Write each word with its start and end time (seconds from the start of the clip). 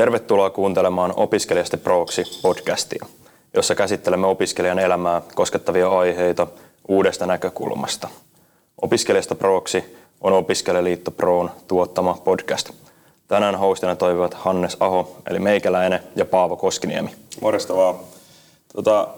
Tervetuloa 0.00 0.50
kuuntelemaan 0.50 1.12
Opiskelijasta 1.16 1.76
Proksi 1.76 2.22
podcastia, 2.42 3.06
jossa 3.54 3.74
käsittelemme 3.74 4.26
opiskelijan 4.26 4.78
elämää 4.78 5.22
koskettavia 5.34 5.88
aiheita 5.88 6.46
uudesta 6.88 7.26
näkökulmasta. 7.26 8.08
Opiskelijasta 8.82 9.34
Proksi 9.34 9.96
on 10.20 10.32
Opiskelijaliitto 10.32 11.10
Proon 11.10 11.50
tuottama 11.68 12.14
podcast. 12.24 12.70
Tänään 13.28 13.56
hostina 13.56 13.96
toivat 13.96 14.34
Hannes 14.34 14.76
Aho, 14.80 15.16
eli 15.30 15.38
meikäläinen, 15.38 16.00
ja 16.16 16.24
Paavo 16.24 16.56
Koskiniemi. 16.56 17.10
Morjesta 17.40 17.76
vaan. 17.76 17.94
Tota, 18.74 19.08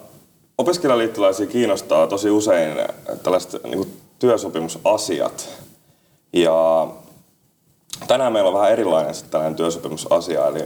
opiskelijaliittolaisia 0.58 1.46
kiinnostaa 1.46 2.06
tosi 2.06 2.30
usein 2.30 2.78
tällaiset 3.22 3.64
niin 3.64 4.00
työsopimusasiat. 4.18 5.48
Ja 6.32 6.88
tänään 8.06 8.32
meillä 8.32 8.48
on 8.48 8.54
vähän 8.54 8.72
erilainen 8.72 9.14
tällainen 9.30 9.56
työsopimusasia. 9.56 10.46
Eli 10.46 10.64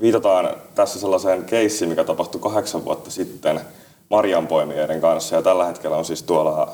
viitataan 0.00 0.50
tässä 0.74 1.00
sellaiseen 1.00 1.44
keissiin, 1.44 1.88
mikä 1.88 2.04
tapahtui 2.04 2.40
kahdeksan 2.40 2.84
vuotta 2.84 3.10
sitten 3.10 3.60
marjanpoimijoiden 4.10 5.00
kanssa. 5.00 5.36
Ja 5.36 5.42
tällä 5.42 5.64
hetkellä 5.64 5.96
on 5.96 6.04
siis 6.04 6.22
tuolla 6.22 6.72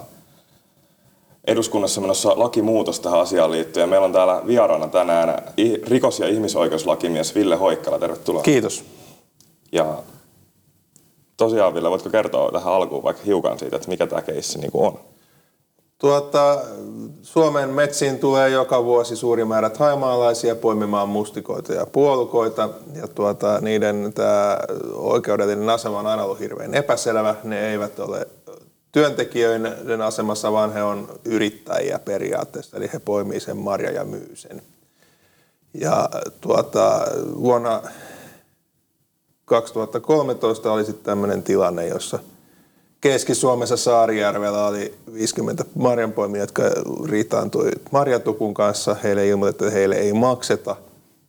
eduskunnassa 1.46 2.00
menossa 2.00 2.38
lakimuutos 2.38 3.00
tähän 3.00 3.20
asiaan 3.20 3.50
liittyen. 3.50 3.88
Meillä 3.88 4.04
on 4.04 4.12
täällä 4.12 4.42
vieraana 4.46 4.88
tänään 4.88 5.42
rikos- 5.86 6.20
ja 6.20 6.28
ihmisoikeuslakimies 6.28 7.34
Ville 7.34 7.56
Hoikkala. 7.56 7.98
Tervetuloa. 7.98 8.42
Kiitos. 8.42 8.84
Ja 9.72 9.96
tosiaan 11.36 11.74
Ville, 11.74 11.90
voitko 11.90 12.10
kertoa 12.10 12.52
tähän 12.52 12.72
alkuun 12.72 13.02
vaikka 13.02 13.22
hiukan 13.26 13.58
siitä, 13.58 13.76
että 13.76 13.88
mikä 13.88 14.06
tämä 14.06 14.22
keissi 14.22 14.58
niin 14.58 14.70
on? 14.74 14.98
Tuota, 16.04 16.60
Suomen 17.22 17.68
metsiin 17.68 18.18
tulee 18.18 18.50
joka 18.50 18.84
vuosi 18.84 19.16
suuri 19.16 19.44
määrä 19.44 19.70
haimaalaisia 19.78 20.56
poimimaan 20.56 21.08
mustikoita 21.08 21.72
ja 21.72 21.86
puolukoita. 21.86 22.68
Ja 22.94 23.08
tuota, 23.08 23.60
niiden 23.60 24.12
tämä 24.14 24.58
oikeudellinen 24.92 25.70
asema 25.70 25.98
on 25.98 26.06
aina 26.06 26.24
ollut 26.24 26.40
hirveän 26.40 26.74
epäselvä. 26.74 27.34
Ne 27.44 27.70
eivät 27.70 27.98
ole 27.98 28.28
työntekijöiden 28.92 30.02
asemassa, 30.02 30.52
vaan 30.52 30.72
he 30.72 30.82
on 30.82 31.08
yrittäjiä 31.24 31.98
periaatteessa. 31.98 32.76
Eli 32.76 32.90
he 32.92 32.98
poimii 32.98 33.40
sen 33.40 33.56
marja 33.56 33.90
ja 33.90 34.04
myy 34.04 34.30
sen. 34.34 34.62
Ja 35.74 36.08
tuota, 36.40 37.06
vuonna 37.40 37.82
2013 39.44 40.72
oli 40.72 40.84
sitten 40.84 41.04
tämmöinen 41.04 41.42
tilanne, 41.42 41.86
jossa– 41.86 42.18
Keski-Suomessa 43.04 43.76
Saarijärvellä 43.76 44.66
oli 44.66 44.94
50 45.14 45.64
marjanpoimia, 45.74 46.40
jotka 46.40 46.62
riitaantui 47.08 47.70
marjatukun 47.90 48.54
kanssa. 48.54 48.96
Heille 49.02 49.28
ilmoitettiin, 49.28 49.68
että 49.68 49.78
heille 49.78 49.94
ei 49.94 50.12
makseta. 50.12 50.76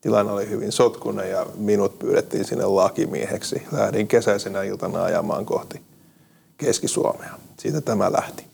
Tilanne 0.01 0.31
oli 0.31 0.49
hyvin 0.49 0.71
sotkunen 0.71 1.29
ja 1.29 1.45
minut 1.57 1.99
pyydettiin 1.99 2.45
sinne 2.45 2.65
lakimieheksi. 2.65 3.63
Lähdin 3.71 4.07
kesäisenä 4.07 4.63
iltana 4.63 5.03
ajamaan 5.03 5.45
kohti 5.45 5.81
Keski-Suomea. 6.57 7.29
Siitä 7.59 7.81
tämä 7.81 8.11
lähti. 8.11 8.45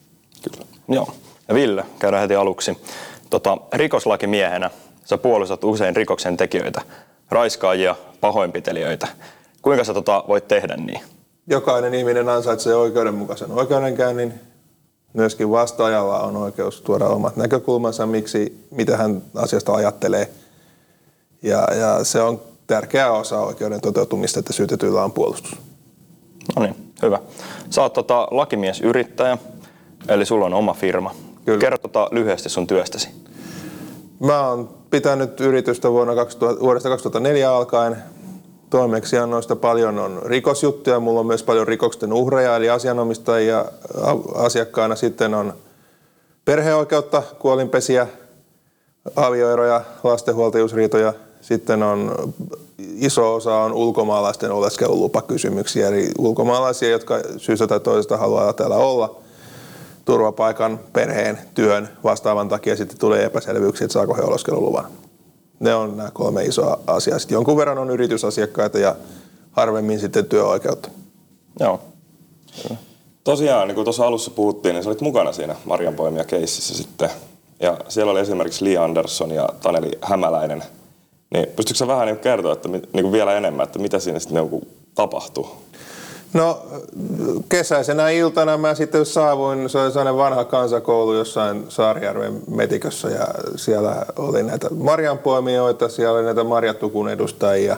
Kyllä. 0.42 0.66
Joo. 0.88 1.14
Ja 1.48 1.54
Ville, 1.54 1.84
käydään 1.98 2.20
heti 2.20 2.34
aluksi. 2.34 2.78
Tota, 3.30 3.58
rikoslakimiehenä 3.72 4.70
sä 5.04 5.18
puolustat 5.18 5.64
usein 5.64 5.96
rikoksen 5.96 6.36
tekijöitä, 6.36 6.82
raiskaajia, 7.30 7.96
pahoinpitelijöitä. 8.20 9.08
Kuinka 9.62 9.84
sä 9.84 9.94
tota 9.94 10.24
voit 10.28 10.48
tehdä 10.48 10.76
niin? 10.76 11.00
Jokainen 11.46 11.94
ihminen 11.94 12.28
ansaitsee 12.28 12.74
oikeudenmukaisen 12.74 13.50
oikeudenkäynnin. 13.50 14.34
Myöskin 15.12 15.50
vastaajalla 15.50 16.20
on 16.20 16.36
oikeus 16.36 16.80
tuoda 16.80 17.06
omat 17.06 17.36
näkökulmansa, 17.36 18.06
miksi, 18.06 18.66
mitä 18.70 18.96
hän 18.96 19.22
asiasta 19.34 19.74
ajattelee. 19.74 20.30
Ja, 21.42 21.68
ja 21.74 22.04
se 22.04 22.20
on 22.22 22.40
tärkeä 22.66 23.12
osa 23.12 23.40
oikeuden 23.40 23.80
toteutumista, 23.80 24.38
että 24.38 24.52
syytetyillä 24.52 25.04
on 25.04 25.12
puolustus. 25.12 25.56
No 26.56 26.62
niin, 26.62 26.92
hyvä. 27.02 27.18
Sä 27.70 27.82
oot 27.82 27.92
tota, 27.92 28.28
lakimiesyrittäjä, 28.30 29.38
eli 30.08 30.26
sulla 30.26 30.46
on 30.46 30.54
oma 30.54 30.74
firma. 30.74 31.14
Kyllä. 31.44 31.58
Kerro 31.58 31.78
tota 31.78 32.08
lyhyesti 32.10 32.48
sun 32.48 32.66
työstäsi. 32.66 33.08
Mä 34.20 34.48
oon 34.48 34.68
pitänyt 34.90 35.40
yritystä 35.40 35.90
vuonna 35.90 36.14
2000, 36.14 36.60
vuodesta 36.60 36.88
2004 36.88 37.56
alkaen 37.56 37.96
toimeksiannoista 38.72 39.56
paljon 39.56 39.98
on 39.98 40.22
rikosjuttuja, 40.24 41.00
mulla 41.00 41.20
on 41.20 41.26
myös 41.26 41.42
paljon 41.42 41.68
rikoksen 41.68 42.12
uhreja 42.12 42.56
eli 42.56 42.70
asianomistajia 42.70 43.64
asiakkaana. 44.34 44.96
Sitten 44.96 45.34
on 45.34 45.52
perheoikeutta, 46.44 47.22
kuolinpesiä, 47.38 48.06
avioeroja, 49.16 49.80
lastenhuoltajuusriitoja. 50.04 51.12
Sitten 51.40 51.82
on 51.82 52.14
iso 52.78 53.34
osa 53.34 53.54
on 53.54 53.72
ulkomaalaisten 53.72 54.50
oleskelulupakysymyksiä, 54.50 55.88
eli 55.88 56.10
ulkomaalaisia, 56.18 56.90
jotka 56.90 57.20
syystä 57.36 57.66
tai 57.66 57.80
toisesta 57.80 58.16
haluaa 58.16 58.52
täällä 58.52 58.76
olla 58.76 59.16
turvapaikan, 60.04 60.80
perheen, 60.92 61.38
työn 61.54 61.88
vastaavan 62.04 62.48
takia 62.48 62.76
sitten 62.76 62.98
tulee 62.98 63.24
epäselvyyksiä, 63.24 63.84
että 63.84 63.92
saako 63.92 64.14
he 64.14 64.22
oleskeluluvan. 64.22 64.86
Ne 65.62 65.74
on 65.74 65.96
nämä 65.96 66.10
kolme 66.10 66.44
isoa 66.44 66.80
asiaa. 66.86 67.18
Sitten 67.18 67.36
jonkun 67.36 67.56
verran 67.56 67.78
on 67.78 67.90
yritysasiakkaita 67.90 68.78
ja 68.78 68.96
harvemmin 69.52 70.00
sitten 70.00 70.26
työoikeutta. 70.26 70.88
Joo. 71.60 71.80
Tosiaan, 73.24 73.68
niin 73.68 73.74
kuin 73.74 73.84
tuossa 73.84 74.06
alussa 74.06 74.30
puhuttiin, 74.30 74.74
niin 74.74 74.82
sä 74.82 74.90
olit 74.90 75.00
mukana 75.00 75.32
siinä 75.32 75.56
Marjanpoimia 75.64 76.24
keississä 76.24 76.74
sitten. 76.74 77.10
Ja 77.60 77.78
siellä 77.88 78.12
oli 78.12 78.20
esimerkiksi 78.20 78.64
Lee 78.64 78.76
Anderson 78.76 79.30
ja 79.30 79.48
Taneli 79.62 79.90
Hämäläinen. 80.02 80.62
Niin 81.34 81.46
pystytkö 81.46 81.78
sä 81.78 81.86
vähän 81.86 82.06
niin 82.06 82.18
kertoa 82.18 82.52
että, 82.52 82.68
niin 82.68 82.88
kuin 82.92 83.12
vielä 83.12 83.36
enemmän, 83.36 83.64
että 83.64 83.78
mitä 83.78 83.98
siinä 83.98 84.18
sitten 84.18 84.48
niin 84.50 84.68
tapahtui? 84.94 85.46
No 86.34 86.62
kesäisenä 87.48 88.10
iltana 88.10 88.58
mä 88.58 88.74
sitten 88.74 89.06
saavuin, 89.06 89.70
se 89.70 89.78
oli 89.78 89.90
sellainen 89.90 90.16
vanha 90.16 90.44
kansakoulu 90.44 91.14
jossain 91.14 91.64
Saarijärven 91.68 92.40
metikössä 92.50 93.08
ja 93.08 93.26
siellä 93.56 94.06
oli 94.16 94.42
näitä 94.42 94.68
marjanpoimijoita, 94.70 95.88
siellä 95.88 96.18
oli 96.18 96.24
näitä 96.24 96.44
marjatukun 96.44 97.08
edustajia. 97.08 97.76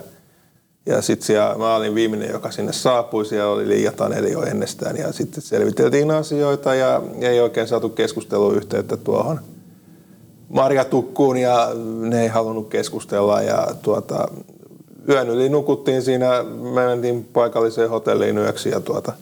Ja 0.86 1.02
sitten 1.02 1.26
siellä 1.26 1.54
mä 1.58 1.76
olin 1.76 1.94
viimeinen, 1.94 2.30
joka 2.30 2.50
sinne 2.50 2.72
saapui, 2.72 3.26
siellä 3.26 3.52
oli 3.52 3.68
Liia 3.68 3.92
Taneli 3.92 4.32
jo 4.32 4.42
ennestään 4.42 4.96
ja 4.96 5.12
sitten 5.12 5.42
selviteltiin 5.42 6.10
asioita 6.10 6.74
ja 6.74 7.02
ei 7.20 7.40
oikein 7.40 7.68
saatu 7.68 7.88
keskusteluyhteyttä 7.88 8.96
tuohon 8.96 9.40
marjatukkuun 10.48 11.36
ja 11.36 11.70
ne 12.00 12.22
ei 12.22 12.28
halunnut 12.28 12.68
keskustella 12.68 13.42
ja 13.42 13.66
tuota, 13.82 14.28
yön 15.08 15.28
yli 15.28 15.48
nukuttiin 15.48 16.02
siinä, 16.02 16.42
me 16.42 16.86
mentiin 16.86 17.24
paikalliseen 17.24 17.90
hotelliin 17.90 18.38
yöksi 18.38 18.68
ja 18.68 18.80
tuota, 18.80 19.12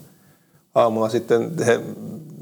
aamulla 0.75 1.09
sitten 1.09 1.53
he, 1.66 1.81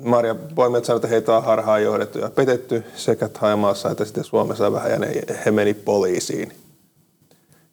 Marja 0.03 0.35
poimijat 0.35 0.85
sanoivat, 0.85 1.05
että 1.05 1.15
heitä 1.15 1.37
on 1.37 1.45
harhaan 1.45 1.83
johdettu 1.83 2.19
ja 2.19 2.31
petetty 2.31 2.85
sekä 2.95 3.29
Haimaassa 3.39 3.91
että 3.91 4.05
sitten 4.05 4.25
Suomessa 4.25 4.73
vähän 4.73 4.91
ja 4.91 4.99
ne, 4.99 5.23
he 5.45 5.51
meni 5.51 5.75
poliisiin. 5.75 6.53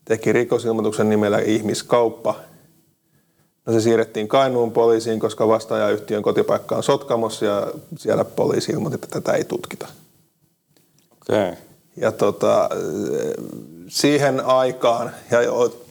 Teki 0.05 0.33
rikosilmoituksen 0.33 1.09
nimellä 1.09 1.39
ihmiskauppa. 1.39 2.35
No 3.65 3.73
se 3.73 3.81
siirrettiin 3.81 4.27
Kainuun 4.27 4.71
poliisiin, 4.71 5.19
koska 5.19 5.47
vastaajayhtiön 5.47 6.23
kotipaikka 6.23 6.75
on 6.75 6.83
Sotkamossa 6.83 7.45
ja 7.45 7.67
siellä 7.97 8.25
poliisi 8.25 8.71
ilmoitti, 8.71 8.95
että 8.95 9.07
tätä 9.21 9.37
ei 9.37 9.43
tutkita. 9.43 9.87
Okay. 11.21 11.53
Ja 11.97 12.11
tota, 12.11 12.69
siihen 13.87 14.45
aikaan 14.45 15.11
ja 15.31 15.39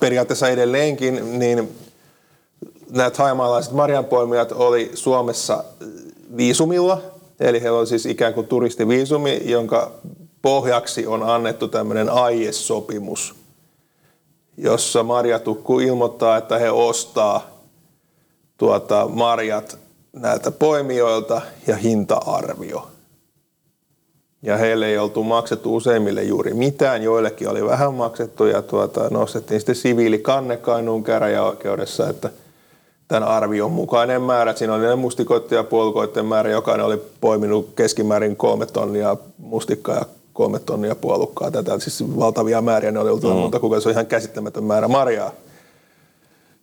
periaatteessa 0.01 0.49
edelleenkin, 0.49 1.39
niin 1.39 1.77
nämä 2.91 3.11
taimaalaiset 3.11 3.73
marjanpoimijat 3.73 4.53
oli 4.53 4.91
Suomessa 4.95 5.65
viisumilla, 6.37 7.03
eli 7.41 7.63
heillä 7.63 7.79
oli 7.79 7.87
siis 7.87 8.07
ikään 8.07 8.35
kuin 8.35 8.47
turistiviisumi, 8.47 9.41
jonka 9.45 9.93
pohjaksi 10.43 11.07
on 11.07 11.23
annettu 11.23 11.69
tämmöinen 11.69 12.11
aiesopimus, 12.11 13.35
jossa 14.57 15.03
marjatukku 15.03 15.81
ilmoittaa, 15.81 16.37
että 16.37 16.59
he 16.59 16.71
ostaa 16.71 17.51
tuota 18.57 19.09
marjat 19.09 19.79
näiltä 20.13 20.51
poimijoilta 20.51 21.43
ja 21.67 21.77
hinta-arvio 21.77 22.96
ja 24.47 24.57
heille 24.57 24.87
ei 24.87 24.99
oltu 24.99 25.23
maksettu 25.23 25.77
useimmille 25.77 26.23
juuri 26.23 26.55
mitään, 26.55 27.03
joillekin 27.03 27.49
oli 27.49 27.65
vähän 27.65 27.95
maksettu 27.95 28.45
ja 28.45 28.63
tuota, 28.63 29.11
nostettiin 29.11 29.61
sitten 29.61 29.75
siviilikanne 29.75 30.57
Kainuun 30.57 31.05
käräjäoikeudessa, 31.05 32.09
että 32.09 32.31
tämän 33.09 33.29
arvion 33.29 33.71
mukainen 33.71 34.23
määrä, 34.23 34.55
siinä 34.55 34.75
oli 34.75 34.87
ne 34.87 34.95
mustikoiden 34.95 35.57
ja 35.57 35.65
puolukoiden 35.65 36.27
määrä, 36.27 36.51
jokainen 36.51 36.87
oli 36.87 37.03
poiminut 37.21 37.73
keskimäärin 37.77 38.37
kolme 38.37 38.67
tonnia 38.67 39.17
mustikkaa 39.39 39.97
ja 39.97 40.05
kolme 40.33 40.59
tonnia 40.59 40.95
puolukkaa. 40.95 41.51
Tätä 41.51 41.79
siis 41.79 42.05
valtavia 42.19 42.63
määriä, 42.63 42.93
ne 42.93 42.99
oli 42.99 43.11
ollut 43.11 43.25
mm. 43.25 43.31
monta 43.31 43.61
kuukautta, 43.61 43.83
se 43.83 43.89
on 43.89 43.93
ihan 43.93 44.07
käsittämätön 44.07 44.65
määrä 44.65 44.89
marjaa. 44.89 45.31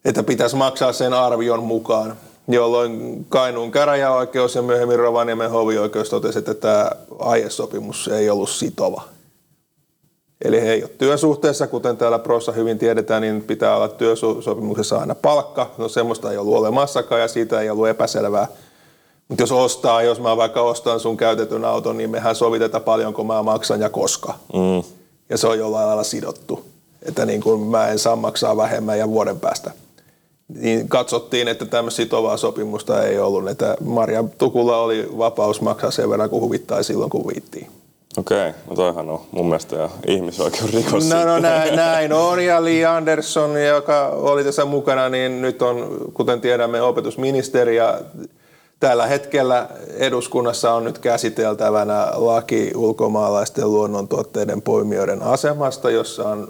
Että 0.05 0.23
pitäisi 0.23 0.55
maksaa 0.55 0.93
sen 0.93 1.13
arvion 1.13 1.63
mukaan 1.63 2.15
jolloin 2.47 3.25
Kainuun 3.29 3.71
käräjäoikeus 3.71 4.55
ja 4.55 4.61
myöhemmin 4.61 4.99
Rovaniemen 4.99 5.51
hovioikeus 5.51 6.09
totesi, 6.09 6.39
että 6.39 6.53
tämä 6.53 6.91
aiesopimus 7.19 8.07
ei 8.07 8.29
ollut 8.29 8.49
sitova. 8.49 9.01
Eli 10.45 10.61
he 10.61 10.71
ei 10.71 10.83
ole 10.83 10.91
työsuhteessa, 10.97 11.67
kuten 11.67 11.97
täällä 11.97 12.19
Prossa 12.19 12.51
hyvin 12.51 12.79
tiedetään, 12.79 13.21
niin 13.21 13.41
pitää 13.41 13.75
olla 13.75 13.87
työsopimuksessa 13.87 14.97
aina 14.97 15.15
palkka. 15.15 15.71
No 15.77 15.87
semmoista 15.87 16.31
ei 16.31 16.37
ollut 16.37 16.55
olemassakaan 16.55 17.21
ja 17.21 17.27
siitä 17.27 17.61
ei 17.61 17.69
ollut 17.69 17.87
epäselvää. 17.87 18.47
Mutta 19.27 19.43
jos 19.43 19.51
ostaa, 19.51 20.01
jos 20.01 20.19
mä 20.19 20.37
vaikka 20.37 20.61
ostan 20.61 20.99
sun 20.99 21.17
käytetyn 21.17 21.65
auton, 21.65 21.97
niin 21.97 22.09
mehän 22.09 22.35
sovitetaan 22.35 22.83
paljonko 22.83 23.23
mä 23.23 23.43
maksan 23.43 23.81
ja 23.81 23.89
koska. 23.89 24.33
Mm. 24.53 24.83
Ja 25.29 25.37
se 25.37 25.47
on 25.47 25.59
jollain 25.59 25.87
lailla 25.87 26.03
sidottu. 26.03 26.65
Että 27.01 27.25
niin 27.25 27.41
kuin 27.41 27.61
mä 27.61 27.87
en 27.87 27.99
saa 27.99 28.15
maksaa 28.15 28.57
vähemmän 28.57 28.99
ja 28.99 29.09
vuoden 29.09 29.39
päästä. 29.39 29.71
Niin 30.55 30.89
katsottiin, 30.89 31.47
että 31.47 31.65
tämmöistä 31.65 31.95
sitovaa 31.95 32.37
sopimusta 32.37 33.03
ei 33.03 33.19
ollut. 33.19 33.49
Että 33.49 33.77
Marja 33.85 34.23
Tukulla 34.37 34.77
oli 34.77 35.09
vapaus 35.17 35.61
maksaa 35.61 35.91
sen 35.91 36.09
verran, 36.09 36.29
kun 36.29 36.41
huvittaa 36.41 36.83
silloin, 36.83 37.09
kun 37.09 37.27
viittiin. 37.27 37.67
Okei, 38.17 38.51
no 38.69 38.75
toihan 38.75 39.09
on 39.09 39.21
mun 39.31 39.45
mielestä 39.45 39.75
jo 39.75 39.91
ihmisoikeusrikos. 40.07 41.09
No, 41.09 41.25
no 41.25 41.39
näin, 41.39 41.75
näin 41.75 42.13
on. 42.13 42.45
Ja 42.45 42.63
Li 42.63 42.85
Andersson, 42.85 43.63
joka 43.63 44.07
oli 44.07 44.43
tässä 44.43 44.65
mukana, 44.65 45.09
niin 45.09 45.41
nyt 45.41 45.61
on, 45.61 45.97
kuten 46.13 46.41
tiedämme, 46.41 46.81
opetusministeri. 46.81 47.75
Ja 47.75 47.99
tällä 48.79 49.07
hetkellä 49.07 49.69
eduskunnassa 49.97 50.73
on 50.73 50.83
nyt 50.83 50.99
käsiteltävänä 50.99 52.07
laki 52.13 52.71
ulkomaalaisten 52.75 53.71
luonnontuotteiden 53.71 54.61
poimijoiden 54.61 55.21
asemasta, 55.21 55.91
jossa 55.91 56.29
on 56.29 56.47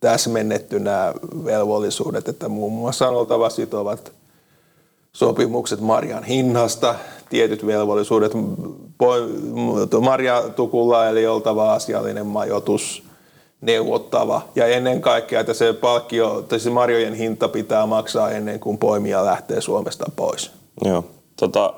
täsmennetty 0.00 0.80
nämä 0.80 1.14
velvollisuudet, 1.44 2.28
että 2.28 2.48
muun 2.48 2.72
muassa 2.72 3.08
on 3.08 3.16
oltava 3.16 3.50
sitovat 3.50 4.12
sopimukset 5.12 5.80
marjan 5.80 6.24
hinnasta, 6.24 6.94
tietyt 7.30 7.66
velvollisuudet 7.66 8.32
marjatukulla, 10.00 11.08
eli 11.08 11.26
oltava 11.26 11.72
asiallinen 11.72 12.26
majoitus, 12.26 13.02
neuvottava 13.60 14.42
ja 14.54 14.66
ennen 14.66 15.00
kaikkea, 15.00 15.40
että 15.40 15.54
se 15.54 15.72
palkkio, 15.72 16.42
tai 16.48 16.60
se 16.60 16.70
marjojen 16.70 17.14
hinta 17.14 17.48
pitää 17.48 17.86
maksaa 17.86 18.30
ennen 18.30 18.60
kuin 18.60 18.78
poimija 18.78 19.24
lähtee 19.24 19.60
Suomesta 19.60 20.04
pois. 20.16 20.52
Joo. 20.84 21.04
Tota, 21.36 21.74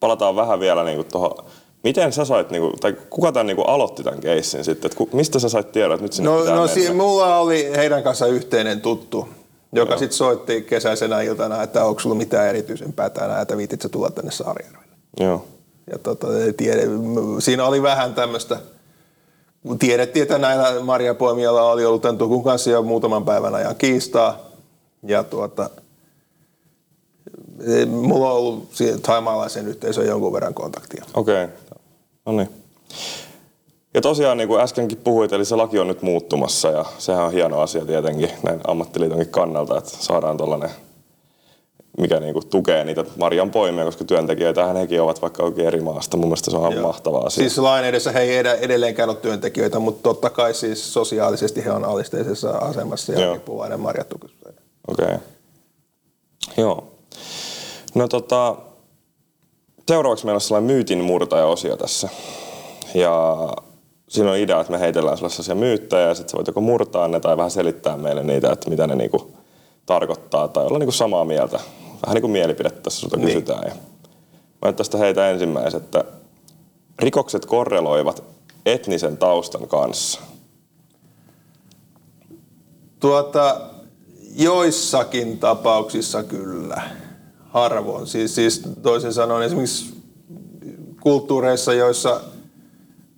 palataan 0.00 0.36
vähän 0.36 0.60
vielä 0.60 0.84
niin 0.84 1.04
tuohon 1.04 1.44
Miten 1.84 2.12
sä 2.12 2.24
sait, 2.24 2.50
niinku, 2.50 2.72
tai 2.80 2.96
kuka 3.10 3.32
tämän 3.32 3.46
niinku 3.46 3.62
aloitti 3.62 4.02
tämän 4.02 4.20
keissin 4.20 4.64
sitten? 4.64 4.90
Et 5.02 5.12
mistä 5.12 5.38
sä 5.38 5.48
sait 5.48 5.72
tiedon, 5.72 5.94
että 5.94 6.04
nyt 6.04 6.12
sinne 6.12 6.30
No, 6.30 6.44
no 6.44 6.66
si- 6.66 6.92
mulla 6.92 7.38
oli 7.38 7.70
heidän 7.76 8.02
kanssa 8.02 8.26
yhteinen 8.26 8.80
tuttu, 8.80 9.28
joka 9.72 9.96
sitten 9.98 10.16
soitti 10.16 10.62
kesäisenä 10.62 11.20
iltana, 11.20 11.62
että 11.62 11.84
onko 11.84 12.00
sulla 12.00 12.14
mitään 12.14 12.48
erityisempää 12.48 13.10
tänään, 13.10 13.42
että 13.42 13.56
viitit 13.56 13.82
sä 13.82 13.88
tulla 13.88 14.10
tänne 14.10 14.30
Saarijärvelle. 14.30 14.94
Joo. 15.20 15.44
Ja 15.92 15.98
tota, 15.98 16.26
tiede, 16.56 16.82
siinä 17.38 17.64
oli 17.64 17.82
vähän 17.82 18.14
tämmöistä, 18.14 18.56
tiedettiin, 19.78 20.22
että 20.22 20.38
näillä 20.38 20.80
marjapoimijalla 20.80 21.62
oli 21.72 21.84
ollut 21.84 22.02
tämän 22.02 22.18
Tukun 22.18 22.44
kanssa 22.44 22.70
jo 22.70 22.82
muutaman 22.82 23.24
päivän 23.24 23.54
ajan 23.54 23.76
kiistaa. 23.76 24.38
Ja 25.02 25.24
tuota, 25.24 25.70
mulla 27.86 28.30
on 28.30 28.36
ollut 28.36 28.68
taimaalaisen 29.02 29.68
yhteisön 29.68 30.06
jonkun 30.06 30.32
verran 30.32 30.54
kontaktia. 30.54 31.04
Okei, 31.14 31.44
okay. 31.44 31.56
No 32.32 32.36
niin. 32.36 32.48
Ja 33.94 34.00
tosiaan 34.00 34.38
niin 34.38 34.48
kuin 34.48 34.60
äskenkin 34.60 34.98
puhuit, 34.98 35.32
eli 35.32 35.44
se 35.44 35.56
laki 35.56 35.78
on 35.78 35.88
nyt 35.88 36.02
muuttumassa 36.02 36.68
ja 36.68 36.84
sehän 36.98 37.24
on 37.24 37.32
hieno 37.32 37.60
asia 37.60 37.84
tietenkin 37.84 38.30
näin 38.42 38.60
ammattiliitonkin 38.66 39.28
kannalta, 39.28 39.78
että 39.78 39.90
saadaan 39.90 40.36
tuollainen 40.36 40.70
mikä 41.98 42.20
niin 42.20 42.32
kuin 42.32 42.46
tukee 42.46 42.84
niitä 42.84 43.04
marjan 43.18 43.50
poimia, 43.50 43.84
koska 43.84 44.04
työntekijöitä 44.04 44.72
hekin 44.72 45.02
ovat 45.02 45.22
vaikka 45.22 45.42
oikein 45.42 45.66
eri 45.66 45.80
maasta. 45.80 46.16
Mun 46.16 46.26
mielestä 46.26 46.50
se 46.50 46.56
on 46.56 46.72
Joo. 46.72 46.86
mahtavaa 46.86 47.26
asia. 47.26 47.42
Siis 47.42 47.58
lain 47.58 47.84
edessä 47.84 48.12
he 48.12 48.20
ei 48.20 48.38
edelleenkään 48.60 49.08
ole 49.08 49.16
työntekijöitä, 49.16 49.78
mutta 49.78 50.02
totta 50.02 50.30
kai 50.30 50.54
siis 50.54 50.92
sosiaalisesti 50.92 51.64
he 51.64 51.70
on 51.70 51.84
alisteisessa 51.84 52.50
asemassa 52.50 53.12
ja 53.12 53.30
riippuvainen 53.30 53.80
marjatukista. 53.80 54.52
Okei. 54.88 55.04
Okay. 55.04 55.18
Joo. 56.56 56.88
No 57.94 58.08
tota, 58.08 58.56
seuraavaksi 59.90 60.24
meillä 60.24 60.36
on 60.36 60.40
sellainen 60.40 60.72
myytin 60.72 61.04
murtaja-osio 61.04 61.76
tässä. 61.76 62.08
Ja 62.94 63.36
siinä 64.08 64.30
on 64.30 64.36
idea, 64.36 64.60
että 64.60 64.72
me 64.72 64.80
heitellään 64.80 65.16
sellaisia 65.16 65.54
myyttejä 65.54 66.08
ja 66.08 66.14
sitten 66.14 66.30
sä 66.30 66.36
voit 66.36 66.46
joko 66.46 66.60
murtaa 66.60 67.08
ne 67.08 67.20
tai 67.20 67.36
vähän 67.36 67.50
selittää 67.50 67.96
meille 67.96 68.22
niitä, 68.22 68.52
että 68.52 68.70
mitä 68.70 68.86
ne 68.86 68.94
niinku 68.94 69.32
tarkoittaa 69.86 70.48
tai 70.48 70.66
olla 70.66 70.78
niinku 70.78 70.92
samaa 70.92 71.24
mieltä. 71.24 71.60
Vähän 72.06 72.14
niin 72.14 72.20
kuin 72.20 72.30
mielipidettä 72.30 72.80
tässä 72.80 73.00
sulta 73.00 73.16
niin. 73.16 73.26
kysytään. 73.26 73.62
Ja 73.68 73.74
mä 74.64 74.72
tästä 74.72 74.98
heitä 74.98 75.30
ensimmäisen, 75.30 75.80
että 75.80 76.04
rikokset 76.98 77.46
korreloivat 77.46 78.22
etnisen 78.66 79.16
taustan 79.16 79.68
kanssa. 79.68 80.20
Tuota, 83.00 83.60
joissakin 84.36 85.38
tapauksissa 85.38 86.22
kyllä 86.22 86.82
harvoin. 87.50 88.06
Siis, 88.06 88.34
siis 88.34 88.62
toisin 88.82 89.12
sanoen 89.12 89.46
esimerkiksi 89.46 89.94
kulttuureissa, 91.00 91.74
joissa 91.74 92.20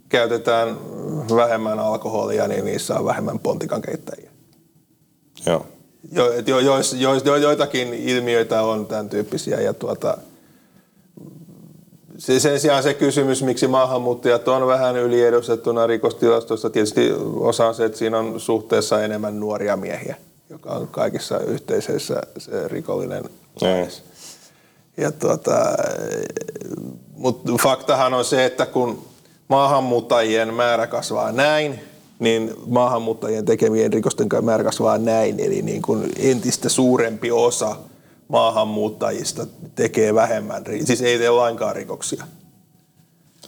käytetään 0.08 0.78
vähemmän 1.36 1.78
alkoholia, 1.78 2.48
niin 2.48 2.64
niissä 2.64 2.98
on 2.98 3.04
vähemmän 3.04 3.38
pontikan 3.38 3.82
keittäjiä. 3.82 4.30
Joo. 5.46 5.66
Jo, 6.12 6.32
jo, 6.32 6.58
jo, 6.58 6.74
jo, 6.98 7.14
jo, 7.24 7.36
joitakin 7.36 7.94
ilmiöitä 7.94 8.62
on 8.62 8.86
tämän 8.86 9.08
tyyppisiä. 9.08 9.60
Ja 9.60 9.74
tuota, 9.74 10.18
se, 12.18 12.40
sen 12.40 12.60
sijaan 12.60 12.82
se 12.82 12.94
kysymys, 12.94 13.42
miksi 13.42 13.66
maahanmuuttajat 13.66 14.48
on 14.48 14.66
vähän 14.66 14.96
yliedustettuna 14.96 15.86
rikostilastossa, 15.86 16.70
tietysti 16.70 17.12
osa 17.36 17.68
on 17.68 17.74
se, 17.74 17.84
että 17.84 17.98
siinä 17.98 18.18
on 18.18 18.40
suhteessa 18.40 19.02
enemmän 19.02 19.40
nuoria 19.40 19.76
miehiä, 19.76 20.16
joka 20.50 20.70
on 20.70 20.88
kaikissa 20.88 21.38
yhteisöissä 21.38 22.22
se 22.38 22.68
rikollinen. 22.68 23.24
Niin. 23.60 23.88
Ja 24.96 25.12
tuota, 25.12 25.54
mutta 27.16 27.52
faktahan 27.62 28.14
on 28.14 28.24
se, 28.24 28.44
että 28.44 28.66
kun 28.66 29.04
maahanmuuttajien 29.48 30.54
määrä 30.54 30.86
kasvaa 30.86 31.32
näin, 31.32 31.80
niin 32.18 32.54
maahanmuuttajien 32.66 33.44
tekemien 33.44 33.92
rikosten 33.92 34.28
määrä 34.42 34.64
kasvaa 34.64 34.98
näin. 34.98 35.40
Eli 35.40 35.62
niin 35.62 35.82
kuin 35.82 36.12
entistä 36.18 36.68
suurempi 36.68 37.30
osa 37.30 37.76
maahanmuuttajista 38.28 39.46
tekee 39.74 40.14
vähemmän, 40.14 40.64
siis 40.84 41.02
ei 41.02 41.18
tee 41.18 41.30
lainkaan 41.30 41.76
rikoksia. 41.76 42.24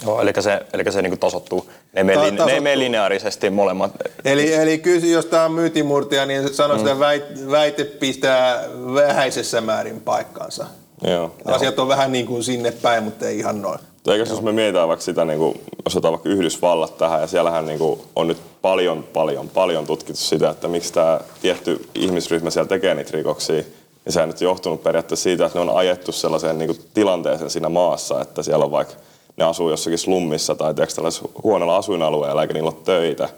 Joo, 0.04 0.20
eli 0.20 0.32
se, 0.40 0.66
eli 0.72 0.92
se 0.92 1.02
niin 1.02 1.18
tasottuu. 1.18 1.70
Ne 1.92 2.04
menee, 2.04 2.32
Ta- 2.32 2.46
ne 2.46 2.52
menee 2.54 2.78
lineaarisesti 2.78 3.50
molemmat. 3.50 3.92
Eli, 4.24 4.54
eli 4.54 4.78
kysy, 4.78 5.06
jos 5.06 5.26
tämä 5.26 5.44
on 5.44 5.52
myytimurtia, 5.52 6.26
niin 6.26 6.54
sanoisin, 6.54 6.86
mm. 6.86 7.02
että 7.02 7.50
väite 7.50 7.84
pistää 7.84 8.64
vähäisessä 8.94 9.60
määrin 9.60 10.00
paikkansa. 10.00 10.66
Joo. 11.04 11.34
Asiat 11.44 11.78
on 11.78 11.88
vähän 11.88 12.12
niin 12.12 12.26
kuin 12.26 12.44
sinne 12.44 12.72
päin, 12.72 13.04
mutta 13.04 13.28
ei 13.28 13.38
ihan 13.38 13.62
noin. 13.62 13.78
Eikö 14.06 14.30
jos 14.30 14.42
me 14.42 14.52
mietitään 14.52 14.88
vaikka 14.88 15.04
sitä, 15.04 15.24
niin 15.24 15.38
kuin, 15.38 15.60
jos 15.84 15.96
otetaan 15.96 16.12
vaikka 16.12 16.28
Yhdysvallat 16.28 16.98
tähän, 16.98 17.20
ja 17.20 17.26
siellähän 17.26 17.66
niin 17.66 17.78
kuin, 17.78 18.00
on 18.16 18.28
nyt 18.28 18.38
paljon, 18.62 19.04
paljon, 19.12 19.48
paljon 19.48 19.86
tutkittu 19.86 20.22
sitä, 20.22 20.50
että 20.50 20.68
miksi 20.68 20.92
tämä 20.92 21.20
tietty 21.42 21.88
ihmisryhmä 21.94 22.50
siellä 22.50 22.68
tekee 22.68 22.94
niitä 22.94 23.10
rikoksia, 23.12 23.62
niin 24.04 24.12
se 24.12 24.22
on 24.22 24.28
nyt 24.28 24.40
johtunut 24.40 24.82
periaatteessa 24.82 25.22
siitä, 25.22 25.46
että 25.46 25.58
ne 25.58 25.70
on 25.70 25.76
ajettu 25.76 26.12
sellaiseen 26.12 26.58
niin 26.58 26.68
kuin, 26.68 26.80
tilanteeseen 26.94 27.50
siinä 27.50 27.68
maassa, 27.68 28.20
että 28.20 28.42
siellä 28.42 28.64
on 28.64 28.70
vaikka, 28.70 28.94
ne 29.36 29.44
asuu 29.44 29.70
jossakin 29.70 29.98
slummissa 29.98 30.54
tai 30.54 30.74
tällaisessa 30.74 31.28
huonolla 31.42 31.76
asuinalueella, 31.76 32.42
eikä 32.42 32.54
niillä 32.54 32.70
ole 32.70 32.84
töitä. 32.84 33.28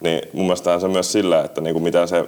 Niin 0.00 0.22
mun 0.32 0.46
mielestä 0.46 0.78
se 0.78 0.86
on 0.86 0.92
myös 0.92 1.12
sillä, 1.12 1.44
että 1.44 1.60
niin 1.60 1.74
kuin, 1.74 1.82
miten 1.82 2.08
se 2.08 2.24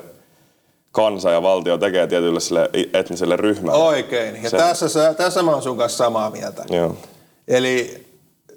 kansa 0.97 1.31
ja 1.31 1.43
valtio 1.43 1.79
tekee 1.79 2.07
tietylle 2.07 2.41
sille 2.41 2.71
etniselle 2.93 3.37
ryhmälle. 3.37 3.85
Oikein. 3.85 4.43
Ja 4.43 4.51
se... 4.51 4.57
tässä, 4.57 5.15
tässä 5.15 5.43
mä 5.43 5.51
oon 5.51 5.63
sun 5.63 5.77
kanssa 5.77 6.05
samaa 6.05 6.31
mieltä. 6.31 6.65
Joo. 6.71 6.97
Eli 7.49 8.07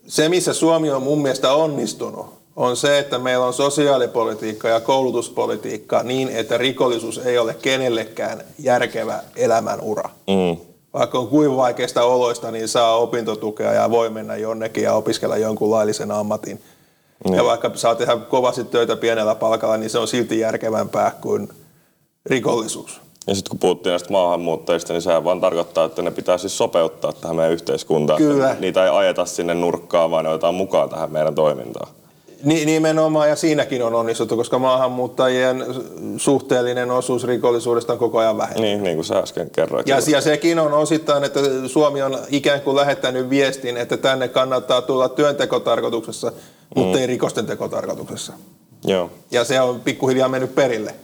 se, 0.08 0.30
missä 0.30 0.54
Suomi 0.54 0.92
on 0.92 1.04
mun 1.04 1.22
mielestä 1.22 1.54
onnistunut, 1.54 2.34
on 2.56 2.78
se, 2.78 3.00
että 3.00 3.20
meillä 3.20 3.46
on 3.46 3.54
sosiaalipolitiikka 3.54 4.68
ja 4.68 4.80
koulutuspolitiikka 4.80 6.04
niin, 6.04 6.30
että 6.30 6.58
rikollisuus 6.58 7.18
ei 7.18 7.38
ole 7.38 7.54
kenellekään 7.54 8.44
järkevä 8.60 9.20
elämänura. 9.36 10.10
Mm. 10.28 10.58
Vaikka 10.94 11.20
on 11.20 11.28
kuin 11.28 11.58
vaikeista 11.58 12.04
oloista, 12.04 12.52
niin 12.52 12.68
saa 12.68 12.96
opintotukea 12.96 13.74
ja 13.74 13.90
voi 13.90 14.10
mennä 14.10 14.36
jonnekin 14.36 14.84
ja 14.84 14.94
opiskella 14.94 15.38
jonkun 15.38 15.72
laillisen 15.72 16.12
ammatin. 16.12 16.62
Mm. 17.28 17.34
Ja 17.34 17.44
vaikka 17.44 17.72
saa 17.76 17.96
tehdä 17.96 18.16
kovasti 18.16 18.64
töitä 18.64 18.96
pienellä 18.96 19.36
palkalla, 19.36 19.78
niin 19.78 19.90
se 19.90 20.00
on 20.00 20.08
silti 20.08 20.40
järkevämpää 20.40 21.12
kuin 21.22 21.50
rikollisuus. 22.26 23.02
Ja 23.28 23.36
sitten 23.36 23.50
kun 23.50 23.60
puhuttiin 23.60 23.92
näistä 23.92 24.12
maahanmuuttajista, 24.12 24.94
niin 24.94 25.02
sehän 25.02 25.24
vaan 25.24 25.42
tarkoittaa, 25.42 25.86
että 25.86 26.02
ne 26.02 26.12
pitää 26.12 26.38
siis 26.38 26.58
sopeuttaa 26.58 27.14
tähän 27.14 27.36
meidän 27.36 27.54
yhteiskuntaan. 27.54 28.18
Kyllä. 28.18 28.56
Niitä 28.60 28.84
ei 28.84 28.90
ajeta 28.90 29.26
sinne 29.26 29.54
nurkkaan, 29.54 30.12
vaan 30.12 30.26
ne 30.26 30.30
otetaan 30.30 30.56
mukaan 30.56 30.90
tähän 30.90 31.12
meidän 31.12 31.36
toimintaan. 31.36 31.88
Nimenomaan, 32.44 33.30
ja 33.30 33.36
siinäkin 33.36 33.84
on 33.84 33.96
onnistuttu, 33.96 34.36
koska 34.36 34.60
maahanmuuttajien 34.60 35.66
suhteellinen 36.18 36.92
osuus 36.92 37.24
rikollisuudesta 37.24 37.94
on 37.94 38.00
koko 38.00 38.18
ajan 38.18 38.38
vähentynyt. 38.38 38.70
Niin, 38.70 38.84
niin 38.84 38.96
kuin 38.96 39.06
sä 39.06 39.20
äsken 39.20 39.50
kerroit. 39.50 39.88
Ja, 39.88 39.98
ja 40.08 40.22
sekin 40.22 40.60
on 40.60 40.74
osittain, 40.74 41.24
että 41.24 41.40
Suomi 41.68 42.02
on 42.02 42.20
ikään 42.30 42.62
kuin 42.62 42.76
lähettänyt 42.76 43.30
viestin, 43.30 43.78
että 43.78 43.98
tänne 43.98 44.28
kannattaa 44.28 44.82
tulla 44.82 45.10
työntekotarkoituksessa, 45.10 46.32
mutta 46.76 46.98
mm. 46.98 47.02
ei 47.02 47.08
rikosten 47.08 47.46
tekotarkoituksessa. 47.46 48.34
Joo. 48.86 49.10
Ja 49.32 49.44
se 49.44 49.62
on 49.62 49.80
pikkuhiljaa 49.80 50.30
mennyt 50.30 50.56
perille. 50.56 50.96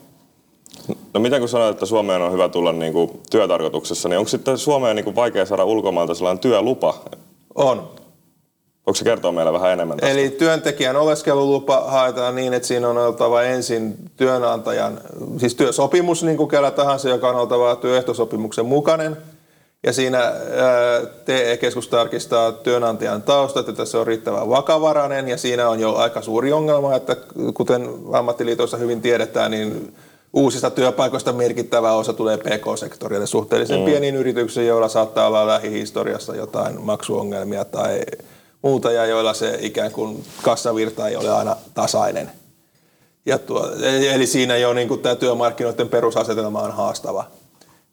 No 1.13 1.19
miten 1.19 1.39
kun 1.39 1.49
sanoit, 1.49 1.73
että 1.73 1.85
Suomeen 1.85 2.21
on 2.21 2.31
hyvä 2.31 2.49
tulla 2.49 2.71
niin 2.71 2.93
kuin 2.93 3.21
työtarkoituksessa, 3.29 4.09
niin 4.09 4.19
onko 4.19 4.29
sitten 4.29 4.57
Suomeen 4.57 4.95
niin 4.95 5.03
kuin 5.03 5.15
vaikea 5.15 5.45
saada 5.45 5.65
ulkomailta 5.65 6.15
sellainen 6.15 6.39
työlupa? 6.39 6.93
On. 7.55 7.89
Voiko 8.85 8.95
se 8.95 9.03
kertoa 9.03 9.31
meille 9.31 9.53
vähän 9.53 9.71
enemmän 9.71 9.97
tästä? 9.97 10.13
Eli 10.13 10.29
työntekijän 10.29 10.95
oleskelulupa 10.95 11.81
haetaan 11.87 12.35
niin, 12.35 12.53
että 12.53 12.67
siinä 12.67 12.89
on 12.89 12.97
oltava 12.97 13.41
ensin 13.41 13.95
työnantajan, 14.17 15.01
siis 15.37 15.55
työsopimus 15.55 16.23
niin 16.23 16.37
kuin 16.37 16.49
kellä 16.49 16.71
tahansa, 16.71 17.09
joka 17.09 17.29
on 17.29 17.35
oltava 17.35 17.75
työehtosopimuksen 17.75 18.65
mukainen. 18.65 19.17
Ja 19.83 19.93
siinä 19.93 20.33
TE-keskus 21.25 21.87
tarkistaa 21.87 22.51
työnantajan 22.51 23.21
taustat, 23.21 23.69
että 23.69 23.85
se 23.85 23.97
on 23.97 24.07
riittävän 24.07 24.49
vakavarainen 24.49 25.27
ja 25.27 25.37
siinä 25.37 25.69
on 25.69 25.79
jo 25.79 25.95
aika 25.95 26.21
suuri 26.21 26.53
ongelma, 26.53 26.95
että 26.95 27.17
kuten 27.53 27.89
ammattiliitoissa 28.13 28.77
hyvin 28.77 29.01
tiedetään, 29.01 29.51
niin 29.51 29.95
uusista 30.35 30.69
työpaikoista 30.69 31.33
merkittävä 31.33 31.93
osa 31.93 32.13
tulee 32.13 32.37
PK-sektorille 32.37 33.27
suhteellisen 33.27 33.79
mm. 33.79 33.85
pieniin 33.85 34.15
yrityksiin, 34.15 34.67
joilla 34.67 34.89
saattaa 34.89 35.27
olla 35.27 35.47
lähihistoriassa 35.47 36.35
jotain 36.35 36.81
maksuongelmia 36.81 37.65
tai 37.65 38.01
muuta 38.61 38.91
ja 38.91 39.05
joilla 39.05 39.33
se 39.33 39.57
ikään 39.61 39.91
kuin 39.91 40.23
kassavirta 40.41 41.07
ei 41.07 41.15
ole 41.15 41.29
aina 41.29 41.55
tasainen. 41.73 42.31
Ja 43.25 43.37
tuo, 43.37 43.69
eli 44.13 44.27
siinä 44.27 44.57
jo 44.57 44.73
niin 44.73 44.87
kuin 44.87 44.99
tämä 44.99 45.15
työmarkkinoiden 45.15 45.89
perusasetelma 45.89 46.61
on 46.61 46.71
haastava. 46.71 47.25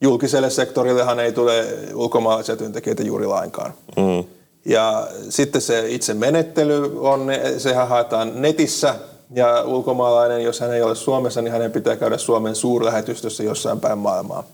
Julkiselle 0.01 0.51
sektorillehan 0.51 1.21
ei 1.21 1.33
tule 1.33 1.65
ulkomaalaisia 1.95 2.57
työntekijöitä 2.57 3.03
juuri 3.03 3.27
lainkaan. 3.27 3.75
Mm. 3.97 4.25
Ja 4.65 5.09
sitten 5.29 5.61
se 5.61 5.89
itse 5.89 6.15
menettely 6.15 7.01
on, 7.01 7.27
sehän 7.59 7.89
haetaan 7.89 8.43
netissä 8.43 8.95
ja 9.35 9.63
ulkomaalainen, 9.63 10.45
jos 10.45 10.61
hän 10.61 10.75
ei 10.75 10.83
ole 10.83 10.95
Suomessa, 10.95 11.43
niin 11.43 11.53
hänen 11.53 11.73
pitää 11.73 11.97
käydä 11.97 12.19
Suomen 12.19 12.55
suurlähetystössä 12.55 13.43
jossain 13.43 13.81
päin 13.81 13.99
maailmaa. 13.99 14.45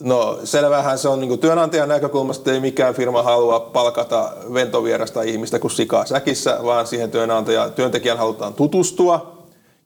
No 0.00 0.38
selvähän 0.44 0.98
se 0.98 1.08
on 1.08 1.20
niin 1.20 1.28
kuin 1.28 1.40
työnantajan 1.40 1.88
näkökulmasta, 1.88 2.52
ei 2.52 2.60
mikään 2.60 2.94
firma 2.94 3.22
halua 3.22 3.60
palkata 3.60 4.32
ventovierasta 4.54 5.22
ihmistä 5.22 5.58
kuin 5.58 5.70
sikaa 5.70 6.06
säkissä, 6.06 6.58
vaan 6.64 6.86
siihen 6.86 7.10
työnantaja, 7.10 7.70
työntekijän 7.70 8.18
halutaan 8.18 8.54
tutustua 8.54 9.38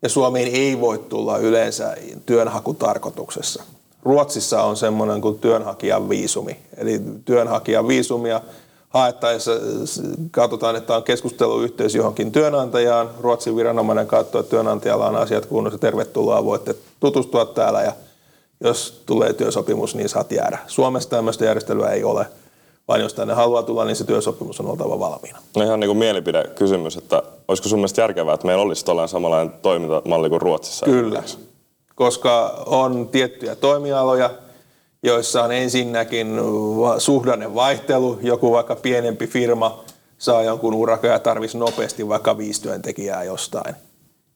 ja 0.03 0.09
Suomeen 0.09 0.49
ei 0.55 0.81
voi 0.81 0.99
tulla 0.99 1.39
yleensä 1.39 1.97
työnhakutarkoituksessa. 2.27 3.63
Ruotsissa 4.03 4.63
on 4.63 4.77
semmoinen 4.77 5.21
kuin 5.21 5.39
työnhakijan 5.39 6.09
viisumi, 6.09 6.57
eli 6.77 7.01
työnhakijan 7.25 7.89
viisumia 7.89 8.41
haettaessa 8.95 9.51
katsotaan, 10.31 10.77
että 10.77 10.97
on 10.97 11.03
keskusteluyhteys 11.03 11.95
johonkin 11.95 12.33
työnantajaan. 12.33 13.11
Ruotsin 13.21 13.57
viranomainen 13.57 14.07
katsoo, 14.07 14.41
että 14.41 14.51
työnantajalla 14.51 15.07
on 15.07 15.17
asiat 15.17 15.47
kunnossa, 15.47 15.79
tervetuloa, 15.79 16.45
voitte 16.45 16.75
tutustua 17.01 17.45
täällä 17.45 17.83
ja 17.83 17.93
jos 18.61 19.03
tulee 19.07 19.33
työsopimus, 19.33 19.95
niin 19.95 20.09
saat 20.09 20.33
jäädä. 20.33 20.59
Suomessa 20.67 21.11
tämmöistä 21.11 21.45
järjestelyä 21.45 21.91
ei 21.91 22.05
ole, 22.05 22.27
vaan 22.89 23.01
jos 23.01 23.15
tänne 23.15 23.35
haluaa 23.35 23.63
tulla, 23.63 23.85
niin 23.85 23.97
se 23.97 24.05
työsopimus 24.05 24.61
on 24.61 24.67
oltava 24.67 24.99
valmiina. 24.99 25.39
No 25.57 25.63
ihan 25.63 25.81
niin 25.81 25.89
kuin 25.89 25.99
mielipidekysymys, 25.99 26.97
että 26.97 27.23
olisiko 27.49 27.69
sun 27.69 27.79
mielestä 27.79 28.01
järkevää, 28.01 28.35
että 28.35 28.47
meillä 28.47 28.63
olisi 28.63 28.85
tällainen 28.85 29.09
samanlainen 29.09 29.55
toimintamalli 29.63 30.29
kuin 30.29 30.41
Ruotsissa? 30.41 30.87
Kyllä, 30.87 31.23
koska 31.95 32.63
on 32.67 33.09
tiettyjä 33.09 33.57
toimialoja, 33.57 34.31
joissa 35.05 35.43
on 35.43 35.53
ensinnäkin 35.53 36.29
suhdannevaihtelu, 36.99 38.19
joku 38.23 38.53
vaikka 38.53 38.77
pienempi 38.77 39.27
firma 39.27 39.85
saa 40.19 40.43
jonkun 40.43 40.75
urakan 40.75 41.11
ja 41.11 41.19
tarvitsisi 41.19 41.59
nopeasti 41.59 42.09
vaikka 42.09 42.39
viisi 42.39 42.63
työntekijää 42.63 43.25
jostain. 43.25 43.75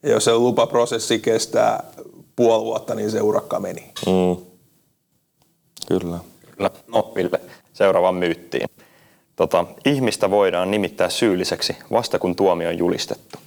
Ja 0.03 0.11
jos 0.11 0.25
se 0.25 0.35
lupaprosessi 0.35 1.19
kestää 1.19 1.85
puoli 2.37 2.65
vuotta, 2.65 2.95
niin 2.95 3.11
se 3.11 3.21
urakka 3.21 3.61
meni. 3.61 3.93
Mm. 4.07 4.45
Kyllä. 5.89 6.19
Kyllä. 6.57 6.71
No 6.87 7.13
Ville, 7.15 7.41
seuraavaan 7.73 8.15
myyttiin. 8.15 8.69
Tota, 9.37 9.67
ihmistä 9.85 10.31
voidaan 10.31 10.71
nimittää 10.71 11.09
syylliseksi 11.09 11.77
vasta 11.91 12.19
kun 12.19 12.37
tuomio 12.37 12.69
on 12.69 12.79
julistettu. 12.79 13.39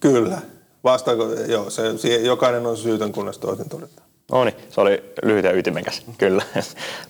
Kyllä. 0.00 0.38
Vasta, 0.84 1.10
joo, 1.48 1.70
se, 1.70 1.98
se, 1.98 2.16
jokainen 2.16 2.66
on 2.66 2.76
syytön, 2.76 3.12
kunnes 3.12 3.38
toisin 3.38 3.68
todetaan. 3.68 4.05
No 4.32 4.44
niin, 4.44 4.54
se 4.70 4.80
oli 4.80 5.14
lyhyt 5.22 5.44
ja 5.44 5.52
ytimekäs, 5.52 6.02
kyllä. 6.18 6.44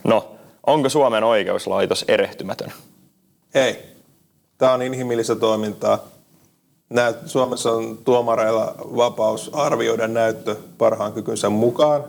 No, 0.05 0.37
onko 0.67 0.89
Suomen 0.89 1.25
oikeuslaitos 1.25 2.05
erehtymätön? 2.09 2.73
Ei. 3.55 3.97
Tämä 4.59 4.73
on 4.73 4.83
inhimillistä 4.83 5.37
toimintaa. 5.37 6.05
Näyt, 6.91 7.17
Suomessa 7.27 7.73
on 7.73 7.99
tuomareilla 8.05 8.75
vapaus 8.79 9.51
arvioida 9.53 10.09
näyttö 10.09 10.57
parhaan 10.79 11.13
kykynsä 11.13 11.49
mukaan. 11.49 12.05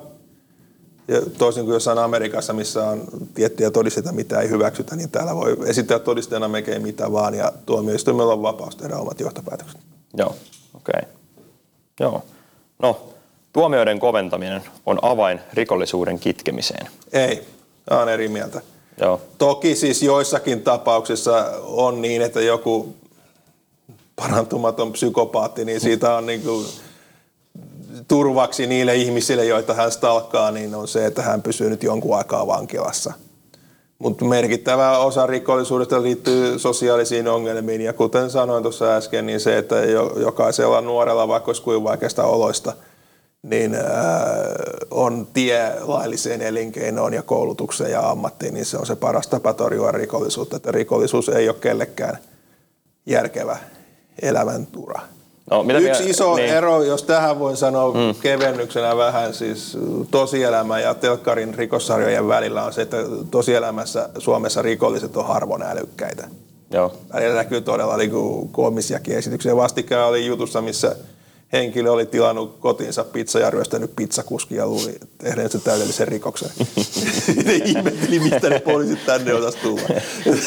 Ja 1.08 1.22
toisin 1.38 1.64
kuin 1.64 1.74
jossain 1.74 1.98
Amerikassa, 1.98 2.54
missä 2.54 2.84
on 2.84 3.04
tiettyjä 3.34 3.72
todisteita, 3.72 4.12
mitä 4.12 4.40
ei 4.42 4.50
hyväksytä, 4.50 4.96
niin 4.96 5.12
täällä 5.12 5.36
voi 5.36 5.58
esittää 5.66 6.00
todisteena 6.00 6.48
melkein 6.48 6.82
mitä 6.82 7.12
vaan, 7.12 7.34
ja 7.34 7.52
tuomioistuimella 7.66 8.34
on 8.34 8.42
vapaus 8.42 8.76
tehdä 8.76 8.98
omat 8.98 9.20
johtopäätökset. 9.20 9.82
Joo, 10.18 10.36
okei. 10.74 11.02
Okay. 11.02 11.14
Joo. 12.00 12.24
No, 12.82 13.10
tuomioiden 13.58 14.00
koventaminen 14.00 14.62
on 14.86 15.00
avain 15.02 15.40
rikollisuuden 15.54 16.20
kitkemiseen. 16.20 16.88
Ei, 17.14 17.44
tämä 17.86 18.02
on 18.02 18.10
eri 18.10 18.28
mieltä. 18.28 18.62
Joo. 19.02 19.22
Toki 19.38 19.76
siis 19.76 20.04
joissakin 20.04 20.62
tapauksissa 20.62 21.46
on 21.64 22.02
niin, 22.02 22.22
että 22.22 22.42
joku 22.42 22.96
parantumaton 24.16 24.92
psykopaatti, 24.92 25.66
niin 25.66 25.82
siitä 25.82 26.16
on 26.16 26.26
niin 26.26 26.42
kuin 26.42 26.66
turvaksi 28.08 28.68
niille 28.68 28.96
ihmisille, 28.96 29.46
joita 29.46 29.74
hän 29.74 29.92
stalkkaa, 29.92 30.52
niin 30.52 30.76
on 30.76 30.88
se, 30.88 31.06
että 31.06 31.22
hän 31.22 31.42
pysyy 31.42 31.70
nyt 31.70 31.84
jonkun 31.84 32.18
aikaa 32.18 32.48
vankilassa. 32.48 33.14
Mutta 34.00 34.26
merkittävä 34.26 34.98
osa 34.98 35.28
rikollisuudesta 35.28 36.02
liittyy 36.02 36.60
sosiaalisiin 36.60 37.28
ongelmiin 37.28 37.82
ja 37.82 37.94
kuten 37.94 38.30
sanoin 38.30 38.64
tuossa 38.64 38.96
äsken, 38.96 39.26
niin 39.26 39.40
se, 39.40 39.58
että 39.58 39.76
jokaisella 40.16 40.82
nuorella, 40.82 41.28
vaikka 41.28 41.50
olisi 41.50 41.62
kuin 41.62 41.84
vaikeasta 41.84 42.24
oloista, 42.24 42.74
niin 43.50 43.76
äh, 43.76 43.82
on 44.92 45.28
tie 45.34 45.74
lailliseen 45.82 46.42
elinkeinoon 46.42 47.14
ja 47.14 47.22
koulutukseen 47.22 47.92
ja 47.92 48.10
ammattiin, 48.10 48.54
niin 48.54 48.66
se 48.66 48.78
on 48.78 48.86
se 48.86 48.96
paras 48.96 49.28
tapa 49.28 49.54
torjua 49.54 49.92
rikollisuutta. 49.92 50.58
Että 50.58 50.72
rikollisuus 50.72 51.30
ei 51.30 51.50
ole 51.50 51.58
kellekään 51.62 52.18
järkevä 53.06 53.58
elämäntura. 54.22 55.02
No, 55.52 55.64
mitä 55.64 55.80
Yksi 55.80 56.00
vielä? 56.00 56.12
iso 56.12 56.36
niin. 56.36 56.50
ero, 56.50 56.84
jos 56.84 57.04
tähän 57.04 57.40
voin 57.40 57.58
sanoa 57.58 57.94
mm. 57.94 58.16
kevennyksenä 58.22 58.98
vähän, 58.98 59.34
siis 59.34 59.78
tosielämä 60.12 60.80
ja 60.80 60.94
telkkarin 60.94 61.54
rikossarjojen 61.54 62.28
välillä 62.28 62.64
on 62.64 62.74
se, 62.74 62.82
että 62.82 62.98
tosielämässä 63.32 64.10
Suomessa 64.18 64.62
rikolliset 64.62 65.18
on 65.18 65.28
harvoin 65.28 65.64
älykkäitä. 65.64 66.28
Joo. 66.72 66.94
Välillä 67.14 67.36
näkyy 67.36 67.62
todella 67.62 67.98
niin 67.98 68.12
koomisiakin 68.52 69.18
esityksiä. 69.18 69.56
Vastikään 69.56 70.08
oli 70.08 70.26
jutussa, 70.26 70.62
missä 70.62 70.96
henkilö 71.54 71.92
oli 71.92 72.06
tilannut 72.06 72.58
kotiinsa 72.60 73.04
pizza 73.04 73.40
ja 73.40 73.50
ryöstänyt 73.50 73.96
pizzakuski 73.96 74.56
ja 74.56 74.68
luuli 74.68 74.96
tehneet 75.18 75.52
sen 75.52 75.62
täydellisen 75.62 76.08
rikoksen. 76.08 76.50
ne 77.46 77.54
ihmetteli, 77.54 78.20
mistä 78.20 78.50
ne 78.50 78.60
poliisit 78.60 79.06
tänne 79.06 79.34
otas 79.34 79.56
tulla. 79.56 79.82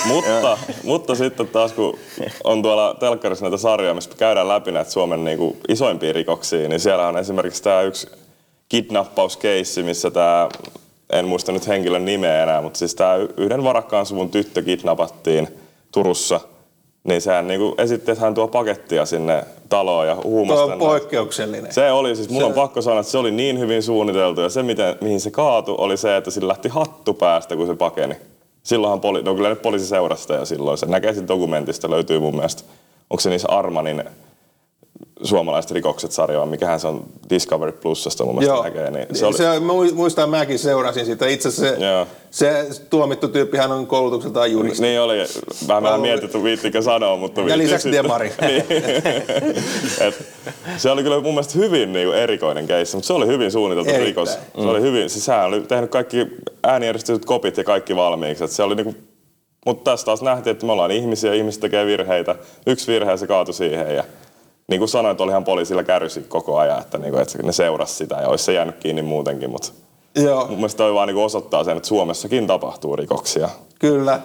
mutta, 0.05 0.59
mutta 0.85 1.15
sitten 1.15 1.49
taas 1.49 1.73
kun 1.73 1.99
on 2.45 2.63
tuolla 2.63 2.97
telkkarissa 3.01 3.45
näitä 3.45 3.57
sarjoja, 3.57 3.95
missä 3.95 4.11
käydään 4.19 4.49
läpi 4.49 4.73
näitä 4.73 4.91
Suomen 4.91 5.25
niin 5.25 5.39
kuin 5.39 5.57
isoimpia 5.69 6.13
rikoksia, 6.13 6.69
niin 6.69 6.81
siellä 6.81 7.09
on 7.09 7.19
esimerkiksi 7.19 7.63
tämä 7.63 7.83
yksi 7.83 8.07
kidnappauskeissi, 8.69 9.83
missä 9.83 10.11
tämä, 10.11 10.49
en 11.13 11.25
muista 11.25 11.53
nyt 11.53 11.69
henkilön 11.69 12.05
nimeä 12.05 12.43
enää, 12.43 12.61
mutta 12.61 12.79
siis 12.79 12.95
tämä 12.95 13.15
yhden 13.37 13.65
varakkaan 13.65 14.07
suvun 14.07 14.31
tyttö 14.31 14.63
kidnappattiin 14.63 15.49
Turussa– 15.93 16.41
niin 17.05 17.21
sehän 17.21 17.49
niinku 17.49 17.75
esitti, 17.79 18.11
että 18.11 18.25
hän 18.25 18.35
tuo 18.35 18.49
pakettia 18.49 19.07
sinne 19.07 19.45
taloon 19.69 20.07
ja 20.07 20.17
huumasta. 20.25 20.65
Tuo 20.65 20.73
on 20.73 20.79
poikkeuksellinen. 20.79 21.73
Se 21.73 21.93
oli 21.93 22.17
siis, 22.17 22.29
mun 22.29 22.41
se... 22.41 22.45
on 22.45 22.53
pakko 22.53 22.83
sanoa, 22.83 23.01
että 23.01 23.13
se 23.13 23.19
oli 23.19 23.31
niin 23.31 23.59
hyvin 23.59 23.83
suunniteltu 23.83 24.41
ja 24.41 24.49
se 24.49 24.63
miten, 24.63 24.97
mihin 25.01 25.21
se 25.21 25.31
kaatu 25.31 25.75
oli 25.79 25.97
se, 25.97 26.17
että 26.17 26.31
sillä 26.31 26.49
lähti 26.49 26.69
hattu 26.69 27.15
päästä, 27.15 27.57
kun 27.57 27.67
se 27.67 27.75
pakeni. 27.75 28.17
Silloinhan 28.63 29.01
poli, 29.01 29.23
no 29.23 29.35
kyllä 29.35 29.49
ne 29.49 29.55
poliisi 29.55 29.87
seurasta 29.87 30.35
ja 30.35 30.45
silloin 30.45 30.79
se 30.79 30.87
näkee 30.87 31.13
siitä 31.13 31.29
dokumentista, 31.29 31.91
löytyy 31.91 32.21
mun 32.21 32.35
mielestä, 32.35 32.63
onko 33.11 33.21
se 33.21 33.31
niissä 33.31 33.49
Armanin 33.49 34.05
suomalaiset 35.23 35.71
rikokset 35.71 36.13
sarjaa, 36.13 36.47
mikähän 36.47 36.81
se 36.81 36.89
on 36.89 37.05
Discovery 37.31 37.73
Plusasta 37.73 38.25
mun 38.25 38.35
mielestä 38.35 38.55
Joo. 38.55 38.65
näkee. 38.65 38.91
Niin 38.91 39.07
se, 39.13 39.27
oli... 39.27 39.37
se 39.37 39.45
muistan, 39.95 40.31
mäkin 40.31 40.59
seurasin 40.59 41.07
sitä. 41.07 41.27
Itse 41.27 41.49
asiassa 41.49 42.07
se, 42.31 42.67
se 42.71 42.83
tuomittu 42.91 43.29
tyyppihän 43.29 43.73
on 43.73 43.87
koulutukseltaan 43.87 44.53
juristi. 44.53 44.83
Niin 44.83 45.01
oli. 45.01 45.19
Vähän 45.69 45.83
vähän 45.83 46.01
mietitty, 46.01 46.43
viittikö 46.43 46.83
sanoa, 46.83 47.17
mutta... 47.17 47.41
Ja 47.41 47.59
lisäksi 47.59 47.93
demari. 47.93 48.33
niin. 48.41 48.65
Et, 50.07 50.27
se 50.77 50.91
oli 50.91 51.03
kyllä 51.03 51.21
mun 51.21 51.35
mielestä 51.35 51.59
hyvin 51.59 51.93
niin 51.93 52.09
kuin 52.09 52.19
erikoinen 52.19 52.67
keissi, 52.67 52.97
mutta 52.97 53.07
se 53.07 53.13
oli 53.13 53.27
hyvin 53.27 53.51
suunniteltu 53.51 53.91
Erittäin. 53.91 54.07
rikos. 54.07 54.33
Se 54.33 54.61
mm. 54.61 54.69
oli 54.69 54.81
hyvin, 54.81 55.11
siis 55.11 55.25
sehän 55.25 55.47
oli 55.47 55.61
tehnyt 55.61 55.91
kaikki 55.91 56.27
äänijärjestetyt 56.63 57.25
kopit 57.25 57.57
ja 57.57 57.65
kaikki 57.65 57.97
valmiiksi. 57.97 58.45
Et 58.45 58.51
se 58.51 58.63
oli 58.63 58.75
niinku, 58.75 58.95
mutta 59.67 59.91
tässä 59.91 60.07
taas 60.07 60.23
nähtiin, 60.23 60.53
että 60.53 60.67
me 60.67 60.73
ollaan 60.73 60.91
ihmisiä, 60.91 61.35
ihmiset 61.35 61.61
tekee 61.61 61.87
virheitä. 61.87 62.35
Yksi 62.67 62.93
virhe 62.93 63.17
se 63.17 63.27
kaatui 63.27 63.55
siihen 63.55 63.95
ja 63.95 64.05
niin 64.71 64.81
kuin 64.81 64.89
sanoin, 64.89 65.11
että 65.11 65.25
olihan 65.25 65.45
poliisilla 65.45 65.85
kärsi 65.85 66.21
koko 66.29 66.59
ajan, 66.59 66.81
että, 66.81 66.99
niin 66.99 67.11
kuin, 67.11 67.23
että 67.23 67.43
ne 67.43 67.53
seurasi 67.53 67.95
sitä 67.95 68.17
ja 68.17 68.29
olisi 68.29 68.45
se 68.45 68.53
jäänyt 68.53 68.77
kiinni 68.77 69.03
muutenkin, 69.03 69.51
mutta 69.51 69.73
Joo, 70.15 70.47
mun 70.47 70.57
mielestä 70.57 70.79
toi 70.79 70.95
vaan 70.95 71.09
niin 71.09 71.15
kuin 71.15 71.25
osoittaa 71.25 71.65
sen, 71.65 71.77
että 71.77 71.89
Suomessakin 71.89 72.47
tapahtuu 72.47 72.97
rikoksia. 72.97 73.49
kyllä. 73.79 74.21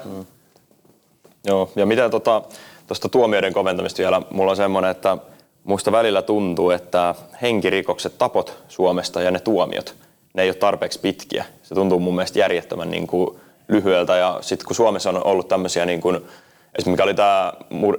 Joo, 1.45 1.69
ja 1.75 1.85
mitä 1.85 2.09
tuosta 2.09 2.41
tota, 2.87 3.09
tuomioiden 3.09 3.53
koventamista 3.53 3.97
vielä, 3.97 4.21
mulla 4.29 4.51
on 4.51 4.57
semmoinen, 4.57 4.91
että 4.91 5.17
musta 5.63 5.91
välillä 5.91 6.21
tuntuu, 6.21 6.69
että 6.69 7.15
henkirikokset, 7.41 8.17
tapot 8.17 8.57
Suomesta 8.67 9.21
ja 9.21 9.31
ne 9.31 9.39
tuomiot, 9.39 9.95
ne 10.33 10.43
ei 10.43 10.49
ole 10.49 10.55
tarpeeksi 10.55 10.99
pitkiä. 10.99 11.45
Se 11.63 11.75
tuntuu 11.75 11.99
mun 11.99 12.15
mielestä 12.15 12.39
järjettömän 12.39 12.91
niin 12.91 13.07
kuin 13.07 13.39
lyhyeltä 13.67 14.15
ja 14.15 14.37
sitten 14.41 14.65
kun 14.65 14.75
Suomessa 14.75 15.09
on 15.09 15.25
ollut 15.25 15.47
tämmöisiä 15.47 15.85
niin 15.85 16.01
kuin, 16.01 16.21
esimerkiksi 16.79 16.89
mikä 16.89 17.03
oli 17.03 17.13
tämä, 17.13 17.53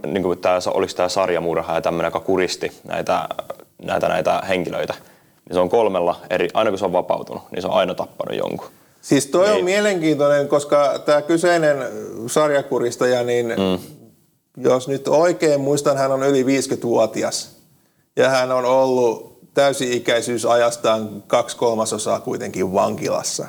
niin 0.07 0.23
kuin 0.23 0.39
tämä, 0.39 0.59
oliko 0.75 0.93
tämä 0.97 1.09
sarjamurha 1.09 1.75
ja 1.75 1.81
tämmöinen, 1.81 2.07
joka 2.09 2.21
kuristi 2.21 2.73
näitä, 2.85 3.29
näitä, 3.83 4.09
näitä 4.09 4.43
henkilöitä, 4.49 4.95
niin 5.49 5.55
se 5.55 5.61
on 5.61 5.69
kolmella 5.69 6.21
eri, 6.31 6.49
aina 6.55 6.71
kun 6.71 6.79
se 6.79 6.85
on 6.85 6.93
vapautunut, 6.93 7.43
niin 7.51 7.63
se 7.63 7.69
on 7.69 7.75
aina 7.75 7.95
tappanut 7.95 8.39
jonkun. 8.39 8.69
Siis 9.03 9.27
toi 9.27 9.49
on 9.49 9.55
Niin. 9.55 9.65
mielenkiintoinen, 9.65 10.49
koska 10.49 10.99
tämä 11.05 11.23
kyseinen 11.23 11.77
sarjakuristaja, 12.27 13.23
niin 13.23 13.47
mm. 13.47 13.79
jos 14.57 14.89
nyt 14.89 15.09
oikein 15.09 15.61
muistan, 15.61 15.97
hän 15.97 16.13
on 16.13 16.23
yli 16.23 16.43
50-vuotias. 16.43 17.57
Ja 18.17 18.29
hän 18.29 18.53
on 18.53 18.65
ollut 18.65 19.39
täysi-ikäisyysajastaan 19.55 21.23
kaksi 21.27 21.57
kolmasosaa 21.57 22.21
kuitenkin 22.21 22.73
vankilassa. 22.73 23.47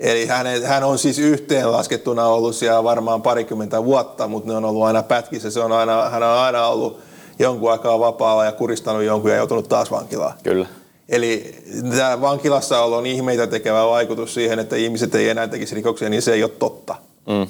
Eli 0.00 0.26
hän, 0.26 0.46
hän 0.62 0.84
on 0.84 0.98
siis 0.98 1.18
yhteenlaskettuna 1.18 2.26
ollut 2.26 2.56
siellä 2.56 2.84
varmaan 2.84 3.22
parikymmentä 3.22 3.84
vuotta, 3.84 4.28
mutta 4.28 4.50
ne 4.50 4.56
on 4.56 4.64
ollut 4.64 4.84
aina 4.84 5.02
pätkissä. 5.02 5.50
Se 5.50 5.60
on 5.60 5.72
aina, 5.72 6.10
hän 6.10 6.22
on 6.22 6.28
aina 6.28 6.66
ollut 6.66 7.00
jonkun 7.38 7.72
aikaa 7.72 7.98
vapaalla 7.98 8.44
ja 8.44 8.52
kuristanut 8.52 9.02
jonkun 9.02 9.30
ja 9.30 9.36
joutunut 9.36 9.68
taas 9.68 9.90
vankilaan. 9.90 10.34
Kyllä. 10.42 10.66
Eli 11.08 11.56
tämä 11.96 12.20
vankilassa 12.20 12.82
on 12.82 13.06
ihmeitä 13.06 13.46
tekevä 13.46 13.86
vaikutus 13.86 14.34
siihen, 14.34 14.58
että 14.58 14.76
ihmiset 14.76 15.14
ei 15.14 15.28
enää 15.28 15.48
tekisi 15.48 15.74
rikoksia, 15.74 16.08
niin 16.08 16.22
se 16.22 16.32
ei 16.32 16.42
ole 16.42 16.50
totta. 16.58 16.94
Mm. 17.26 17.46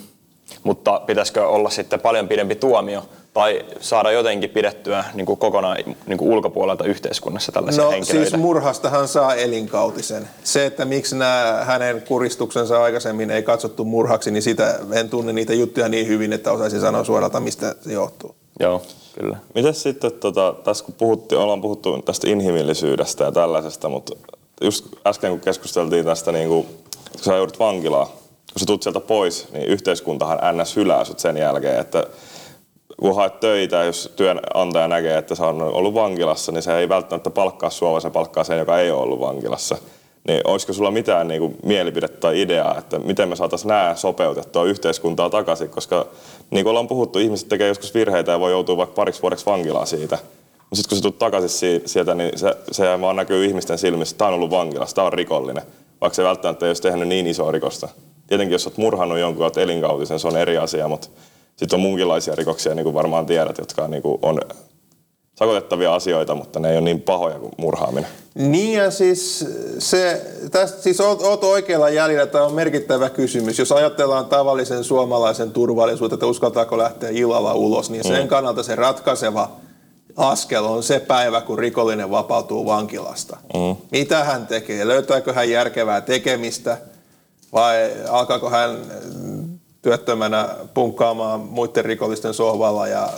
Mutta 0.63 1.01
pitäisikö 1.07 1.49
olla 1.49 1.71
sitten 1.71 2.01
paljon 2.01 2.29
pidempi 2.29 2.55
tuomio 2.55 3.03
tai 3.37 3.65
saada 3.81 4.11
jotenkin 4.11 4.51
pidettyä 4.51 5.05
niin 5.15 5.27
kuin 5.27 5.39
kokonaan 5.39 5.77
niin 6.07 6.19
kuin 6.19 6.31
ulkopuolelta 6.31 6.85
yhteiskunnassa 6.85 7.53
tällaisia 7.53 7.85
No 7.85 7.91
henkilöitä? 7.91 8.31
siis 8.31 8.41
murhastahan 8.41 9.09
saa 9.09 9.35
elinkautisen. 9.35 10.29
Se, 10.45 10.67
että 10.67 10.85
miksi 10.85 11.17
nämä 11.17 11.65
hänen 11.67 12.03
kuristuksensa 12.03 12.83
aikaisemmin 12.83 13.31
ei 13.31 13.43
katsottu 13.43 13.85
murhaksi, 13.85 14.31
niin 14.31 14.43
sitä 14.43 14.79
en 14.93 15.09
tunne 15.09 15.33
niitä 15.33 15.55
juttuja 15.55 15.89
niin 15.89 16.07
hyvin, 16.07 16.33
että 16.33 16.53
osaisin 16.53 16.81
sanoa 16.81 17.05
suoralta, 17.05 17.41
mistä 17.41 17.75
se 17.81 17.93
johtuu. 17.93 18.35
Joo, 18.61 18.83
kyllä. 19.21 19.37
Miten 19.55 19.75
sitten, 19.75 20.13
tota, 20.13 20.55
tässä 20.65 20.85
kun 20.85 20.95
puhuttiin, 20.95 21.39
ollaan 21.39 21.61
puhuttu 21.61 22.03
tästä 22.03 22.29
inhimillisyydestä 22.31 23.25
ja 23.25 23.33
tällaisesta, 23.33 23.89
mutta 23.89 24.17
just 24.61 24.87
äsken 25.07 25.31
kun 25.31 25.41
keskusteltiin 25.41 26.05
tästä, 26.05 26.33
niin 26.33 26.49
kuin, 26.49 26.67
kun 27.13 27.25
sä 27.25 27.37
joudut 27.37 27.59
vankilaan, 27.59 28.07
kun 28.07 28.61
sä 28.61 28.67
tulet 28.67 28.83
sieltä 28.83 29.01
pois, 29.01 29.53
niin 29.53 29.67
yhteiskuntahan 29.67 30.39
ns. 30.53 30.77
hylää 30.77 31.05
sut 31.05 31.19
sen 31.19 31.37
jälkeen, 31.37 31.81
että 31.81 32.07
kun 33.01 33.15
haet 33.15 33.41
töitä, 33.41 33.85
jos 33.85 34.13
työnantaja 34.17 34.89
näkee, 34.89 35.19
että 35.19 35.35
sä 35.35 35.47
on 35.47 35.63
ollut 35.63 35.95
vankilassa, 35.95 36.53
niin 36.53 36.63
se 36.63 36.79
ei 36.79 36.89
välttämättä 36.89 37.31
palkkaa 37.31 37.71
sua, 37.71 37.91
vaan 37.91 38.03
se 38.03 38.11
palkkaa 38.11 38.45
sen, 38.45 38.59
joka 38.59 38.79
ei 38.79 38.91
ole 38.91 39.03
ollut 39.03 39.21
vankilassa. 39.21 39.79
Niin 40.29 40.41
olisiko 40.45 40.73
sulla 40.73 40.91
mitään 40.91 41.29
niin 41.29 41.41
kuin, 41.41 41.57
mielipidettä 41.63 42.21
tai 42.21 42.41
ideaa, 42.41 42.79
että 42.79 42.99
miten 42.99 43.29
me 43.29 43.37
saataisiin 43.37 43.69
nämä 43.69 43.95
sopeutettua 43.97 44.65
yhteiskuntaa 44.65 45.31
takaisin, 45.31 45.69
koska 45.69 46.07
niin 46.51 46.65
kuin 46.65 46.71
ollaan 46.71 46.89
puhuttu, 46.89 47.19
ihmiset 47.19 47.49
tekee 47.49 47.69
joskus 47.69 47.95
virheitä 47.95 48.33
ja 48.33 48.41
voi 48.41 48.51
joutua 48.51 48.77
vaikka 48.77 48.95
pariksi 48.95 49.23
vuodeksi 49.23 49.47
vankilaan 49.47 49.87
siitä. 49.87 50.19
Sitten 50.73 50.89
kun 50.89 50.99
sä 50.99 51.03
tulet 51.03 51.19
takaisin 51.19 51.49
si- 51.49 51.83
sieltä, 51.87 52.15
niin 52.15 52.39
se, 52.39 52.57
se 52.73 53.01
vaan 53.01 53.17
näkyy 53.17 53.45
ihmisten 53.45 53.79
silmissä, 53.79 54.15
että 54.15 54.19
tämä 54.19 54.29
on 54.29 54.35
ollut 54.35 54.51
vankilassa, 54.51 54.97
tämä 54.97 55.07
on 55.07 55.13
rikollinen, 55.13 55.63
vaikka 56.01 56.15
se 56.15 56.25
välttämättä 56.25 56.67
ei 56.67 56.71
olisi 56.71 56.83
tehnyt 56.83 57.09
niin 57.09 57.27
isoa 57.27 57.51
rikosta. 57.51 57.89
Tietenkin 58.27 58.53
jos 58.53 58.67
olet 58.67 58.79
murhannut 58.79 59.19
jonkun 59.19 59.45
olet 59.45 59.57
elinkautisen, 59.57 60.19
se 60.19 60.29
on 60.29 60.37
eri 60.37 60.59
asia, 60.59 60.89
mutta 60.89 61.09
sitten 61.57 61.77
on 61.77 61.81
muunkinlaisia 61.81 62.35
rikoksia, 62.35 62.75
niin 62.75 62.85
kuin 62.85 62.95
varmaan 62.95 63.27
tiedät, 63.27 63.59
jotka 63.59 63.89
niin 63.89 64.03
kuin 64.03 64.19
on 64.23 64.41
sakotettavia 65.35 65.95
asioita, 65.95 66.35
mutta 66.35 66.61
ne 66.61 66.71
ei 66.71 66.77
ole 66.77 66.85
niin 66.85 67.01
pahoja 67.01 67.39
kuin 67.39 67.53
murhaaminen. 67.57 68.11
Niin 68.35 68.79
ja 68.79 68.91
siis, 68.91 69.47
se, 69.79 70.27
tästä, 70.51 70.83
siis 70.83 71.01
oot, 71.01 71.23
oot 71.23 71.45
oikealla 71.45 71.91
jäljellä, 71.91 72.27
tämä 72.27 72.45
on 72.45 72.55
merkittävä 72.55 73.11
kysymys. 73.11 73.59
Jos 73.59 73.73
ajatellaan 73.73 74.27
tavallisen 74.27 74.85
suomalaisen 74.85 75.51
turvallisuutta, 75.51 76.15
että 76.15 76.27
uskaltaako 76.27 76.79
lähteä 76.79 77.11
illalla 77.11 77.55
ulos, 77.55 77.91
niin 77.91 78.05
sen 78.05 78.29
kannalta 78.29 78.63
se 78.63 78.75
ratkaiseva 78.75 79.51
askel 80.17 80.65
on 80.65 80.83
se 80.83 81.01
päivä, 81.01 81.41
kun 81.41 81.59
rikollinen 81.59 82.11
vapautuu 82.11 82.67
vankilasta. 82.67 83.37
Mm. 83.55 83.77
Mitä 83.93 84.25
hän 84.25 84.47
tekee? 84.47 84.89
Löytääkö 84.89 85.33
hän 85.33 85.51
järkevää 85.51 86.01
tekemistä 86.01 86.79
vai 87.53 87.93
alkaako 88.09 88.51
hän 88.51 88.79
mm, 89.23 89.36
työttömänä 89.87 90.49
punkkaamaan 90.75 91.41
muiden 91.41 91.85
rikollisten 91.85 92.35
sohvalla 92.35 92.89
ja, 92.89 93.09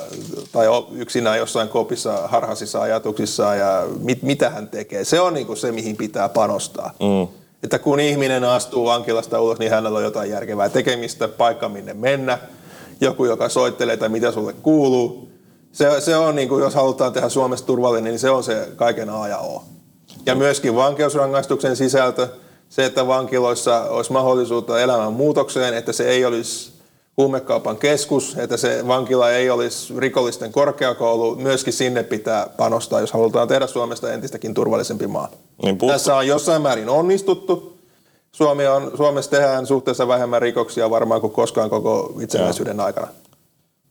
tai 0.52 0.66
yksinään 0.92 1.38
jossain 1.38 1.68
kopissa 1.68 2.28
harhaisissa 2.28 2.81
ajatuksissaan 2.81 3.59
ja 3.59 3.87
mit, 4.00 4.22
mitä 4.22 4.50
hän 4.50 4.68
tekee. 4.68 5.04
Se 5.04 5.20
on 5.20 5.35
niinku 5.35 5.57
se, 5.57 5.72
mihin 5.72 5.96
pitää 5.96 6.28
panostaa. 6.28 6.94
Mm. 7.00 7.28
Että 7.62 7.78
kun 7.78 8.00
ihminen 8.00 8.44
astuu 8.44 8.85
vankilasta 8.85 9.40
ulos, 9.40 9.59
niin 9.59 9.70
hänellä 9.70 9.98
on 9.98 10.04
jotain 10.04 10.31
järkevää 10.31 10.68
tekemistä, 10.68 11.28
paikka 11.28 11.68
minne 11.68 11.94
mennä, 11.94 12.38
joku, 13.00 13.24
joka 13.24 13.48
soittelee 13.48 13.96
tai 13.96 14.09
mitä 14.09 14.33
sulle 14.33 14.52
kuuluu. 14.52 15.28
Se, 15.72 16.00
se 16.00 16.16
on, 16.16 16.37
niin 16.37 16.48
kuin, 16.48 16.62
jos 16.62 16.74
halutaan 16.74 17.12
tehdä 17.12 17.28
Suomesta 17.28 17.66
turvallinen, 17.66 18.11
niin 18.11 18.18
se 18.18 18.31
on 18.31 18.44
se 18.44 18.68
kaiken 18.76 19.11
A 19.11 19.28
ja 19.28 19.38
O. 19.38 19.64
Ja 20.26 20.35
myöskin 20.35 20.74
vankeusrangaistuksen 20.74 21.76
sisältö, 21.76 22.28
se, 22.68 22.85
että 22.85 23.07
vankiloissa 23.07 23.83
olisi 23.83 24.12
mahdollisuutta 24.12 24.81
elämän 24.81 25.12
muutokseen, 25.12 25.74
että 25.74 25.92
se 25.92 26.09
ei 26.09 26.24
olisi 26.24 26.72
huumekaupan 27.16 27.76
keskus, 27.76 28.37
että 28.38 28.57
se 28.57 28.87
vankila 28.87 29.31
ei 29.31 29.50
olisi 29.50 29.94
rikollisten 29.98 30.52
korkeakoulu, 30.52 31.37
myöskin 31.37 31.72
sinne 31.72 32.02
pitää 32.02 32.46
panostaa, 32.57 33.00
jos 33.00 33.12
halutaan 33.12 33.48
tehdä 33.48 33.66
Suomesta 33.66 34.12
entistäkin 34.12 34.54
turvallisempi 34.54 35.07
maa. 35.07 35.28
Niin 35.62 35.78
puhut- 35.78 35.92
Tässä 35.92 36.16
on 36.16 36.26
jossain 36.26 36.62
määrin 36.62 36.88
onnistuttu. 36.88 37.78
Suomi 38.33 38.66
on, 38.66 38.92
Suomessa 38.96 39.31
tehdään 39.31 39.66
suhteessa 39.66 40.09
vähemmän 40.09 40.42
rikoksia 40.42 40.90
varmaan 40.90 41.20
kuin 41.20 41.33
koskaan 41.33 41.70
koko 41.70 42.14
itsenäisyyden 42.20 42.81
aikana. 42.81 43.09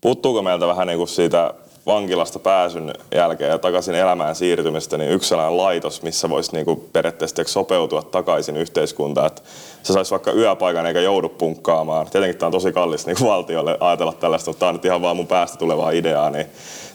Puuttuuko 0.01 0.41
meiltä 0.41 0.67
vähän 0.67 0.87
niin 0.87 0.97
kuin 0.97 1.07
siitä 1.07 1.53
vankilasta 1.87 2.39
pääsyn 2.39 2.93
jälkeen 3.15 3.49
ja 3.49 3.57
takaisin 3.57 3.95
elämään 3.95 4.35
siirtymistä, 4.35 4.97
niin 4.97 5.11
yksi 5.11 5.29
sellainen 5.29 5.57
laitos, 5.57 6.01
missä 6.01 6.29
voisi 6.29 6.53
niin 6.53 6.65
kuin 6.65 6.89
periaatteessa 6.93 7.43
sopeutua 7.45 8.01
takaisin 8.01 8.57
yhteiskuntaan, 8.57 9.27
että 9.27 9.41
se 9.83 9.93
saisi 9.93 10.11
vaikka 10.11 10.31
yöpaikan 10.31 10.85
eikä 10.85 11.01
joudu 11.01 11.29
punkkaamaan. 11.29 12.07
Tietenkin 12.09 12.39
tämä 12.39 12.47
on 12.47 12.51
tosi 12.51 12.71
kallis 12.71 13.05
niin 13.05 13.17
kuin 13.17 13.29
valtiolle 13.29 13.77
ajatella 13.79 14.13
tällaista, 14.13 14.49
mutta 14.49 14.59
tämä 14.59 14.69
on 14.69 14.75
nyt 14.75 14.85
ihan 14.85 15.01
vaan 15.01 15.15
mun 15.15 15.27
päästä 15.27 15.57
tulevaa 15.57 15.91
ideaa, 15.91 16.29
niin 16.29 16.45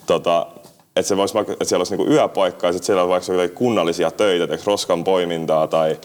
tota, 0.07 0.47
että, 0.97 1.09
se 1.09 1.17
voisi 1.17 1.39
että 1.39 1.65
siellä 1.65 1.81
olisi 1.81 1.97
niin 1.97 2.07
kuin 2.07 2.13
yöpaikka 2.13 2.67
ja 2.67 2.73
sitten 2.73 2.87
siellä 2.87 3.03
olisi 3.03 3.37
vaikka 3.37 3.59
kunnallisia 3.59 4.11
töitä, 4.11 4.59
roskan 4.67 5.05
poimintaa 5.05 5.67
tai 5.67 5.99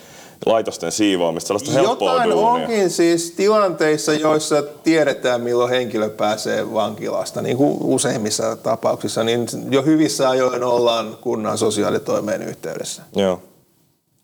laitosten 0.46 0.92
siivoamista, 0.92 1.48
sellaista 1.48 1.72
helppoa 1.72 2.12
Jotain 2.12 2.30
duunia. 2.30 2.52
onkin 2.52 2.90
siis 2.90 3.32
tilanteissa, 3.32 4.14
joissa 4.14 4.62
tiedetään, 4.62 5.42
milloin 5.42 5.70
henkilö 5.70 6.10
pääsee 6.10 6.74
vankilasta, 6.74 7.42
niin 7.42 7.58
kuin 7.58 7.78
useimmissa 7.82 8.56
tapauksissa, 8.56 9.24
niin 9.24 9.48
jo 9.70 9.82
hyvissä 9.82 10.30
ajoin 10.30 10.64
ollaan 10.64 11.18
kunnan 11.22 11.58
sosiaalitoimeen 11.58 12.42
yhteydessä. 12.42 13.02
Joo. 13.16 13.42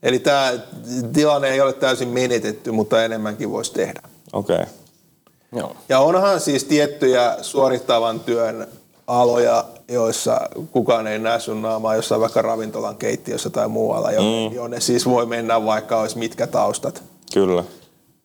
Eli 0.04 0.20
tämä 0.20 0.54
tilanne 1.14 1.50
ei 1.50 1.62
ole 1.62 1.74
täysin 1.74 2.10
menetetty, 2.10 2.72
mutta 2.72 3.04
enemmänkin 3.04 3.52
voisi 3.52 3.74
tehdä. 3.74 4.02
Okei. 4.34 4.56
Okay. 4.56 4.68
Joo. 5.56 5.76
Ja 5.90 6.00
onhan 6.00 6.40
siis 6.40 6.64
tiettyjä 6.64 7.38
suorittavan 7.42 8.20
työn 8.20 8.68
aloja, 9.08 9.66
joissa 9.88 10.42
kukaan 10.72 11.08
ei 11.08 11.20
näe 11.20 11.40
sun 11.40 11.62
naamaa 11.62 11.96
jossain 11.96 12.22
vaikka 12.22 12.42
ravintolan 12.42 12.96
keittiössä 12.96 13.50
tai 13.50 13.68
muualla, 13.68 14.12
jonne, 14.12 14.50
mm. 14.50 14.56
jonne 14.56 14.80
siis 14.80 15.06
voi 15.06 15.26
mennä 15.26 15.66
vaikka 15.66 16.00
olisi 16.00 16.18
mitkä 16.18 16.48
taustat. 16.48 17.04
Kyllä. 17.34 17.64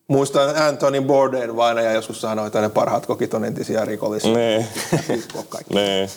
Muistan 0.07 0.57
Anthony 0.57 1.01
Bourdain 1.01 1.55
vainaja 1.55 1.91
joskus 1.91 2.21
sanoi, 2.21 2.47
että 2.47 2.61
ne 2.61 2.69
parhaat 2.69 3.05
kokit 3.05 3.33
on 3.33 3.45
entisiä 3.45 3.85
rikollisia. 3.85 4.33
Nee. 4.33 4.67
Kaikki. 5.49 5.73
nee. 5.73 6.09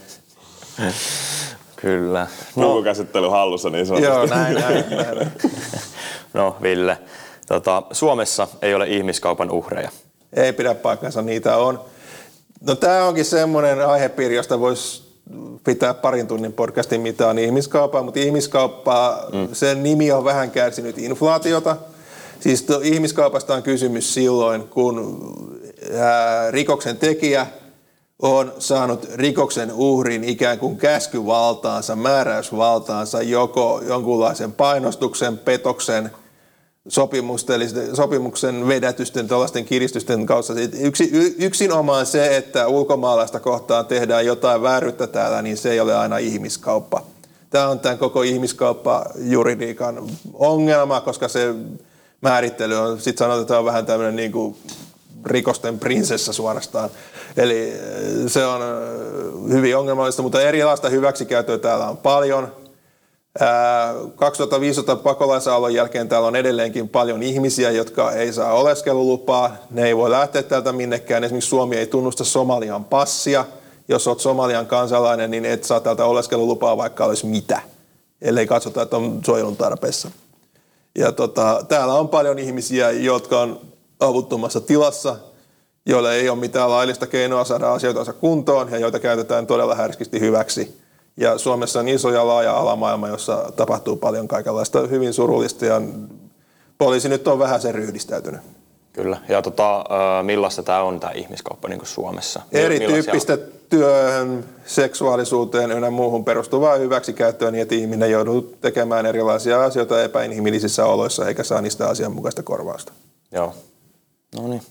Kyllä. 1.77 2.27
No. 2.57 2.83
käsittely 2.83 3.29
hallussa 3.29 3.71
niin 3.71 3.87
sanotusti. 3.87 4.15
Joo, 4.15 4.27
näin, 4.27 4.55
näin, 4.55 4.85
näin. 4.91 5.33
No 6.35 6.57
Ville, 6.63 6.99
tota, 7.47 7.83
Suomessa 7.93 8.49
ei 8.63 8.75
ole 8.75 8.87
ihmiskaupan 8.87 9.51
uhreja. 9.51 9.91
Ei 10.33 10.53
pidä 10.53 10.75
paikkansa, 10.75 11.23
niitä 11.23 11.57
on. 11.57 11.81
No 12.67 12.75
tämä 12.75 13.05
onkin 13.05 13.25
semmoinen 13.25 13.87
aihepiiri, 13.87 14.37
josta 14.37 14.61
voisi 14.61 15.03
pitää 15.65 15.95
parin 15.95 16.27
tunnin 16.27 16.53
podcastin, 16.53 17.01
mitä 17.01 17.29
on 17.29 17.39
ihmiskauppa, 17.39 18.03
mutta 18.03 18.21
ihmiskauppa, 18.21 19.27
mm. 19.33 19.49
sen 19.53 19.83
nimi 19.83 20.13
on 20.13 20.25
vähän 20.25 20.51
kärsinyt 20.51 20.99
inflaatiota. 20.99 21.77
Siis 22.41 22.63
to, 22.63 22.81
ihmiskaupasta 22.83 23.55
on 23.55 23.63
kysymys 23.63 24.15
silloin, 24.15 24.69
kun 24.69 25.21
ää, 25.99 26.51
rikoksen 26.51 26.97
tekijä 26.97 27.47
on 28.23 28.53
saanut 28.59 29.09
rikoksen 29.15 29.73
uhrin 29.73 30.25
ikään 30.25 30.59
kuin 30.59 30.77
käskyvaltaansa, 30.77 31.97
määräysvaltaansa 31.97 33.23
joko 33.23 33.83
jonkunlaisen 33.89 34.53
painostuksen, 34.53 35.39
petoksen, 35.39 36.11
sopimuksen 37.95 38.69
vedätysten, 38.69 39.29
tällaisten 39.29 39.65
kiristysten 39.65 40.27
kanssa. 40.27 40.55
Yksi, 40.81 41.11
yksinomaan 41.39 42.07
se, 42.07 42.37
että 42.37 42.69
ulkomaalaista 42.69 43.41
kohtaan 43.41 43.87
tehdään 43.87 44.27
jotain 44.27 44.63
vääryyttä 44.63 45.07
täällä, 45.07 45.43
niin 45.43 45.57
se 45.57 45.71
ei 45.71 45.81
ole 45.81 45.97
aina 45.97 46.19
ihmiskauppa. 46.19 47.03
Tämä 47.51 47.69
on 47.69 47.81
tämän 47.81 47.99
koko 47.99 48.23
ihmiskauppa-juridiikan 48.23 50.11
ongelma, 50.35 51.01
koska 51.01 51.29
se 51.29 51.55
määrittely 52.21 52.75
on, 52.75 53.01
sitten 53.01 53.19
sanotaan, 53.19 53.43
että 53.43 53.59
on 53.59 53.65
vähän 53.65 53.87
tämmöinen 53.87 54.17
niin 54.17 54.33
kuin 54.33 54.57
rikosten 55.27 55.79
prinsessa 55.79 56.33
suorastaan. 56.33 56.91
Eli 57.37 57.71
eh, 57.71 57.79
se 58.27 58.47
on 58.47 58.61
eh, 58.63 59.53
hyvin 59.53 59.77
ongelmallista, 59.77 60.23
mutta 60.23 60.43
erilaista 60.43 60.89
hyväksikäyttöä 60.89 61.59
täällä 61.59 61.89
on 61.89 61.97
paljon. 61.97 62.62
2500 64.17 64.97
pakolaisaallon 64.97 65.75
jälkeen 65.75 66.09
täällä 66.09 66.29
on 66.29 66.37
edelleenkin 66.37 66.89
paljon 66.89 67.23
ihmisiä, 67.23 67.71
jotka 67.71 68.13
ei 68.13 68.33
saa 68.33 68.53
oleskelulupaa. 68.53 69.57
Ne 69.71 69.87
ei 69.87 69.97
voi 69.97 70.11
lähteä 70.11 70.43
täältä 70.43 70.73
minnekään. 70.73 71.25
Esimerkiksi 71.25 71.51
Suomi 71.51 71.77
ei 71.77 71.87
tunnusta 71.87 72.25
Somalian 72.25 72.85
passia. 72.85 73.45
Jos 73.89 74.09
olet 74.09 74.21
Somalian 74.21 74.67
kansalainen, 74.67 75.31
niin 75.31 75.45
et 75.45 75.65
saa 75.65 75.81
täältä 75.81 76.05
oleskelulupaa, 76.05 76.77
vaikka 76.77 77.05
olisi 77.05 77.27
mitä, 77.27 77.61
ellei 78.23 78.47
katsota, 78.47 78.83
että 78.83 78.97
on 78.97 79.21
suojelun 79.27 79.57
tarpeessa. 79.57 80.11
Ja 80.99 81.13
tota, 81.13 81.65
täällä 81.69 81.95
on 81.95 82.09
paljon 82.09 82.39
ihmisiä, 82.39 82.91
jotka 82.91 83.41
on 83.41 83.61
avuttomassa 84.01 84.61
tilassa, 84.61 85.17
joille 85.87 86.15
ei 86.15 86.29
ole 86.29 86.39
mitään 86.39 86.71
laillista 86.71 87.07
keinoa 87.07 87.45
saada 87.45 87.73
asioitansa 87.73 88.13
kuntoon 88.13 88.71
ja 88.71 88.79
joita 88.79 88.99
käytetään 88.99 89.47
todella 89.47 89.75
härskisti 89.75 90.21
hyväksi. 90.21 90.82
Ja 91.17 91.39
Suomessa 91.39 91.81
on 91.81 91.89
iso 91.89 92.11
ja 92.11 92.27
laaja 92.27 92.57
alamaailma, 92.57 93.09
jossa 93.09 93.53
tapahtuu 93.57 93.97
paljon 93.97 94.29
kaikenlaista 94.29 94.81
hyvin 94.81 95.13
surullista 95.13 95.67
ja 95.67 95.81
poliisi 96.79 97.09
nyt 97.09 97.29
on 97.29 97.39
vähän 97.39 97.61
sen 97.61 97.75
ryhdistäytynyt. 97.75 98.41
Kyllä. 98.93 99.17
Ja 99.29 99.43
tota, 99.43 99.85
millaista 100.23 100.63
tämä 100.63 100.83
on 100.83 101.01
tämä 101.01 101.13
ihmiskauppa 101.13 101.69
niin 101.69 101.81
Suomessa? 101.87 102.43
Erityyppistä 102.53 103.39
työhön, 103.69 104.45
seksuaalisuuteen 104.67 105.73
ynnä 105.73 105.91
muuhun 105.91 106.25
perustuvaa 106.25 106.77
hyväksikäyttöä 106.77 107.51
niin, 107.51 107.63
että 107.63 107.75
ihminen 107.75 108.11
joutuu 108.11 108.57
tekemään 108.61 109.07
erilaisia 109.07 109.65
asioita 109.65 110.03
epäinhimillisissä 110.03 110.87
oloissa 110.87 111.29
eikä 111.29 111.43
saa 111.43 111.61
niistä 111.61 111.89
asianmukaista 111.89 112.43
korvausta. 112.43 112.93
Joo. 113.33 113.55
No 114.37 114.49
niin. 114.49 114.63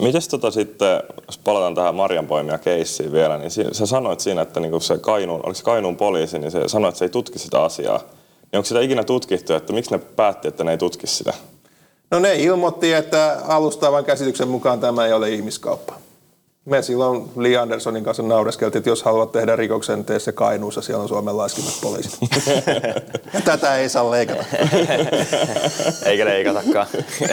Mites 0.00 0.28
tota 0.28 0.50
sitten, 0.50 1.02
jos 1.26 1.38
palataan 1.38 1.74
tähän 1.74 1.94
marjanpoimia 1.94 2.58
keissiin 2.58 3.12
vielä, 3.12 3.38
niin 3.38 3.50
sä 3.50 3.86
sanoit 3.86 4.20
siinä, 4.20 4.42
että 4.42 4.60
niinku 4.60 4.80
se 4.80 4.98
Kainuun, 4.98 5.40
oliko 5.44 5.54
se 5.54 5.64
Kainuun 5.64 5.96
poliisi, 5.96 6.38
niin 6.38 6.50
se 6.50 6.68
sanoi, 6.68 6.88
että 6.88 6.98
se 6.98 7.04
ei 7.04 7.08
tutki 7.08 7.38
sitä 7.38 7.62
asiaa. 7.62 7.98
Niin 7.98 8.58
onko 8.58 8.64
sitä 8.64 8.80
ikinä 8.80 9.04
tutkittu, 9.04 9.54
että 9.54 9.72
miksi 9.72 9.90
ne 9.90 9.98
päätti, 9.98 10.48
että 10.48 10.64
ne 10.64 10.70
ei 10.70 10.78
tutki 10.78 11.06
sitä? 11.06 11.32
No 12.10 12.18
ne 12.18 12.34
ilmoitti, 12.34 12.92
että 12.92 13.36
alustavan 13.48 14.04
käsityksen 14.04 14.48
mukaan 14.48 14.80
tämä 14.80 15.06
ei 15.06 15.12
ole 15.12 15.30
ihmiskauppa. 15.30 15.94
Me 16.68 16.82
silloin 16.82 17.30
Lee 17.36 17.56
Andersonin 17.56 18.04
kanssa 18.04 18.22
naureskeltiin, 18.22 18.80
että 18.80 18.90
jos 18.90 19.02
haluat 19.02 19.32
tehdä 19.32 19.56
rikoksen, 19.56 20.04
tee 20.04 20.18
se 20.18 20.32
Kainuussa, 20.32 20.82
siellä 20.82 21.02
on 21.02 21.08
Suomen 21.08 21.36
laiskimmat 21.36 21.78
poliisit. 21.82 22.18
ja 23.34 23.40
tätä 23.44 23.76
ei 23.76 23.88
saa 23.88 24.10
leikata. 24.10 24.44
Eikä 26.06 26.24
leikatakaan. 26.24 26.86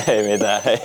ei 0.08 0.32
mitään, 0.32 0.62
ei. 0.66 0.78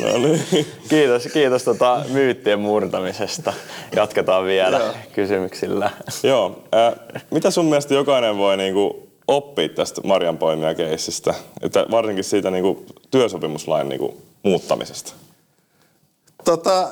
no 0.00 0.18
niin. 0.18 0.66
Kiitos, 0.88 1.28
kiitos 1.32 1.64
tota 1.64 2.04
myyttien 2.08 2.60
murtamisesta. 2.60 3.52
Jatketaan 3.96 4.44
vielä 4.44 4.78
Joo. 4.78 4.92
kysymyksillä. 5.12 5.90
Joo. 6.22 6.62
Äh, 6.74 6.94
mitä 7.30 7.50
sun 7.50 7.66
mielestä 7.66 7.94
jokainen 7.94 8.38
voi 8.38 8.56
niinku 8.56 9.08
oppia 9.28 9.68
tästä 9.68 10.00
marjanpoimijakeissistä, 10.04 11.34
että 11.62 11.86
varsinkin 11.90 12.24
siitä 12.24 12.50
niinku 12.50 12.86
työsopimuslain 13.10 13.88
niinku 13.88 14.16
muuttamisesta? 14.42 15.12
Tota, 16.48 16.88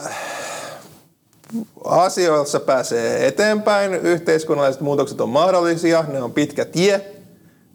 asioissa 1.85 2.61
pääsee 2.61 3.27
eteenpäin, 3.27 3.95
yhteiskunnalliset 3.95 4.81
muutokset 4.81 5.21
on 5.21 5.29
mahdollisia, 5.29 6.05
ne 6.09 6.23
on 6.23 6.33
pitkä 6.33 6.65
tie. 6.65 7.01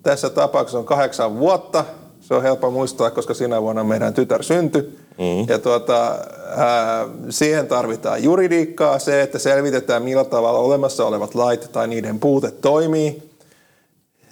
Tässä 0.04 0.30
tapauksessa 0.30 0.80
on 0.80 0.86
kahdeksan 0.86 1.40
vuotta. 1.40 1.86
Se 2.20 2.34
on 2.34 2.42
helppo 2.42 2.72
muistaa, 2.72 3.12
koska 3.12 3.34
sinä 3.34 3.62
vuonna 3.62 3.84
meidän 3.84 4.14
tytär 4.14 4.44
syntyi. 4.44 4.82
Mm-hmm. 4.82 5.46
Ja 5.48 5.60
tuota, 5.60 6.18
ää, 6.58 7.08
siihen 7.30 7.68
tarvitaan 7.68 8.24
juridiikkaa, 8.24 9.00
se, 9.00 9.22
että 9.22 9.40
selvitetään 9.40 10.04
millä 10.04 10.24
tavalla 10.24 10.60
olemassa 10.60 11.06
olevat 11.06 11.36
lait 11.36 11.70
tai 11.72 11.88
niiden 11.88 12.20
puute 12.20 12.52
toimii. 12.52 13.32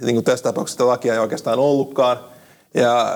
Niin 0.02 0.16
kuin 0.16 0.26
tässä 0.26 0.44
tapauksessa 0.44 0.88
lakia 0.88 1.14
ei 1.14 1.20
oikeastaan 1.20 1.60
ollutkaan. 1.60 2.20
Ja 2.74 3.16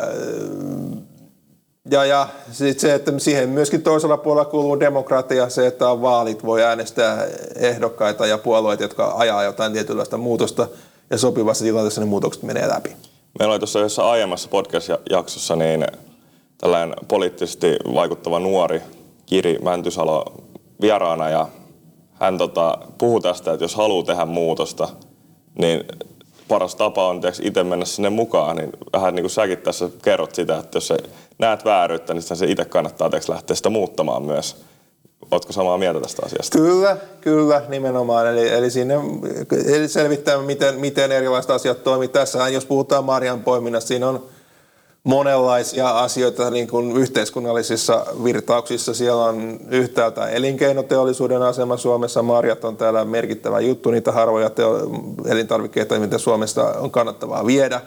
ja, 1.91 2.05
ja 2.05 2.27
sit 2.51 2.79
se, 2.79 2.93
että 2.93 3.19
siihen 3.19 3.49
myöskin 3.49 3.81
toisella 3.81 4.17
puolella 4.17 4.49
kuuluu 4.49 4.79
demokratia, 4.79 5.49
se, 5.49 5.67
että 5.67 5.89
on 5.89 6.01
vaalit, 6.01 6.45
voi 6.45 6.63
äänestää 6.63 7.27
ehdokkaita 7.55 8.25
ja 8.25 8.37
puolueita, 8.37 8.83
jotka 8.83 9.13
ajaa 9.15 9.43
jotain 9.43 9.73
tietynlaista 9.73 10.17
muutosta 10.17 10.67
ja 11.09 11.17
sopivassa 11.17 11.63
tilanteessa 11.65 12.01
ne 12.01 12.07
muutokset 12.07 12.43
menee 12.43 12.67
läpi. 12.67 12.95
Meillä 13.39 13.51
oli 13.51 13.59
tuossa 13.59 13.79
jossain 13.79 14.09
aiemmassa 14.09 14.49
podcast-jaksossa 14.49 15.55
niin 15.55 15.87
tällainen 16.57 16.95
poliittisesti 17.07 17.77
vaikuttava 17.93 18.39
nuori 18.39 18.81
Kiri 19.25 19.59
Mäntysalo 19.61 20.25
vieraana 20.81 21.29
ja 21.29 21.47
hän 22.13 22.37
tota, 22.37 22.77
puhui 22.97 23.21
tästä, 23.21 23.53
että 23.53 23.63
jos 23.63 23.75
haluaa 23.75 24.05
tehdä 24.05 24.25
muutosta, 24.25 24.89
niin 25.59 25.83
paras 26.47 26.75
tapa 26.75 27.07
on 27.07 27.21
itse 27.41 27.63
mennä 27.63 27.85
sinne 27.85 28.09
mukaan, 28.09 28.55
niin 28.55 28.69
vähän 28.93 29.15
niin 29.15 29.23
kuin 29.23 29.31
säkin 29.31 29.57
tässä 29.57 29.89
kerrot 30.01 30.35
sitä, 30.35 30.57
että 30.57 30.77
jos 30.77 30.87
se 30.87 30.97
näet 31.39 31.65
vääryyttä, 31.65 32.13
niin 32.13 32.21
se 32.21 32.45
itse 32.45 32.65
kannattaa 32.65 33.09
lähteä 33.27 33.55
sitä 33.55 33.69
muuttamaan 33.69 34.23
myös. 34.23 34.63
Oletko 35.31 35.53
samaa 35.53 35.77
mieltä 35.77 35.99
tästä 35.99 36.21
asiasta? 36.25 36.57
Kyllä, 36.57 36.97
kyllä, 37.21 37.61
nimenomaan. 37.69 38.27
Eli, 38.27 38.49
eli 38.49 38.71
sinne 38.71 38.95
eli 39.75 39.87
selvittää, 39.87 40.37
miten, 40.37 40.79
miten 40.79 41.11
erilaiset 41.11 41.51
asiat 41.51 41.83
toimii. 41.83 42.07
Tässähän, 42.07 42.53
jos 42.53 42.65
puhutaan 42.65 43.03
marjan 43.03 43.43
poiminnasta, 43.43 43.87
siinä 43.87 44.09
on 44.09 44.25
monenlaisia 45.03 45.89
asioita 45.89 46.49
niin 46.49 46.67
kuin 46.67 46.97
yhteiskunnallisissa 46.97 48.05
virtauksissa. 48.23 48.93
Siellä 48.93 49.23
on 49.23 49.59
yhtäältä 49.69 50.27
elinkeinoteollisuuden 50.27 51.41
asema 51.41 51.77
Suomessa. 51.77 52.23
Marjat 52.23 52.65
on 52.65 52.77
täällä 52.77 53.05
merkittävä 53.05 53.59
juttu, 53.59 53.91
niitä 53.91 54.11
harvoja 54.11 54.49
teo- 54.49 54.89
elintarvikkeita, 55.25 55.99
mitä 55.99 56.17
Suomesta 56.17 56.63
on 56.63 56.91
kannattavaa 56.91 57.45
viedä. 57.45 57.81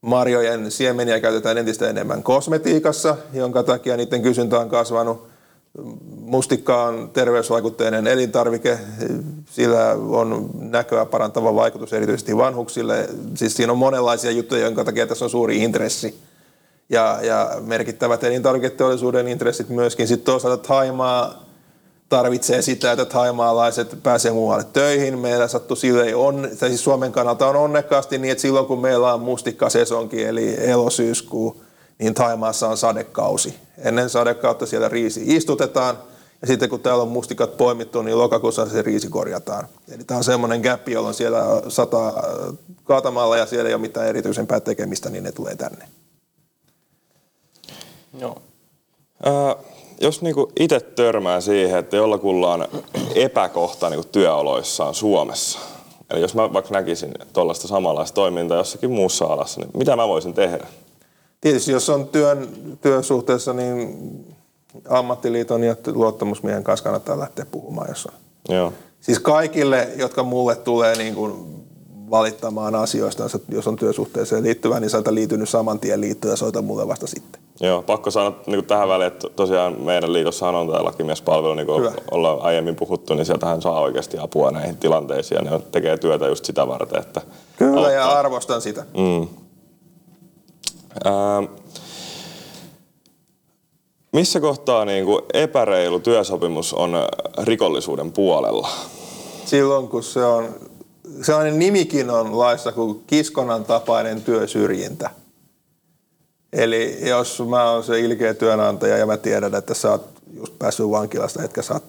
Marjojen 0.00 0.70
siemeniä 0.70 1.20
käytetään 1.20 1.58
entistä 1.58 1.90
enemmän 1.90 2.22
kosmetiikassa, 2.22 3.16
jonka 3.32 3.62
takia 3.62 3.96
niiden 3.96 4.22
kysyntä 4.22 4.58
on 4.58 4.68
kasvanut. 4.68 5.28
Mustikka 6.20 6.84
on 6.84 7.10
terveysvaikutteinen 7.12 8.06
elintarvike, 8.06 8.78
sillä 9.50 9.96
on 10.08 10.50
näköä 10.58 11.04
parantava 11.04 11.54
vaikutus 11.54 11.92
erityisesti 11.92 12.36
vanhuksille. 12.36 13.08
Siis 13.34 13.54
siinä 13.56 13.72
on 13.72 13.78
monenlaisia 13.78 14.30
juttuja, 14.30 14.64
jonka 14.64 14.84
takia 14.84 15.06
tässä 15.06 15.24
on 15.24 15.30
suuri 15.30 15.62
intressi 15.62 16.18
ja, 16.88 17.18
ja 17.22 17.50
merkittävät 17.60 18.24
elintarviketeollisuuden 18.24 19.28
intressit 19.28 19.68
myöskin. 19.68 20.08
Sitten 20.08 20.26
toisaalta 20.26 20.66
Thaimaa 20.66 21.47
tarvitsee 22.08 22.62
sitä, 22.62 22.92
että 22.92 23.04
taimaalaiset 23.04 24.02
pääsee 24.02 24.32
muualle 24.32 24.64
töihin. 24.72 25.18
Meillä 25.18 25.48
sattuu 25.48 25.76
sille 25.76 26.14
on, 26.14 26.48
tai 26.58 26.68
siis 26.68 26.84
Suomen 26.84 27.12
kannalta 27.12 27.46
on 27.46 27.56
onnekkaasti 27.56 28.18
niin, 28.18 28.32
että 28.32 28.42
silloin 28.42 28.66
kun 28.66 28.80
meillä 28.80 29.14
on 29.14 29.20
mustikkasesonki 29.20 30.24
eli 30.24 30.56
elosyyskuu, 30.70 31.62
niin 31.98 32.14
Taimaassa 32.14 32.68
on 32.68 32.76
sadekausi. 32.76 33.54
Ennen 33.78 34.10
sadekautta 34.10 34.66
siellä 34.66 34.88
riisi 34.88 35.22
istutetaan, 35.36 35.98
ja 36.40 36.46
sitten 36.46 36.68
kun 36.68 36.80
täällä 36.80 37.02
on 37.02 37.08
mustikat 37.08 37.56
poimittu, 37.56 38.02
niin 38.02 38.18
lokakuussa 38.18 38.68
se 38.68 38.82
riisi 38.82 39.08
korjataan. 39.08 39.68
Eli 39.94 40.04
tämä 40.04 40.18
on 40.18 40.24
semmoinen 40.24 40.60
gappi, 40.60 40.92
jolloin 40.92 41.14
siellä 41.14 41.42
sata 41.68 42.12
kaatamalla 42.84 43.36
ja 43.36 43.46
siellä 43.46 43.68
ei 43.68 43.74
ole 43.74 43.80
mitään 43.80 44.06
erityisempää 44.06 44.60
tekemistä, 44.60 45.10
niin 45.10 45.24
ne 45.24 45.32
tulee 45.32 45.56
tänne. 45.56 45.88
Joo. 48.18 48.42
Äh, 49.26 49.64
jos 50.00 50.22
niinku 50.22 50.52
itse 50.60 50.80
törmää 50.80 51.40
siihen, 51.40 51.78
että 51.78 51.96
jollakulla 51.96 52.52
on 52.52 52.68
epäkohta 53.14 53.90
niinku 53.90 54.08
työoloissaan 54.12 54.94
Suomessa, 54.94 55.58
eli 56.10 56.20
jos 56.20 56.34
mä 56.34 56.52
vaikka 56.52 56.74
näkisin 56.74 57.14
tuollaista 57.32 57.68
samanlaista 57.68 58.14
toimintaa 58.14 58.58
jossakin 58.58 58.90
muussa 58.90 59.24
alassa, 59.24 59.60
niin 59.60 59.70
mitä 59.74 59.96
mä 59.96 60.08
voisin 60.08 60.34
tehdä? 60.34 60.66
Tietysti 61.40 61.72
jos 61.72 61.88
on 61.88 62.08
työn, 62.08 62.48
työsuhteessa, 62.80 63.52
niin 63.52 63.98
ammattiliiton 64.88 65.64
ja 65.64 65.76
luottamusmiehen 65.86 66.64
kanssa 66.64 66.84
kannattaa 66.84 67.18
lähteä 67.18 67.46
puhumaan, 67.50 67.88
jos 67.88 68.06
on. 68.06 68.12
Joo. 68.56 68.72
Siis 69.00 69.18
kaikille, 69.18 69.88
jotka 69.96 70.22
mulle 70.22 70.56
tulee 70.56 70.96
niin 70.96 71.14
kuin 71.14 71.57
valittamaan 72.10 72.74
asioista, 72.74 73.24
jos 73.48 73.66
on 73.68 73.76
työsuhteeseen 73.76 74.42
liittyvä, 74.42 74.80
niin 74.80 74.90
saata 74.90 75.14
liitynyt 75.14 75.48
saman 75.48 75.80
tien 75.80 76.00
liittyä 76.00 76.30
ja 76.30 76.36
soita 76.36 76.62
mulle 76.62 76.88
vasta 76.88 77.06
sitten. 77.06 77.40
Joo, 77.60 77.82
pakko 77.82 78.10
sanoa 78.10 78.40
niin 78.46 78.64
tähän 78.64 78.88
väliin, 78.88 79.06
että 79.06 79.28
tosiaan 79.36 79.80
meidän 79.80 80.12
liitossa 80.12 80.48
on 80.48 80.68
tämä 80.68 80.84
lakimiespalvelu, 80.84 81.54
niin 81.54 81.66
kuin 81.66 81.80
Hyvä. 81.80 81.92
ollaan 82.10 82.40
aiemmin 82.42 82.76
puhuttu, 82.76 83.14
niin 83.14 83.26
sieltähän 83.26 83.62
saa 83.62 83.80
oikeasti 83.80 84.18
apua 84.18 84.50
näihin 84.50 84.76
tilanteisiin 84.76 85.44
ja 85.44 85.50
ne 85.50 85.60
tekee 85.72 85.98
työtä 85.98 86.26
just 86.26 86.44
sitä 86.44 86.66
varten, 86.68 87.00
että 87.00 87.20
Kyllä, 87.56 87.92
ja 87.92 88.02
auttaa. 88.04 88.18
arvostan 88.18 88.60
sitä. 88.62 88.84
Ää, 91.04 91.42
missä 94.12 94.40
kohtaa 94.40 94.84
niin 94.84 95.04
kuin 95.04 95.22
epäreilu 95.34 96.00
työsopimus 96.00 96.74
on 96.74 96.92
rikollisuuden 97.42 98.12
puolella? 98.12 98.68
Silloin, 99.44 99.88
kun 99.88 100.02
se 100.02 100.24
on, 100.24 100.48
sellainen 101.22 101.58
nimikin 101.58 102.10
on 102.10 102.38
laissa 102.38 102.72
kuin 102.72 103.04
kiskonnan 103.06 103.64
tapainen 103.64 104.22
työsyrjintä. 104.22 105.10
Eli 106.52 107.08
jos 107.08 107.42
mä 107.48 107.70
oon 107.70 107.84
se 107.84 108.00
ilkeä 108.00 108.34
työnantaja 108.34 108.96
ja 108.96 109.06
mä 109.06 109.16
tiedän, 109.16 109.54
että 109.54 109.74
sä 109.74 109.90
oot 109.90 110.08
just 110.36 110.58
päässyt 110.58 110.90
vankilasta, 110.90 111.42
etkä 111.42 111.62
saa 111.62 111.80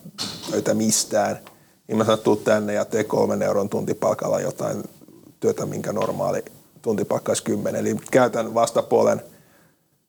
töitä 0.52 0.74
mistään, 0.74 1.40
niin 1.88 1.98
mä 1.98 2.18
tuu 2.18 2.36
tänne 2.36 2.74
ja 2.74 2.86
tee 2.86 3.04
kolmen 3.04 3.42
euron 3.42 3.70
tuntipalkalla 3.70 4.40
jotain 4.40 4.84
työtä, 5.40 5.66
minkä 5.66 5.94
normaali 5.94 6.46
tuntipalkka 6.82 7.30
olisi 7.30 7.44
kymmenen. 7.44 7.80
Eli 7.80 7.96
käytän 8.12 8.54
vastapuolen 8.54 9.22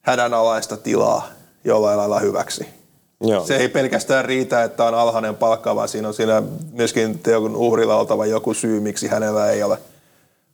hädänalaista 0.00 0.76
tilaa 0.76 1.28
jollain 1.64 1.98
lailla 1.98 2.20
hyväksi. 2.20 2.79
Joo. 3.20 3.44
Se 3.44 3.56
ei 3.56 3.68
pelkästään 3.68 4.24
riitä, 4.24 4.64
että 4.64 4.84
on 4.84 4.94
alhainen 4.94 5.36
palkka, 5.36 5.76
vaan 5.76 5.88
siinä 5.88 6.08
on 6.08 6.14
siinä 6.14 6.42
myöskin 6.72 7.18
teon 7.18 7.56
uhrilla 7.56 7.96
oltava 7.96 8.26
joku 8.26 8.54
syy, 8.54 8.80
miksi 8.80 9.08
hänellä 9.08 9.50
ei 9.50 9.62
ole 9.62 9.78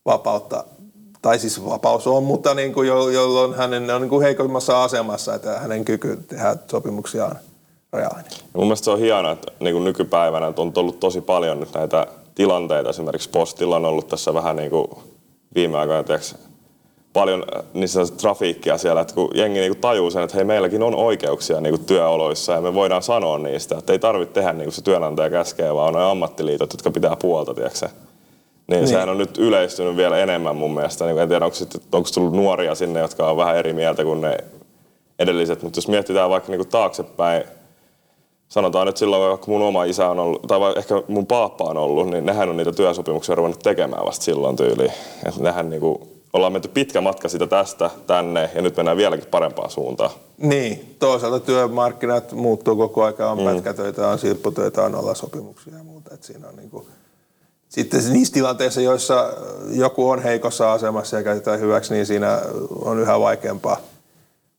vapautta. 0.07 0.65
Tai 1.23 1.39
siis 1.39 1.65
vapaus 1.65 2.07
on, 2.07 2.25
mutta 2.25 2.55
niin 2.55 2.73
kuin 2.73 2.89
jo, 2.89 3.09
jolloin 3.09 3.55
hänen 3.55 3.91
on 3.91 4.01
niin 4.01 4.09
kuin 4.11 4.23
heikoimmassa 4.23 4.85
asemassa, 4.85 5.35
että 5.35 5.59
hänen 5.59 5.85
kyky 5.85 6.19
tehdä 6.29 6.57
sopimuksia 6.71 7.27
on 7.27 7.35
rajallinen. 7.93 8.31
Ja 8.33 8.39
mun 8.55 8.65
mielestä 8.65 8.85
se 8.85 8.91
on 8.91 8.99
hienoa, 8.99 9.33
että 9.33 9.53
niin 9.61 9.75
kuin 9.75 9.85
nykypäivänä 9.85 10.47
on 10.47 10.73
ollut 10.77 11.01
tosi 11.01 11.21
paljon 11.21 11.61
nyt 11.61 11.75
näitä 11.75 12.07
tilanteita. 12.35 12.91
Esimerkiksi 12.91 13.31
postilla 13.31 13.77
on 13.77 13.85
ollut 13.85 14.09
tässä 14.09 14.35
vähän 14.35 14.57
niin 14.57 14.71
kuin 14.71 14.87
viime 15.55 15.79
aikoina 15.79 16.05
tiiäks, 16.05 16.35
paljon 17.17 17.45
äh, 17.57 17.63
niissä 17.75 18.01
trafiikkia 18.21 18.79
siellä, 18.79 19.01
että 19.01 19.15
kun 19.15 19.31
jengi 19.35 19.61
niin 19.61 19.73
kuin 19.73 19.81
tajuu 19.81 20.11
sen, 20.11 20.23
että 20.23 20.37
hei, 20.37 20.45
meilläkin 20.45 20.83
on 20.83 20.95
oikeuksia 20.95 21.61
niin 21.61 21.75
kuin 21.75 21.85
työoloissa 21.85 22.53
ja 22.53 22.61
me 22.61 22.75
voidaan 22.75 23.03
sanoa 23.03 23.39
niistä, 23.39 23.79
että 23.79 23.93
ei 23.93 23.99
tarvitse 23.99 24.33
tehdä 24.35 24.53
niin 24.53 24.65
kuin 24.65 24.73
se 24.73 24.83
työnantaja 24.83 25.31
käskee, 25.31 25.75
vaan 25.75 25.89
on 25.89 25.95
ne 25.95 26.11
ammattiliitot, 26.11 26.73
jotka 26.73 26.91
pitää 26.91 27.17
puolta, 27.17 27.55
tiedätkö 27.55 27.87
Niin, 27.87 27.97
niin, 28.69 28.89
sehän 28.89 29.09
on 29.09 29.19
nyt 29.19 29.39
yleistynyt 29.39 29.97
vielä 29.97 30.19
enemmän 30.19 30.57
mun 30.57 30.75
mielestä. 30.75 31.05
Niin 31.05 31.19
en 31.19 31.29
tiedä, 31.29 31.45
onko, 31.45 31.57
sitten, 31.57 31.81
onko 31.93 32.09
tullut 32.15 32.33
nuoria 32.33 32.75
sinne, 32.75 33.01
jotka 33.01 33.31
on 33.31 33.37
vähän 33.37 33.57
eri 33.57 33.73
mieltä 33.73 34.05
kuin 34.05 34.21
ne 34.21 34.37
edelliset, 35.19 35.63
mutta 35.63 35.79
jos 35.79 35.89
mietitään 35.89 36.31
vaikka 36.31 36.53
niin 36.53 36.59
kuin 36.59 36.69
taaksepäin, 36.69 37.45
sanotaan 38.49 38.87
nyt 38.87 38.97
silloin, 38.97 39.31
vaikka 39.31 39.51
mun 39.51 39.63
oma 39.63 39.85
isä 39.85 40.09
on 40.09 40.19
ollut, 40.19 40.43
tai 40.43 40.59
ehkä 40.77 40.95
mun 41.09 41.27
paappa 41.27 41.65
on 41.65 41.77
ollut, 41.77 42.11
niin 42.11 42.27
nehän 42.27 42.49
on 42.49 42.57
niitä 42.57 42.73
työsopimuksia 42.73 43.35
ruvennut 43.35 43.63
tekemään 43.63 44.07
vasta 44.07 44.25
silloin 44.25 44.57
tyyliin. 44.57 44.93
Että 45.27 45.43
nehän 45.43 45.71
niinku, 45.71 46.16
ollaan 46.37 46.53
menty 46.53 46.69
pitkä 46.69 47.01
matka 47.01 47.29
sitä 47.29 47.47
tästä 47.47 47.91
tänne 48.07 48.51
ja 48.55 48.63
nyt 48.63 48.77
mennään 48.77 48.97
vieläkin 48.97 49.27
parempaan 49.31 49.71
suuntaan. 49.71 50.11
Niin, 50.39 50.97
toisaalta 50.99 51.41
työmarkkinat 51.41 52.33
muuttuu 52.33 52.77
koko 52.77 53.03
ajan, 53.05 53.31
on 53.31 53.39
mm. 53.39 53.45
pätkätöitä, 53.45 54.09
on 54.09 54.19
silpputöitä, 54.19 54.83
on 54.83 54.93
nollasopimuksia 54.93 55.77
ja 55.77 55.85
muuta. 55.85 56.15
Et 56.15 56.23
siinä 56.23 56.49
on 56.49 56.57
niin 56.57 56.71
kuin, 56.71 56.87
sitten 57.69 58.13
niissä 58.13 58.35
tilanteissa, 58.35 58.81
joissa 58.81 59.33
joku 59.71 60.09
on 60.09 60.23
heikossa 60.23 60.73
asemassa 60.73 61.17
ja 61.17 61.23
käytetään 61.23 61.61
hyväksi, 61.61 61.95
niin 61.95 62.07
siinä 62.07 62.41
on 62.85 62.99
yhä 62.99 63.21
vaikeampaa 63.21 63.81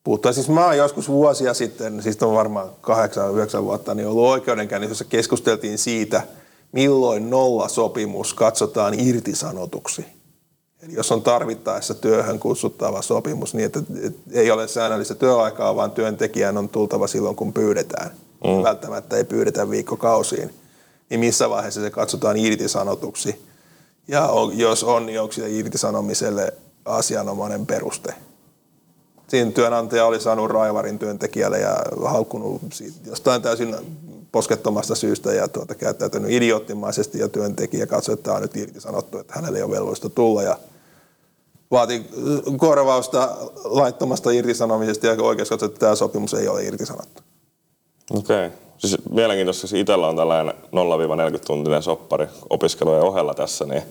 puuttua. 0.04 0.34
Siis 0.34 0.50
mä 0.50 0.66
oon 0.66 0.78
joskus 0.78 1.10
vuosia 1.10 1.54
sitten, 1.54 2.04
siis 2.04 2.24
on 2.24 2.34
varmaan 2.34 2.70
kahdeksan, 2.82 3.34
yhdeksän 3.34 3.64
vuotta, 3.64 3.94
niin 3.94 4.08
ollut 4.08 4.26
oikeudenkäynnissä, 4.26 4.92
jossa 4.92 5.06
keskusteltiin 5.06 5.78
siitä, 5.78 6.22
milloin 6.72 7.30
nollasopimus 7.30 8.34
katsotaan 8.34 9.00
irtisanotuksi. 9.00 10.17
Eli 10.88 10.96
jos 10.96 11.12
on 11.12 11.22
tarvittaessa 11.22 11.94
työhön 11.94 12.40
kutsuttava 12.40 13.02
sopimus, 13.02 13.54
niin 13.54 13.66
että, 13.66 13.80
ei 14.32 14.52
ole 14.52 14.68
säännöllistä 14.68 15.16
työaikaa, 15.16 15.76
vaan 15.76 15.92
työntekijän 15.92 16.58
on 16.58 16.70
tultava 16.70 17.08
silloin, 17.08 17.36
kun 17.36 17.54
pyydetään. 17.54 18.12
Mm. 18.44 18.64
Välttämättä 18.64 19.18
ei 19.18 19.24
pyydetä 19.24 19.70
viikkokausiin. 19.70 20.54
Niin 21.10 21.20
missä 21.20 21.50
vaiheessa 21.50 21.82
se 21.82 21.90
katsotaan 21.90 22.38
irtisanotuksi? 22.38 23.48
Ja 24.08 24.28
on, 24.28 24.58
jos 24.58 24.84
on, 24.84 25.06
niin 25.06 25.22
onko 25.22 25.32
sitä 25.32 25.48
irtisanomiselle 25.48 26.54
asianomainen 26.86 27.66
peruste? 27.66 28.14
Siinä 29.28 29.52
työnantaja 29.52 30.06
oli 30.06 30.20
saanut 30.20 30.52
raivarin 30.52 31.00
työntekijälle 31.00 31.60
ja 31.60 31.78
haukkunut 32.06 32.62
siitä 32.74 32.98
jostain 33.06 33.42
täysin 33.42 33.76
poskettomasta 34.32 34.96
syystä 34.96 35.34
ja 35.34 35.48
tuota, 35.48 35.76
käyttäytynyt 35.76 36.32
idioottimaisesti 36.32 37.20
ja 37.20 37.30
työntekijä 37.30 37.88
katsoi, 37.88 38.14
että 38.14 38.24
tämä 38.24 38.36
on 38.36 38.42
nyt 38.42 38.58
irtisanottu, 38.58 39.18
että 39.18 39.34
hänelle 39.36 39.58
ei 39.58 39.64
ole 39.64 39.76
velvollista 39.76 40.10
tulla 40.10 40.44
ja 40.44 40.58
vaati 41.72 42.06
korvausta 42.58 43.30
laittomasta 43.64 44.32
irtisanomisesta 44.32 45.08
ja 45.08 45.16
oikeus 45.22 45.50
katsoi, 45.50 45.68
että 45.68 45.80
tämä 45.80 45.96
sopimus 45.96 46.34
ei 46.34 46.48
ole 46.48 46.64
irtisanottu. 46.64 47.22
Okei. 48.12 48.46
Okay. 48.48 48.58
Siis 48.78 48.98
mielenkiintoista, 49.12 49.68
siis 49.68 49.82
itsellä 49.82 50.08
on 50.08 50.16
tällainen 50.16 50.54
0-40 50.54 51.40
tuntinen 51.48 51.84
soppari 51.84 52.28
opiskelujen 52.50 53.04
ohella 53.04 53.34
tässä, 53.34 53.66
niin 53.66 53.84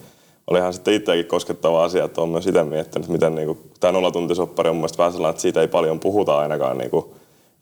olihan 0.46 0.72
sitten 0.72 0.94
itsekin 0.94 1.26
koskettava 1.26 1.84
asia, 1.84 2.04
että 2.04 2.20
olen 2.20 2.30
myös 2.30 2.46
itse 2.46 2.64
miettinyt, 2.64 3.08
miten 3.08 3.34
niin 3.34 3.46
kuin, 3.46 3.70
tämä 3.80 3.92
nollatuntisoppari 3.92 4.70
on 4.70 4.76
mielestäni 4.76 4.98
vähän 4.98 5.12
sellainen, 5.12 5.30
että 5.30 5.42
siitä 5.42 5.60
ei 5.60 5.68
paljon 5.68 6.00
puhuta 6.00 6.38
ainakaan. 6.38 6.78
Niin 6.78 6.90
kuin, 6.90 7.04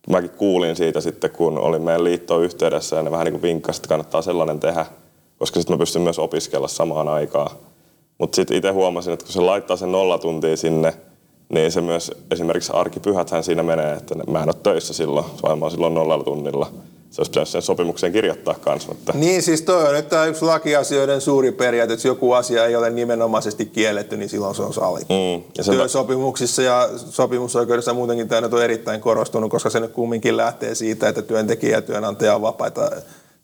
mäkin 0.08 0.30
kuulin 0.30 0.76
siitä 0.76 1.00
sitten, 1.00 1.30
kun 1.30 1.58
olin 1.58 1.82
meidän 1.82 2.04
liittoon 2.04 2.44
yhteydessä 2.44 2.96
ja 2.96 3.02
ne 3.02 3.10
vähän 3.10 3.24
niin 3.24 3.32
kuin 3.32 3.42
vinkkasi, 3.42 3.78
että 3.78 3.88
kannattaa 3.88 4.22
sellainen 4.22 4.60
tehdä, 4.60 4.86
koska 5.38 5.60
sitten 5.60 5.76
mä 5.76 5.78
pystyn 5.78 6.02
myös 6.02 6.18
opiskella 6.18 6.68
samaan 6.68 7.08
aikaan. 7.08 7.50
Mutta 8.18 8.36
sitten 8.36 8.56
itse 8.56 8.70
huomasin, 8.70 9.12
että 9.12 9.24
kun 9.24 9.32
se 9.32 9.40
laittaa 9.40 9.76
sen 9.76 9.92
nollatuntia 9.92 10.56
sinne, 10.56 10.94
niin 11.48 11.72
se 11.72 11.80
myös 11.80 12.12
esimerkiksi 12.30 12.72
arkipyhäthän 12.74 13.44
siinä 13.44 13.62
menee, 13.62 13.92
että 13.92 14.14
mä 14.14 14.42
en 14.42 14.48
ole 14.48 14.56
töissä 14.62 14.94
silloin, 14.94 15.26
vaan 15.42 15.58
mä 15.58 15.64
oon 15.64 15.72
silloin 15.72 15.94
nollalla 15.94 16.24
tunnilla. 16.24 16.70
Se 17.10 17.20
olisi 17.20 17.30
pitänyt 17.30 17.48
sen 17.48 17.62
sopimukseen 17.62 18.12
kirjoittaa 18.12 18.54
kanssa. 18.54 18.88
Mutta... 18.88 19.12
Niin 19.16 19.42
siis 19.42 19.62
toi 19.62 19.88
on 19.88 19.94
nyt 19.94 20.08
tämä 20.08 20.24
yksi 20.24 20.44
lakiasioiden 20.44 21.20
suuri 21.20 21.52
periaate, 21.52 21.92
että 21.92 22.06
jos 22.06 22.14
joku 22.14 22.32
asia 22.32 22.66
ei 22.66 22.76
ole 22.76 22.90
nimenomaisesti 22.90 23.66
kielletty, 23.66 24.16
niin 24.16 24.28
silloin 24.28 24.54
se 24.54 24.62
on 24.62 24.74
sallittu. 24.74 25.14
Mm, 25.14 25.42
ja 25.58 25.64
sen 25.64 25.74
Työsopimuksissa 25.74 26.62
ja 26.62 26.88
sopimusoikeudessa 26.96 27.94
muutenkin 27.94 28.28
tämä 28.28 28.40
nyt 28.40 28.52
on 28.52 28.62
erittäin 28.62 29.00
korostunut, 29.00 29.50
koska 29.50 29.70
se 29.70 29.80
nyt 29.80 29.92
kumminkin 29.92 30.36
lähtee 30.36 30.74
siitä, 30.74 31.08
että 31.08 31.22
työntekijä 31.22 31.76
ja 31.76 31.82
työnantaja 31.82 32.34
on 32.34 32.42
vapaita 32.42 32.90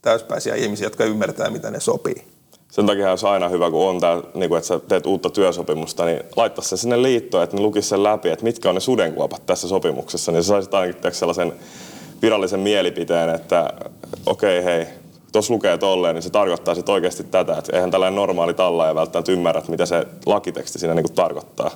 täyspäisiä 0.03 0.55
ihmisiä, 0.55 0.87
jotka 0.87 1.05
ymmärtää, 1.05 1.51
mitä 1.51 1.71
ne 1.71 1.81
sopii. 1.81 2.25
Sen 2.71 2.87
takia 2.87 3.11
olisi 3.11 3.27
aina 3.27 3.49
hyvä, 3.49 3.71
kun 3.71 3.89
on 3.89 4.01
tämä, 4.01 4.23
niin 4.35 4.49
kuin, 4.49 4.59
että 4.59 4.69
sä 4.69 4.81
teet 4.89 5.07
uutta 5.07 5.31
työsopimusta, 5.31 6.05
niin 6.05 6.21
laittaa 6.37 6.65
se 6.65 6.77
sinne 6.77 7.03
liittoon, 7.03 7.45
että 7.45 7.57
ne 7.57 7.63
lukisi 7.63 7.89
sen 7.89 8.03
läpi, 8.03 8.29
että 8.29 8.45
mitkä 8.45 8.69
on 8.69 8.75
ne 8.75 8.81
sudenkuopat 8.81 9.47
tässä 9.47 9.69
sopimuksessa, 9.69 10.33
niin 10.33 10.43
sä 10.43 10.49
saisit 10.49 10.75
ainakin 10.75 11.15
sellaisen 11.15 11.53
virallisen 12.23 12.61
mielipiteen, 12.61 13.35
että 13.35 13.73
okei 14.27 14.59
okay, 14.59 14.73
hei, 14.73 14.87
tuossa 15.33 15.55
lukee 15.55 15.79
tolleen, 15.79 16.15
niin 16.15 16.23
se 16.23 16.31
tarkoittaa 16.31 16.75
sitten 16.75 16.93
oikeasti 16.93 17.25
tätä, 17.25 17.59
että 17.59 17.77
eihän 17.77 17.91
tällainen 17.91 18.17
normaali 18.17 18.55
talla 18.55 18.87
ja 18.87 18.95
välttämättä 18.95 19.33
ymmärrä, 19.33 19.63
mitä 19.69 19.87
se 19.87 20.07
lakiteksti 20.27 20.79
siinä 20.79 20.95
niin 20.95 21.05
kuin 21.05 21.15
tarkoittaa. 21.15 21.71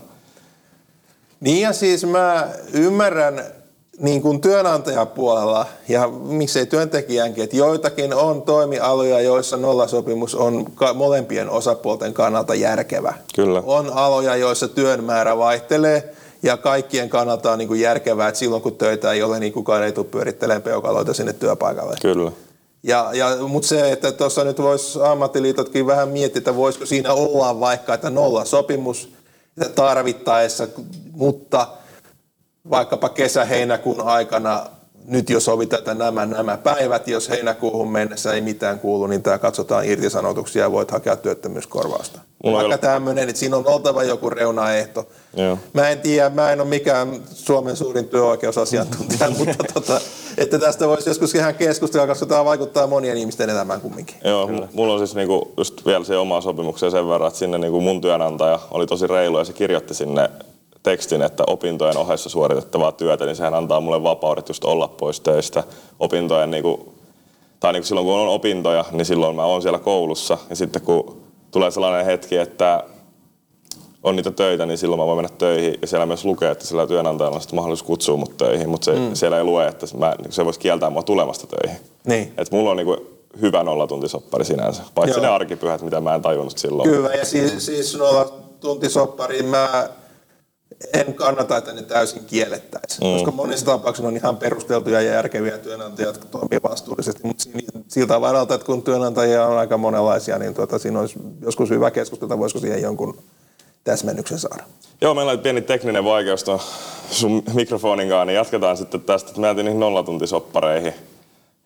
Niin 1.41 1.61
ja 1.61 1.73
siis 1.73 2.07
mä 2.07 2.49
ymmärrän 2.73 3.45
niin 3.99 4.23
kuin 4.23 4.41
työnantajapuolella 4.41 5.67
ja 5.89 6.09
miksei 6.09 6.67
työntekijänkin, 6.67 7.45
että 7.45 7.57
joitakin 7.57 8.15
on 8.15 8.43
toimialoja, 8.43 9.21
joissa 9.21 9.57
nollasopimus 9.57 10.35
on 10.35 10.67
molempien 10.95 11.51
osapuolten 11.51 12.15
kannalta 12.15 12.55
järkevä. 12.55 13.15
Kyllä. 13.35 13.63
On 13.67 13.91
aloja, 13.93 14.37
joissa 14.37 14.69
työn 14.69 15.05
määrä 15.05 15.39
vaihtelee 15.39 16.15
ja 16.43 16.57
kaikkien 16.57 17.09
kannalta 17.09 17.53
on 17.53 17.59
niin 17.59 17.69
kuin 17.69 17.81
järkevää, 17.81 18.29
että 18.29 18.39
silloin 18.39 18.63
kun 18.63 18.77
töitä 18.77 19.13
ei 19.13 19.23
ole, 19.23 19.41
niin 19.41 19.53
kukaan 19.53 19.83
ei 19.83 19.93
tule 19.93 20.07
pyörittelemään 20.11 20.63
peukaloita 20.63 21.15
sinne 21.15 21.33
työpaikalle. 21.33 21.97
Kyllä. 22.03 22.33
Ja, 22.83 23.11
ja, 23.13 23.37
Mutta 23.49 23.69
se, 23.69 23.93
että 23.93 24.13
tuossa 24.13 24.45
nyt 24.45 24.59
voisi 24.59 24.99
ammattiliitotkin 25.03 25.87
vähän 25.87 26.09
miettiä, 26.09 26.39
että 26.39 26.57
voisiko 26.57 26.87
siinä 26.87 27.13
olla 27.13 27.61
vaikka, 27.61 27.95
että 27.95 28.11
nolla 28.11 28.45
sopimus 28.45 29.09
että 29.61 29.75
tarvittaessa, 29.75 30.69
mutta 31.13 31.67
vaikkapa 32.71 33.09
kesä-heinäkuun 33.09 34.01
aikana 34.01 34.67
nyt 35.07 35.31
jo 35.31 35.41
sovitaan, 35.41 35.99
nämä, 35.99 36.27
nämä 36.27 36.57
päivät, 36.57 37.09
jos 37.09 37.29
heinäkuuhun 37.29 37.93
mennessä 37.93 38.33
ei 38.33 38.41
mitään 38.41 38.81
kuulu, 38.81 39.07
niin 39.07 39.23
tämä 39.23 39.39
katsotaan 39.39 39.85
irtisanotuksia 39.85 40.63
ja 40.63 40.73
voit 40.73 40.91
hakea 40.91 41.17
työttömyyskorvausta. 41.17 42.21
Mulla 42.45 42.59
Vaikka 42.59 42.79
tämmöinen, 42.79 43.29
että 43.29 43.41
siinä 43.41 43.57
on 43.57 43.67
oltava 43.67 44.05
joku 44.05 44.31
reunaehto. 44.31 45.09
Joo. 45.37 45.59
Mä 45.73 45.89
en 45.89 46.01
tiedä, 46.01 46.31
mä 46.31 46.53
en 46.53 46.61
ole 46.61 46.69
mikään 46.69 47.23
Suomen 47.33 47.77
suurin 47.77 48.09
työoikeusasiantuntija, 48.09 49.31
mutta 49.39 49.65
tota, 49.75 50.01
että 50.39 50.59
tästä 50.59 50.89
voisi 50.89 51.11
joskus 51.11 51.35
ihan 51.35 51.55
keskustella, 51.55 52.07
koska 52.07 52.27
tämä 52.27 52.45
vaikuttaa 52.45 52.87
monien 52.87 53.17
ihmisten 53.17 53.51
elämään 53.51 53.81
kumminkin. 53.81 54.17
Joo, 54.25 54.47
Kyllä. 54.47 54.69
mulla 54.73 54.93
on 54.93 54.99
siis 54.99 55.15
niinku 55.15 55.53
just 55.57 55.87
vielä 55.87 56.05
se 56.05 56.17
oma 56.17 56.41
sopimukseen 56.41 56.93
sen 56.93 57.09
verran, 57.09 57.29
että 57.29 57.39
sinne 57.39 57.59
niinku 57.59 57.81
mun 57.81 58.01
työnantaja 58.01 58.59
oli 58.71 58.87
tosi 58.87 59.07
reilu 59.07 59.39
ja 59.39 59.45
se 59.45 59.53
kirjoitti 59.53 59.95
sinne 59.95 60.31
tekstin, 60.85 61.23
että 61.23 61.45
opintojen 61.47 61.97
ohessa 61.97 62.29
suoritettavaa 62.29 62.93
työtä, 62.93 63.27
niin 63.27 63.37
sehän 63.37 63.55
antaa 63.55 63.81
mulle 63.81 64.03
vapaudet 64.03 64.49
just 64.49 64.65
olla 64.65 64.89
pois 64.89 65.21
töistä 65.21 65.65
opintojen 66.01 66.51
niin 66.51 66.63
kuin, 66.63 66.81
tai 67.61 67.73
niin 67.73 67.81
kuin 67.81 67.89
silloin 67.89 68.07
kun 68.07 68.15
on 68.15 68.29
opintoja, 68.29 68.85
niin 68.91 69.05
silloin 69.07 69.37
mä 69.37 69.45
oon 69.45 69.63
siellä 69.63 69.79
koulussa 69.79 70.39
ja 70.51 70.57
sitten 70.57 70.83
kun 70.83 71.17
tulee 71.51 71.71
sellainen 71.71 72.07
hetki, 72.07 72.37
että 72.37 72.85
on 74.03 74.17
niitä 74.17 74.31
töitä, 74.31 74.67
niin 74.67 74.79
silloin 74.79 75.01
mä 75.01 75.07
voin 75.07 75.19
mennä 75.19 75.37
töihin 75.39 75.79
ja 75.83 75.87
siellä 75.87 76.07
myös 76.07 76.25
lukee, 76.25 76.51
että 76.51 76.67
sillä 76.67 76.87
työnantajalla 76.87 77.35
on 77.35 77.41
sitten 77.41 77.57
mahdollisuus 77.57 77.87
kutsua 77.87 78.17
mut 78.17 78.37
töihin, 78.37 78.69
mutta 78.69 78.85
se, 78.85 78.93
mm. 78.93 79.15
siellä 79.15 79.39
ei 79.39 79.45
lue, 79.45 79.67
että 79.67 79.87
mä, 79.99 80.15
se 80.31 80.45
voisi 80.45 80.61
kieltää 80.61 80.91
mua 80.91 81.03
tulemasta 81.03 81.47
töihin. 81.47 81.81
Niin. 82.07 82.33
Et 82.39 82.51
mulla 82.51 82.71
on 82.71 82.77
niinku 82.77 82.97
hyvä 83.41 83.63
nollatuntisoppari 83.63 84.45
sinänsä, 84.45 84.83
paitsi 84.95 85.19
Joo. 85.19 85.23
ne 85.23 85.29
arkipyhät, 85.29 85.83
mitä 85.83 86.01
mä 86.01 86.15
en 86.15 86.23
tajunnut 86.23 86.59
silloin. 86.59 86.91
Kyllä, 86.91 87.11
ja 87.11 87.25
siis, 87.25 87.67
siis 87.67 87.99
nolla 87.99 88.33
tuntisoppariin 88.61 89.45
mä 89.45 89.89
en 90.93 91.15
kannata, 91.15 91.57
että 91.57 91.73
ne 91.73 91.83
täysin 91.83 92.25
kiellettäisiin. 92.25 93.09
Mm. 93.09 93.15
Koska 93.15 93.31
monissa 93.31 93.67
tapauksissa 93.67 94.09
on 94.09 94.17
ihan 94.17 94.37
perusteltuja 94.37 95.01
ja 95.01 95.13
järkeviä 95.13 95.59
työnantajia, 95.59 96.09
jotka 96.09 96.25
toimii 96.25 96.61
vastuullisesti. 96.63 97.21
Mutta 97.23 97.45
siltä 97.89 98.21
varalta, 98.21 98.55
että 98.55 98.67
kun 98.67 98.83
työnantajia 98.83 99.47
on 99.47 99.59
aika 99.59 99.79
monenlaisia, 99.79 100.39
niin 100.39 100.55
tuota, 100.55 100.79
siinä 100.79 101.01
olisi 101.01 101.19
joskus 101.43 101.71
hyvä 101.71 101.91
keskustella, 101.91 102.39
voisiko 102.39 102.61
siihen 102.61 102.83
jonkun 102.83 103.19
täsmennyksen 103.85 104.39
saada. 104.39 104.65
Joo, 105.01 105.15
meillä 105.15 105.33
oli 105.33 105.39
pieni 105.39 105.61
tekninen 105.61 106.05
vaikeus 106.05 106.45
tuon 106.45 106.61
sun 107.11 107.43
mikrofonin 107.55 108.09
kanssa, 108.09 108.25
niin 108.25 108.37
jatketaan 108.37 108.77
sitten 108.77 109.01
tästä, 109.01 109.29
että 109.29 109.41
me 109.41 109.47
jäätiin 109.47 109.65
niihin 109.65 109.81
nollatuntisoppareihin 109.81 110.95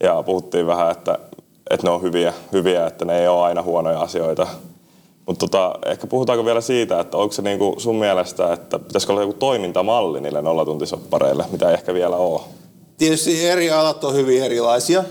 ja 0.02 0.22
puhuttiin 0.22 0.66
vähän, 0.66 0.90
että, 0.90 1.18
että 1.70 1.86
ne 1.86 1.90
on 1.90 2.02
hyviä, 2.02 2.32
hyviä, 2.52 2.86
että 2.86 3.04
ne 3.04 3.20
ei 3.20 3.28
ole 3.28 3.42
aina 3.42 3.62
huonoja 3.62 4.00
asioita. 4.00 4.46
Mutta 5.28 5.46
tota, 5.46 5.74
ehkä 5.86 6.06
puhutaanko 6.06 6.44
vielä 6.44 6.60
siitä, 6.60 7.00
että 7.00 7.16
onko 7.16 7.32
se 7.32 7.42
niinku 7.42 7.74
sun 7.78 7.96
mielestä, 7.96 8.52
että 8.52 8.78
pitäisikö 8.78 9.12
olla 9.12 9.22
joku 9.22 9.32
toimintamalli 9.32 10.20
niille 10.20 10.42
nollatuntisoppareille, 10.42 11.44
mitä 11.52 11.68
ei 11.68 11.74
ehkä 11.74 11.94
vielä 11.94 12.16
ole? 12.16 12.40
Tietysti 12.98 13.46
eri 13.46 13.70
alat 13.70 14.04
on 14.04 14.14
hyvin 14.14 14.42
erilaisia, 14.42 15.04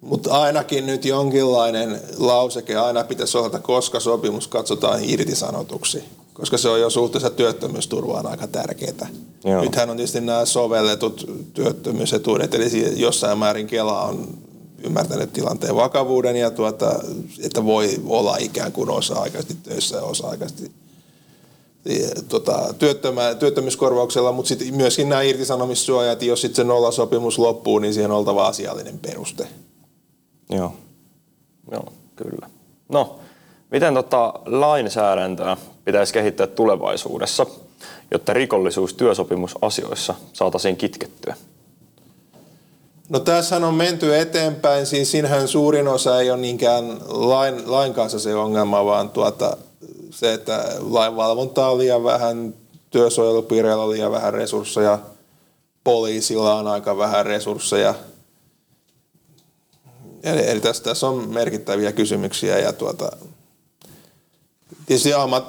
mutta 0.00 0.40
ainakin 0.40 0.86
nyt 0.86 1.04
jonkinlainen 1.04 2.00
lauseke 2.18 2.76
aina 2.76 3.04
pitäisi 3.04 3.38
olla, 3.38 3.46
että 3.46 3.58
koska 3.58 4.00
sopimus 4.00 4.48
katsotaan 4.48 5.00
irtisanotuksi, 5.04 6.04
koska 6.34 6.58
se 6.58 6.68
on 6.68 6.80
jo 6.80 6.90
suhteessa 6.90 7.30
työttömyysturvaan 7.30 8.26
aika 8.26 8.46
tärkeää. 8.46 9.08
Joo. 9.44 9.62
Nythän 9.62 9.90
on 9.90 9.96
tietysti 9.96 10.20
nämä 10.20 10.44
sovelletut 10.44 11.30
työttömyysetuudet, 11.54 12.54
eli 12.54 13.00
jossain 13.00 13.38
määrin 13.38 13.66
Kela 13.66 14.02
on 14.02 14.28
ymmärtänyt 14.84 15.32
tilanteen 15.32 15.76
vakavuuden 15.76 16.36
ja 16.36 16.50
tuota, 16.50 17.00
että 17.42 17.64
voi 17.64 18.00
olla 18.06 18.36
ikään 18.36 18.72
kuin 18.72 18.90
osa-aikaisesti 18.90 19.54
töissä 19.54 19.96
ja 19.96 20.02
osa-aikaisesti 20.02 20.72
tota, 22.28 22.74
työttömä, 22.78 23.34
työttömyyskorvauksella, 23.34 24.32
mutta 24.32 24.48
sitten 24.48 24.74
myöskin 24.74 25.08
nämä 25.08 25.22
irtisanomissuojat, 25.22 26.22
jos 26.22 26.40
sitten 26.40 26.56
se 26.56 26.64
nollasopimus 26.64 27.38
loppuu, 27.38 27.78
niin 27.78 27.94
siihen 27.94 28.10
on 28.10 28.16
oltava 28.16 28.46
asiallinen 28.46 28.98
peruste. 28.98 29.48
Joo. 30.50 30.72
Joo, 31.72 31.92
kyllä. 32.16 32.50
No, 32.88 33.18
miten 33.70 33.94
tota 33.94 34.34
lainsäädäntöä 34.46 35.56
pitäisi 35.84 36.12
kehittää 36.12 36.46
tulevaisuudessa, 36.46 37.46
jotta 38.10 38.32
rikollisuus 38.32 38.94
työsopimusasioissa 38.94 40.14
saataisiin 40.32 40.76
kitkettyä? 40.76 41.36
No 43.08 43.20
tässä 43.20 43.56
on 43.56 43.74
menty 43.74 44.16
eteenpäin, 44.16 44.86
siis 44.86 45.10
siinähän 45.10 45.48
suurin 45.48 45.88
osa 45.88 46.20
ei 46.20 46.30
ole 46.30 46.40
niinkään 46.40 47.00
lain, 47.08 47.70
lain 47.70 47.94
kanssa 47.94 48.18
se 48.18 48.34
ongelma, 48.34 48.84
vaan 48.84 49.10
tuota, 49.10 49.56
se, 50.10 50.32
että 50.32 50.64
lainvalvontaa 50.80 51.70
on 51.70 51.78
liian 51.78 52.04
vähän, 52.04 52.54
työsuojelupiireillä 52.90 53.82
on 53.82 53.90
liian 53.90 54.12
vähän 54.12 54.34
resursseja, 54.34 54.98
poliisilla 55.84 56.54
on 56.54 56.66
aika 56.66 56.98
vähän 56.98 57.26
resursseja. 57.26 57.94
Eli, 60.22 60.50
eli 60.50 60.60
tässä, 60.60 60.82
tässä 60.82 61.06
on 61.06 61.28
merkittäviä 61.28 61.92
kysymyksiä 61.92 62.58
ja 62.58 62.72
tuota, 62.72 63.16
tietysti 64.86 65.14
ammat, 65.14 65.46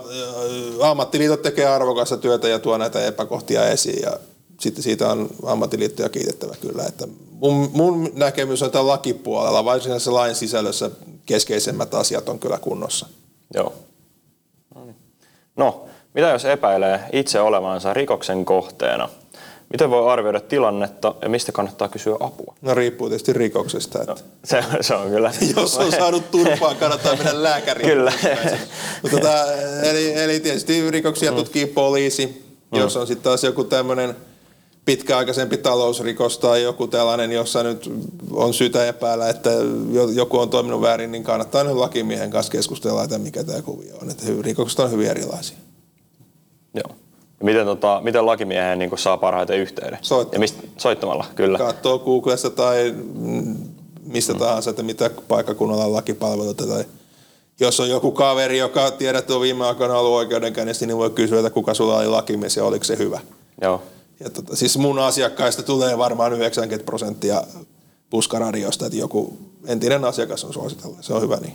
ammattiliitot 0.81 1.41
tekee 1.41 1.65
arvokasta 1.65 2.17
työtä 2.17 2.47
ja 2.47 2.59
tuo 2.59 2.77
näitä 2.77 3.05
epäkohtia 3.05 3.69
esiin 3.69 4.01
ja 4.01 4.19
siitä 4.59 5.09
on 5.09 5.29
ammattiliittoja 5.45 6.09
kiitettävä 6.09 6.55
kyllä. 6.61 6.83
Että 6.83 7.07
mun, 7.31 7.71
mun 7.73 8.11
näkemys 8.15 8.61
on, 8.61 8.65
että 8.65 8.87
lakipuolella, 8.87 9.65
varsinaisessa 9.65 10.13
lain 10.13 10.35
sisällössä 10.35 10.91
keskeisemmät 11.25 11.93
asiat 11.93 12.29
on 12.29 12.39
kyllä 12.39 12.57
kunnossa. 12.57 13.07
Joo. 13.53 13.73
No 14.75 14.85
niin. 14.85 14.95
No, 15.55 15.85
mitä 16.13 16.27
jos 16.27 16.45
epäilee 16.45 16.99
itse 17.11 17.41
olevansa 17.41 17.93
rikoksen 17.93 18.45
kohteena? 18.45 19.09
Miten 19.71 19.89
voi 19.89 20.11
arvioida 20.11 20.39
tilannetta 20.39 21.15
ja 21.21 21.29
mistä 21.29 21.51
kannattaa 21.51 21.87
kysyä 21.87 22.15
apua? 22.19 22.55
No 22.61 22.73
riippuu 22.73 23.09
tietysti 23.09 23.33
rikoksesta. 23.33 24.01
Että 24.01 24.15
Se, 24.45 24.63
se 24.81 24.95
on 24.95 25.09
kyllä. 25.09 25.31
jos 25.55 25.77
on 25.77 25.91
saanut 25.91 26.31
turpaa, 26.31 26.75
kannattaa 26.75 27.15
mennä 27.15 27.43
lääkäriin. 27.43 27.89
Kyllä. 27.89 28.13
Mutta 29.01 29.17
tota, 29.17 29.53
eli, 29.83 30.13
eli 30.13 30.39
tietysti 30.39 30.91
rikoksia 30.91 31.31
tutkii 31.31 31.65
poliisi. 31.65 32.49
Jos 32.71 32.97
on 32.97 33.07
sitten 33.07 33.23
taas 33.23 33.43
joku 33.43 33.63
tämmöinen 33.63 34.15
pitkäaikaisempi 34.89 35.57
talousrikos 35.57 36.37
tai 36.37 36.63
joku 36.63 36.87
tällainen, 36.87 37.31
jossa 37.31 37.63
nyt 37.63 37.91
on 38.31 38.53
syytä 38.53 38.87
epäillä, 38.87 39.29
että 39.29 39.49
jo- 39.91 40.09
joku 40.09 40.39
on 40.39 40.49
toiminut 40.49 40.81
väärin, 40.81 41.11
niin 41.11 41.23
kannattaa 41.23 41.63
nyt 41.63 41.73
lakimiehen 41.73 42.31
kanssa 42.31 42.51
keskustella, 42.51 43.03
että 43.03 43.17
mikä 43.17 43.43
tämä 43.43 43.61
kuvio 43.61 43.95
on. 44.01 44.09
Että 44.09 44.25
rikokset 44.41 44.79
on 44.79 44.91
hyvin 44.91 45.07
erilaisia. 45.07 45.57
Joo. 46.73 46.95
Ja 47.39 47.45
miten, 47.45 47.65
tota, 47.65 48.01
miten 48.03 48.25
lakimieheen 48.25 48.79
niin 48.79 48.91
saa 48.95 49.17
parhaiten 49.17 49.59
yhteyden? 49.59 49.99
Soittamalla. 50.01 50.35
Ja 50.35 50.39
mistä, 50.39 50.63
soittamalla, 50.77 51.25
kyllä. 51.35 51.57
Katsoo 51.57 51.99
Googlesta 51.99 52.49
tai 52.49 52.95
mm, 53.13 53.57
mistä 54.05 54.33
tahansa, 54.33 54.69
että 54.69 54.83
mitä 54.83 55.09
paikkakunnalla 55.27 55.85
on 55.85 55.93
lakipalveluita 55.93 56.67
tai 56.67 56.83
jos 57.59 57.79
on 57.79 57.89
joku 57.89 58.11
kaveri, 58.11 58.57
joka 58.57 58.91
tiedät, 58.91 59.19
että 59.19 59.33
on 59.33 59.41
viime 59.41 59.65
aikoina 59.65 59.97
ollut 59.97 60.13
oikeudenkäynnissä, 60.13 60.85
niin 60.85 60.97
voi 60.97 61.09
kysyä, 61.09 61.39
että 61.39 61.49
kuka 61.49 61.73
sulla 61.73 61.97
oli 61.97 62.07
lakimies 62.07 62.57
ja 62.57 62.63
oliko 62.63 62.83
se 62.83 62.97
hyvä. 62.97 63.19
Joo. 63.61 63.81
Ja 64.19 64.29
tota, 64.29 64.55
siis 64.55 64.77
mun 64.77 64.99
asiakkaista 64.99 65.63
tulee 65.63 65.97
varmaan 65.97 66.33
90 66.33 66.85
prosenttia 66.85 67.43
puskaradiosta, 68.09 68.85
että 68.85 68.97
joku 68.97 69.37
entinen 69.65 70.05
asiakas 70.05 70.43
on 70.43 70.53
suositellut. 70.53 70.97
Se 71.01 71.13
on 71.13 71.21
hyvä 71.21 71.37
niin. 71.37 71.53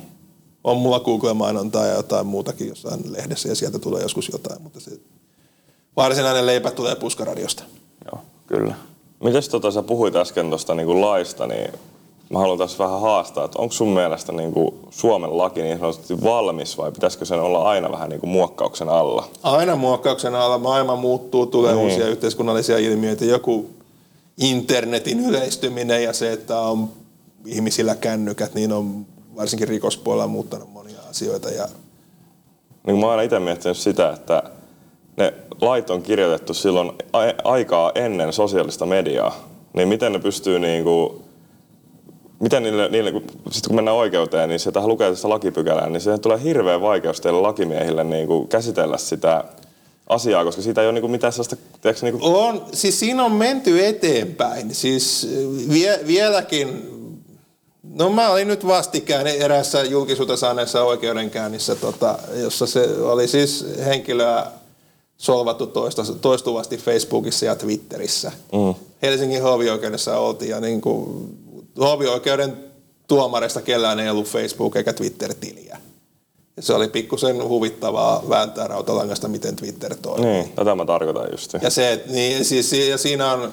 On 0.65 0.77
mulla 0.77 1.01
Google-mainontaa 1.01 1.87
ja 1.87 1.95
jotain 1.95 2.27
muutakin 2.27 2.69
jossain 2.69 3.13
lehdessä 3.13 3.49
ja 3.49 3.55
sieltä 3.55 3.79
tulee 3.79 4.03
joskus 4.03 4.29
jotain, 4.29 4.63
mutta 4.63 4.81
se 4.81 4.91
varsinainen 5.97 6.47
leipä 6.47 6.71
tulee 6.71 6.97
puskaradiosta. 6.97 7.63
Joo, 8.13 8.21
kyllä. 8.47 8.75
Mites 9.25 9.49
tota, 9.49 9.71
sä 9.71 9.83
puhuit 9.83 10.17
äsken 10.17 10.49
tuosta 10.49 10.75
niinku 10.75 11.01
laista, 11.01 11.47
niin 11.47 11.73
mä 12.31 12.39
haluan 12.39 12.59
tässä 12.59 12.85
vähän 12.85 13.01
haastaa, 13.01 13.45
että 13.45 13.59
onko 13.59 13.73
sun 13.73 13.89
mielestä 13.89 14.33
niinku 14.33 14.75
Suomen 14.91 15.39
laki 15.39 15.63
niin 15.63 15.79
sanotusti 15.79 16.23
valmis 16.23 16.79
vai 16.79 16.93
pitäisikö 16.93 17.25
sen 17.25 17.41
olla 17.41 17.63
aina 17.63 17.91
vähän 17.93 18.09
niinku 18.09 18.27
muokkauksen 18.27 18.89
alla? 18.89 19.29
Aina 19.43 19.77
muokkauksen 19.77 20.35
alla 20.35 20.59
maailma 20.59 20.97
muuttuu, 20.97 21.47
tulee 21.47 21.75
Niin. 21.75 21.85
uusia 21.85 22.09
yhteiskunnallisia 22.09 22.79
ilmiöitä. 22.79 23.25
Joku 23.25 23.71
internetin 24.39 25.21
yleistyminen 25.21 26.03
ja 26.05 26.13
se, 26.13 26.33
että 26.33 26.59
on 26.61 26.89
ihmisillä 27.47 27.95
kännykät, 27.95 28.55
niin 28.55 28.73
on 28.73 29.07
varsinkin 29.37 29.69
rikospuolella 29.69 30.27
muuttanut 30.27 30.73
monia 30.73 30.99
asioita. 31.11 31.49
Ja 31.51 31.69
Niin 32.87 32.97
mä 32.99 33.07
oon 33.07 33.11
aina 33.11 33.23
itse 33.23 33.39
miettinyt 33.39 33.77
sitä, 33.77 34.11
että 34.11 34.43
ne 35.17 35.35
lait 35.61 35.91
on 35.91 36.03
kirjoitettu 36.03 36.55
silloin 36.55 36.93
aikaa 37.45 37.93
ennen 37.95 38.33
sosiaalista 38.33 38.87
mediaa. 38.87 39.35
Niin 39.73 39.89
miten 39.89 40.13
ne 40.13 40.19
pystyy 40.19 40.59
niinku, 40.59 41.24
miten 42.45 42.63
niille, 42.63 42.89
niille 42.89 43.13
kun, 43.13 43.25
sit 43.51 43.67
kun 43.67 43.77
mennään 43.77 43.97
oikeuteen, 43.97 44.49
niin 44.49 44.61
sieltä 44.61 44.87
lukee 44.87 45.11
tästä 45.11 45.29
lakipykälää, 45.29 45.89
niin 45.89 46.01
siihen 46.01 46.21
tulee 46.21 46.43
hirveä 46.43 46.81
vaikeus 46.81 47.21
teille 47.21 47.41
lakimiehille 47.41 48.05
niinku 48.05 48.47
käsitellä 48.47 48.99
sitä 48.99 49.45
asiaa, 50.09 50.45
koska 50.45 50.63
siitä 50.63 50.81
ei 50.81 50.87
ole 50.87 50.93
niinku 50.93 51.09
mitään 51.09 51.33
sellaista, 51.33 51.57
tiedätkö, 51.81 52.07
niinku, 52.07 52.37
On, 52.37 52.65
siis 52.73 53.01
siinä 53.01 53.25
on 53.25 53.33
menty 53.33 53.87
eteenpäin. 53.87 54.75
Siis 54.75 55.29
vie, 55.73 56.01
vieläkin, 56.07 56.91
no 57.95 58.11
mä 58.11 58.31
olin 58.31 58.49
nyt 58.49 58.67
vastikään 58.67 59.27
erässä 59.27 59.83
julkisuutta 59.83 60.37
saaneessa 60.37 60.83
oikeudenkäynnissä, 60.83 61.75
tota, 61.75 62.19
jossa 62.35 62.67
se 62.67 62.89
oli 63.01 63.29
siis 63.29 63.67
henkilöä 63.85 64.47
solvattu 65.17 65.67
toista, 65.67 66.03
toistuvasti 66.21 66.77
Facebookissa 66.77 67.47
ja 67.47 67.57
Twitterissä. 67.57 68.33
Mm. 68.53 68.75
Helsingin 69.03 69.43
hovioikeudessa 69.43 70.19
oltiin 70.19 70.51
ja 70.51 70.61
niin 70.61 70.81
kuin, 70.81 71.29
hovioikeuden 71.81 72.65
tuomareista 73.09 73.63
kellään 73.63 74.01
ei 74.01 74.11
ollut 74.11 74.27
Facebook 74.27 74.77
eikä 74.77 74.93
Twitter-tiliä. 74.93 75.79
Ja 76.57 76.63
se 76.63 76.75
oli 76.75 76.89
pikkusen 76.89 77.49
huvittavaa 77.49 78.23
vääntää 78.29 78.67
rautalangasta, 78.67 79.29
miten 79.29 79.57
Twitter 79.57 79.95
toimii. 80.03 80.27
niin, 80.27 80.53
tätä 80.53 80.75
mä 80.75 80.85
tarkoitan 80.85 81.29
just. 81.33 81.53
Ja, 81.63 81.71
se, 81.71 82.05
niin, 82.07 82.45
siis, 82.45 82.73
ja 82.73 82.99
siinä 82.99 83.33
on, 83.33 83.53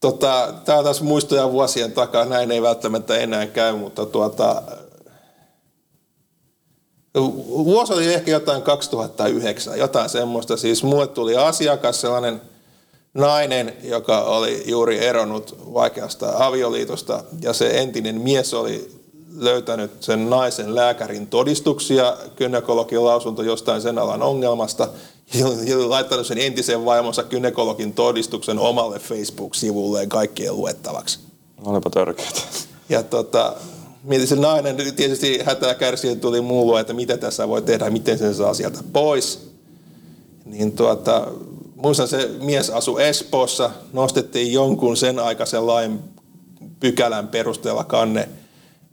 tota, 0.00 0.54
tämä 0.64 0.78
on 0.78 0.84
taas 0.84 1.02
muistoja 1.02 1.52
vuosien 1.52 1.92
takaa, 1.92 2.24
näin 2.24 2.50
ei 2.50 2.62
välttämättä 2.62 3.16
enää 3.16 3.46
käy, 3.46 3.76
mutta 3.76 4.06
tuota, 4.06 4.62
Vuosi 7.48 7.92
oli 7.92 8.14
ehkä 8.14 8.30
jotain 8.30 8.62
2009, 8.62 9.78
jotain 9.78 10.08
semmoista. 10.08 10.56
Siis 10.56 10.82
mulle 10.82 11.06
tuli 11.06 11.36
asiakas, 11.36 12.00
sellainen 12.00 12.40
nainen, 13.14 13.72
joka 13.82 14.22
oli 14.22 14.62
juuri 14.66 14.98
eronnut 14.98 15.56
vaikeasta 15.74 16.46
avioliitosta 16.46 17.24
ja 17.42 17.52
se 17.52 17.80
entinen 17.80 18.20
mies 18.20 18.54
oli 18.54 19.00
löytänyt 19.36 19.90
sen 20.00 20.30
naisen 20.30 20.74
lääkärin 20.74 21.26
todistuksia, 21.26 22.16
kynekologin 22.36 23.04
lausunto 23.04 23.42
jostain 23.42 23.82
sen 23.82 23.98
alan 23.98 24.22
ongelmasta 24.22 24.88
ja 25.34 25.46
laittanut 25.88 26.26
sen 26.26 26.38
entisen 26.38 26.84
vaimonsa 26.84 27.22
kynekologin 27.22 27.92
todistuksen 27.92 28.58
omalle 28.58 28.98
Facebook-sivulleen 28.98 30.08
kaikkien 30.08 30.56
luettavaksi. 30.56 31.18
Olipa 31.64 31.90
törkeät. 31.90 32.46
Ja 32.88 33.02
tota, 33.02 33.56
mietin 34.04 34.28
se 34.28 34.36
nainen, 34.36 34.76
tietysti 34.96 35.38
hätää 35.44 35.74
kärsii, 35.74 36.16
tuli 36.16 36.40
muu 36.40 36.76
että 36.76 36.92
mitä 36.92 37.16
tässä 37.16 37.48
voi 37.48 37.62
tehdä, 37.62 37.90
miten 37.90 38.18
sen 38.18 38.34
saa 38.34 38.54
sieltä 38.54 38.78
pois. 38.92 39.50
Niin 40.44 40.72
tuota, 40.72 41.26
muistan 41.82 42.08
se 42.08 42.30
mies 42.40 42.70
asu 42.70 42.98
Espoossa, 42.98 43.70
nostettiin 43.92 44.52
jonkun 44.52 44.96
sen 44.96 45.18
aikaisen 45.18 45.66
lain 45.66 46.00
pykälän 46.80 47.28
perusteella 47.28 47.84
kanne. 47.84 48.28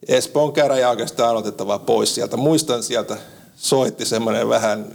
Espoon 0.08 0.54
käräjä 0.54 0.90
oikeastaan 0.90 1.38
otettava 1.38 1.80
pois 1.80 2.16
sieltä. 2.16 2.38
Muistan 2.38 2.84
sieltä 2.84 3.18
soitti 3.56 4.06
semmoinen 4.06 4.50
vähän 4.50 4.86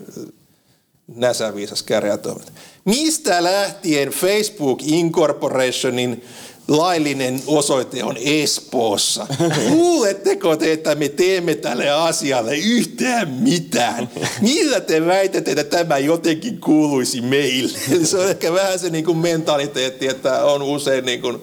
näsäviisas 1.06 1.82
käräjätoiminta. 1.82 2.52
Mistä 2.84 3.44
lähtien 3.44 4.08
Facebook 4.08 4.82
Incorporationin 4.82 6.24
laillinen 6.68 7.42
osoite 7.46 8.04
on 8.04 8.16
Espoossa. 8.24 9.26
Luuletteko 9.70 10.56
te, 10.56 10.72
että 10.72 10.94
me 10.94 11.08
teemme 11.08 11.54
tälle 11.54 11.90
asialle 11.90 12.56
yhtään 12.56 13.30
mitään? 13.30 14.10
Millä 14.40 14.80
te 14.80 15.06
väitätte, 15.06 15.50
että 15.50 15.64
tämä 15.64 15.98
jotenkin 15.98 16.60
kuuluisi 16.60 17.20
meille? 17.20 17.78
Se 18.04 18.18
on 18.18 18.28
ehkä 18.28 18.52
vähän 18.52 18.78
se 18.78 18.90
niin 18.90 19.04
kuin 19.04 19.18
mentaliteetti, 19.18 20.08
että 20.08 20.44
on 20.44 20.62
usein 20.62 21.04
niin 21.04 21.20
kuin, 21.20 21.38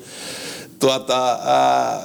tuota, 0.80 1.40
ää, 1.44 2.02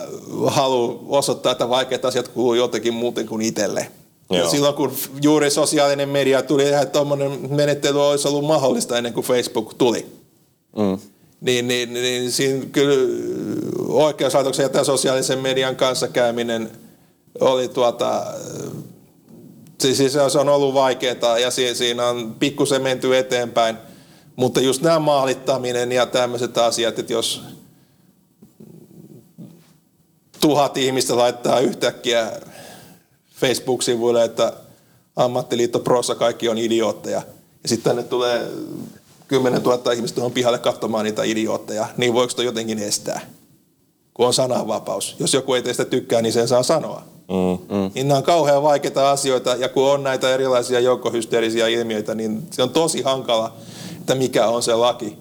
halu 0.47 1.05
osoittaa, 1.09 1.53
että 1.53 1.69
vaikeat 1.69 2.05
asiat 2.05 2.29
kuuluu 2.29 2.55
jotenkin 2.55 2.95
muuten 2.95 3.27
kuin 3.27 3.43
itselle. 3.43 3.89
Ja 4.31 4.49
silloin 4.49 4.75
kun 4.75 4.93
juuri 5.23 5.51
sosiaalinen 5.51 6.09
media 6.09 6.43
tuli, 6.43 6.69
että 6.69 6.87
tuommoinen 6.87 7.39
menettely 7.51 8.09
olisi 8.09 8.29
ollut 8.29 8.45
mahdollista 8.45 8.99
ennen 8.99 9.12
kuin 9.12 9.27
Facebook 9.27 9.75
tuli. 9.75 10.07
Mm 10.77 10.99
niin, 11.45 11.68
niin, 11.68 11.92
niin 11.92 12.32
siinä 12.32 12.66
kyllä 12.72 12.95
oikeuslaitoksen 13.88 14.62
ja 14.62 14.68
tämän 14.68 14.84
sosiaalisen 14.84 15.38
median 15.38 15.76
kanssa 15.76 16.09
käyminen 16.09 16.70
oli 17.40 17.68
tuota, 17.68 18.26
siis 19.78 20.12
se 20.12 20.38
on 20.38 20.49
ollut 20.49 20.74
vaikeaa 20.74 21.38
ja 21.38 21.51
siinä 21.51 22.07
on 22.07 22.34
pikkusen 22.38 22.82
menty 22.82 23.16
eteenpäin, 23.16 23.76
mutta 24.36 24.61
just 24.61 24.82
nämä 24.82 24.99
maalittaminen 24.99 25.92
ja 25.92 26.07
tämmöiset 26.07 26.59
asiat, 26.59 26.99
että 26.99 27.12
jos 27.12 27.42
tuhat 30.40 30.76
ihmistä 30.76 31.16
laittaa 31.16 31.61
yhtäkkiä 31.61 32.32
Facebook-sivuille, 33.40 34.24
että 34.24 34.53
ammattiliitto 35.16 35.78
prossa 35.80 36.14
kaikki 36.14 36.49
on 36.49 36.59
idiootteja. 36.59 37.22
Ja 37.62 37.68
sitten 37.68 37.90
tänne 37.90 38.09
tulee 38.09 38.49
10 39.35 39.62
000 39.62 39.93
ihmistä 39.93 40.24
on 40.24 40.32
pihalle 40.32 40.59
katsomaan 40.59 41.05
niitä 41.05 41.22
idiootteja, 41.22 41.87
niin 41.97 42.14
voiko 42.14 42.30
sitä 42.30 42.43
jotenkin 42.43 42.78
estää? 42.78 43.20
Kun 44.14 44.26
on 44.26 44.35
sananvapaus. 44.35 45.16
Jos 45.18 45.35
joku 45.35 45.55
ei 45.55 45.62
teistä 45.62 45.85
tykkää, 45.85 46.22
niin 46.22 46.32
sen 46.32 46.49
saa 46.49 46.62
sanoa. 46.62 47.03
Mm, 47.28 47.76
mm. 47.76 47.91
Niin 47.95 48.09
nämä 48.09 48.18
on 48.18 48.24
kauhean 48.24 48.62
vaikeita 48.62 49.11
asioita, 49.11 49.55
ja 49.55 49.68
kun 49.68 49.91
on 49.91 50.03
näitä 50.03 50.35
erilaisia 50.35 50.80
joukkohysteerisiä 50.80 51.68
ilmiöitä, 51.68 52.14
niin 52.14 52.47
se 52.51 52.62
on 52.62 52.70
tosi 52.70 53.03
hankala, 53.03 53.53
että 54.01 54.14
mikä 54.14 54.47
on 54.47 54.62
se 54.62 54.74
laki 54.74 55.18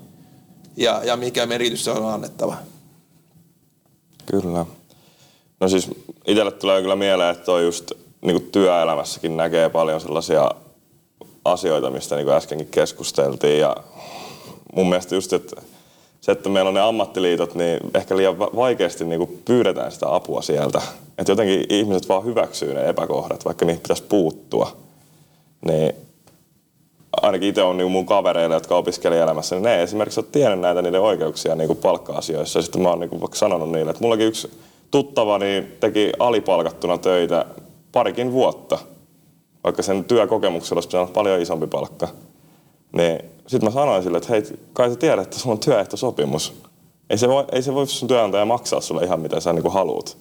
ja, 0.77 1.01
ja 1.03 1.17
mikä 1.17 1.45
merkitys 1.45 1.83
se 1.85 1.91
on 1.91 2.13
annettava. 2.13 2.55
Kyllä. 4.25 4.65
No 5.59 5.69
siis 5.69 5.89
itselle 6.27 6.51
tulee 6.51 6.81
kyllä 6.81 6.95
mieleen, 6.95 7.35
että 7.35 7.51
on 7.51 7.63
just 7.63 7.91
niin 8.21 8.41
kuin 8.41 8.51
työelämässäkin 8.51 9.37
näkee 9.37 9.69
paljon 9.69 10.01
sellaisia 10.01 10.51
asioita, 11.45 11.89
mistä 11.89 12.15
niin 12.15 12.25
kuin 12.25 12.35
äskenkin 12.35 12.67
keskusteltiin. 12.67 13.59
Ja 13.59 13.75
mun 14.75 14.89
mielestä 14.89 15.15
just, 15.15 15.33
että 15.33 15.61
se, 16.21 16.31
että 16.31 16.49
meillä 16.49 16.67
on 16.67 16.73
ne 16.73 16.81
ammattiliitot, 16.81 17.55
niin 17.55 17.79
ehkä 17.93 18.17
liian 18.17 18.39
vaikeasti 18.39 19.05
niin 19.05 19.17
kuin 19.17 19.41
pyydetään 19.45 19.91
sitä 19.91 20.15
apua 20.15 20.41
sieltä. 20.41 20.81
Että 21.17 21.31
jotenkin 21.31 21.65
ihmiset 21.69 22.09
vaan 22.09 22.25
hyväksyy 22.25 22.73
ne 22.73 22.89
epäkohdat, 22.89 23.45
vaikka 23.45 23.65
niitä 23.65 23.81
pitäisi 23.81 24.03
puuttua. 24.03 24.77
Niin 25.65 25.93
ainakin 27.21 27.49
itse 27.49 27.61
on 27.61 27.77
niin 27.77 27.91
mun 27.91 28.05
kavereille, 28.05 28.55
jotka 28.55 28.77
opiskelijaelämässä, 28.77 29.55
niin 29.55 29.63
ne 29.63 29.83
esimerkiksi 29.83 30.19
ole 30.19 30.27
tiennyt 30.31 30.59
näitä 30.59 30.81
niiden 30.81 31.01
oikeuksia 31.01 31.55
niin 31.55 31.67
kuin 31.67 31.79
palkka-asioissa. 31.79 32.59
Ja 32.59 32.63
sitten 32.63 32.81
mä 32.81 32.89
oon 32.89 32.99
niin 32.99 33.09
kuin 33.09 33.21
vaikka 33.21 33.37
sanonut 33.37 33.71
niille, 33.71 33.91
että 33.91 34.03
mullakin 34.03 34.27
yksi 34.27 34.51
tuttava 34.91 35.37
niin 35.37 35.77
teki 35.79 36.11
alipalkattuna 36.19 36.97
töitä 36.97 37.45
parikin 37.91 38.31
vuotta– 38.31 38.77
vaikka 39.63 39.81
sen 39.83 40.03
työkokemuksella 40.03 40.77
olisi 40.77 40.87
pitänyt 40.87 41.13
paljon 41.13 41.41
isompi 41.41 41.67
palkka. 41.67 42.07
Niin 42.93 43.19
sitten 43.47 43.69
mä 43.69 43.71
sanoin 43.71 44.03
sille, 44.03 44.17
että 44.17 44.29
hei, 44.29 44.43
kai 44.73 44.89
sä 44.89 44.95
tiedät, 44.95 45.23
että 45.23 45.39
sulla 45.39 45.53
on 45.53 45.59
työehtosopimus. 45.59 46.53
Ei 47.09 47.17
se 47.17 47.29
voi, 47.29 47.45
ei 47.51 47.61
se 47.61 47.73
voi 47.73 47.87
sun 47.87 48.07
työnantaja 48.07 48.45
maksaa 48.45 48.81
sulle 48.81 49.03
ihan 49.03 49.19
mitä 49.19 49.39
sä 49.39 49.53
niin 49.53 49.71
haluat. 49.71 50.17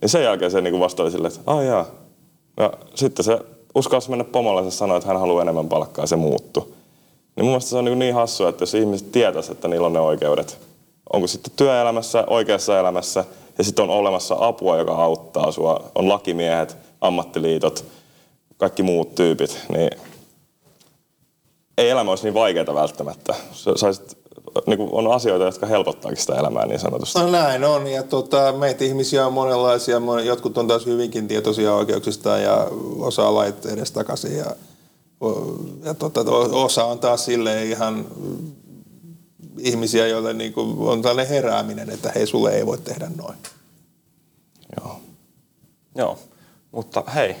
Niin 0.00 0.08
sen 0.08 0.22
jälkeen 0.22 0.50
se 0.50 0.60
niin 0.60 0.80
vastasi 0.80 1.10
sille, 1.10 1.28
että 1.28 1.40
ai 1.46 1.66
jaa. 1.66 1.86
Ja 2.56 2.72
sitten 2.94 3.24
se 3.24 3.38
uskalsi 3.74 4.10
mennä 4.10 4.24
pomolle 4.24 4.62
ja 4.62 4.70
sanoi, 4.70 4.96
että 4.96 5.08
hän 5.08 5.20
haluaa 5.20 5.42
enemmän 5.42 5.68
palkkaa 5.68 6.02
ja 6.02 6.06
se 6.06 6.16
muuttui. 6.16 6.62
Niin 7.36 7.44
mun 7.44 7.52
mielestä 7.52 7.70
se 7.70 7.76
on 7.76 7.84
niin, 7.84 7.98
niin 7.98 8.14
hassua, 8.14 8.48
että 8.48 8.62
jos 8.62 8.74
ihmiset 8.74 9.12
tietäisivät, 9.12 9.56
että 9.56 9.68
niillä 9.68 9.86
on 9.86 9.92
ne 9.92 10.00
oikeudet, 10.00 10.58
onko 11.12 11.26
sitten 11.26 11.52
työelämässä, 11.56 12.24
oikeassa 12.26 12.78
elämässä, 12.78 13.24
ja 13.58 13.64
sitten 13.64 13.82
on 13.82 13.90
olemassa 13.90 14.36
apua, 14.40 14.76
joka 14.76 14.94
auttaa 14.94 15.52
sua, 15.52 15.90
on 15.94 16.08
lakimiehet, 16.08 16.76
ammattiliitot, 17.00 17.84
kaikki 18.56 18.82
muut 18.82 19.14
tyypit, 19.14 19.58
niin 19.68 19.90
ei 21.78 21.90
elämä 21.90 22.10
olisi 22.10 22.24
niin 22.24 22.34
vaikeaa 22.34 22.74
välttämättä. 22.74 23.34
Saisit, 23.52 24.18
niin 24.66 24.78
kuin 24.78 24.88
on 24.92 25.12
asioita, 25.12 25.44
jotka 25.44 25.66
helpottaakin 25.66 26.20
sitä 26.20 26.34
elämää 26.34 26.66
niin 26.66 26.80
sanotusti. 26.80 27.18
No 27.18 27.30
näin 27.30 27.64
on, 27.64 27.86
ja 27.86 28.02
tota, 28.02 28.52
meitä 28.52 28.84
ihmisiä 28.84 29.26
on 29.26 29.32
monenlaisia, 29.32 30.00
jotkut 30.24 30.58
on 30.58 30.68
taas 30.68 30.86
hyvinkin 30.86 31.28
tietoisia 31.28 31.74
oikeuksista 31.74 32.38
ja 32.38 32.68
osaa 32.98 33.34
lait 33.34 33.66
edes 33.66 33.92
takaisin 33.92 34.36
ja, 34.36 34.46
ja 35.84 35.94
tota, 35.94 36.20
osa 36.52 36.84
on 36.84 36.98
taas 36.98 37.24
sille 37.24 37.64
ihan 37.64 38.06
ihmisiä, 39.58 40.06
joille 40.06 40.32
niin 40.32 40.52
kuin 40.52 40.78
on 40.78 41.02
tällainen 41.02 41.34
herääminen, 41.34 41.90
että 41.90 42.12
hei, 42.14 42.26
sulle 42.26 42.56
ei 42.56 42.66
voi 42.66 42.78
tehdä 42.78 43.10
noin. 43.16 43.38
Joo. 44.76 45.00
Joo, 45.94 46.18
mutta 46.72 47.02
hei, 47.14 47.36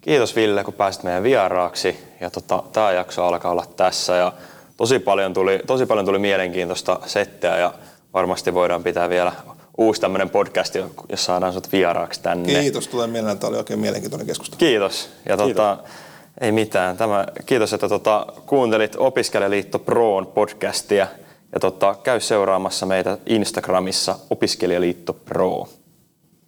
Kiitos 0.00 0.36
Ville, 0.36 0.64
kun 0.64 0.74
pääsit 0.74 1.02
meidän 1.02 1.22
vieraaksi. 1.22 1.98
Ja 2.20 2.30
tota, 2.30 2.62
tämä 2.72 2.92
jakso 2.92 3.24
alkaa 3.24 3.50
olla 3.50 3.66
tässä. 3.76 4.16
Ja 4.16 4.32
tosi 4.76 4.98
paljon 4.98 5.34
tuli, 5.34 5.60
tosi 5.66 5.86
paljon 5.86 6.06
tuli 6.06 6.18
mielenkiintoista 6.18 7.00
settiä 7.06 7.56
ja 7.56 7.74
varmasti 8.14 8.54
voidaan 8.54 8.82
pitää 8.82 9.08
vielä 9.08 9.32
uusi 9.78 10.00
tämmöinen 10.00 10.30
podcast, 10.30 10.74
jos 11.08 11.24
saadaan 11.24 11.52
sut 11.52 11.72
vieraaksi 11.72 12.22
tänne. 12.22 12.60
Kiitos, 12.60 12.88
tulee 12.88 13.06
mieleen. 13.06 13.38
Tämä 13.38 13.48
oli 13.48 13.58
oikein 13.58 13.80
mielenkiintoinen 13.80 14.26
keskustelu. 14.26 14.58
Kiitos. 14.58 15.08
Ja 15.28 15.36
tota, 15.36 15.76
kiitos. 15.76 15.94
ei 16.40 16.52
mitään. 16.52 16.96
Tämä, 16.96 17.26
kiitos, 17.46 17.72
että 17.72 17.88
tota, 17.88 18.26
kuuntelit 18.46 18.96
Opiskelijaliitto 18.98 19.78
Proon 19.78 20.26
podcastia. 20.26 21.06
Ja 21.52 21.60
tota, 21.60 21.94
käy 22.02 22.20
seuraamassa 22.20 22.86
meitä 22.86 23.18
Instagramissa 23.26 24.18
Opiskelijaliitto 24.30 25.12
Pro. 25.12 25.68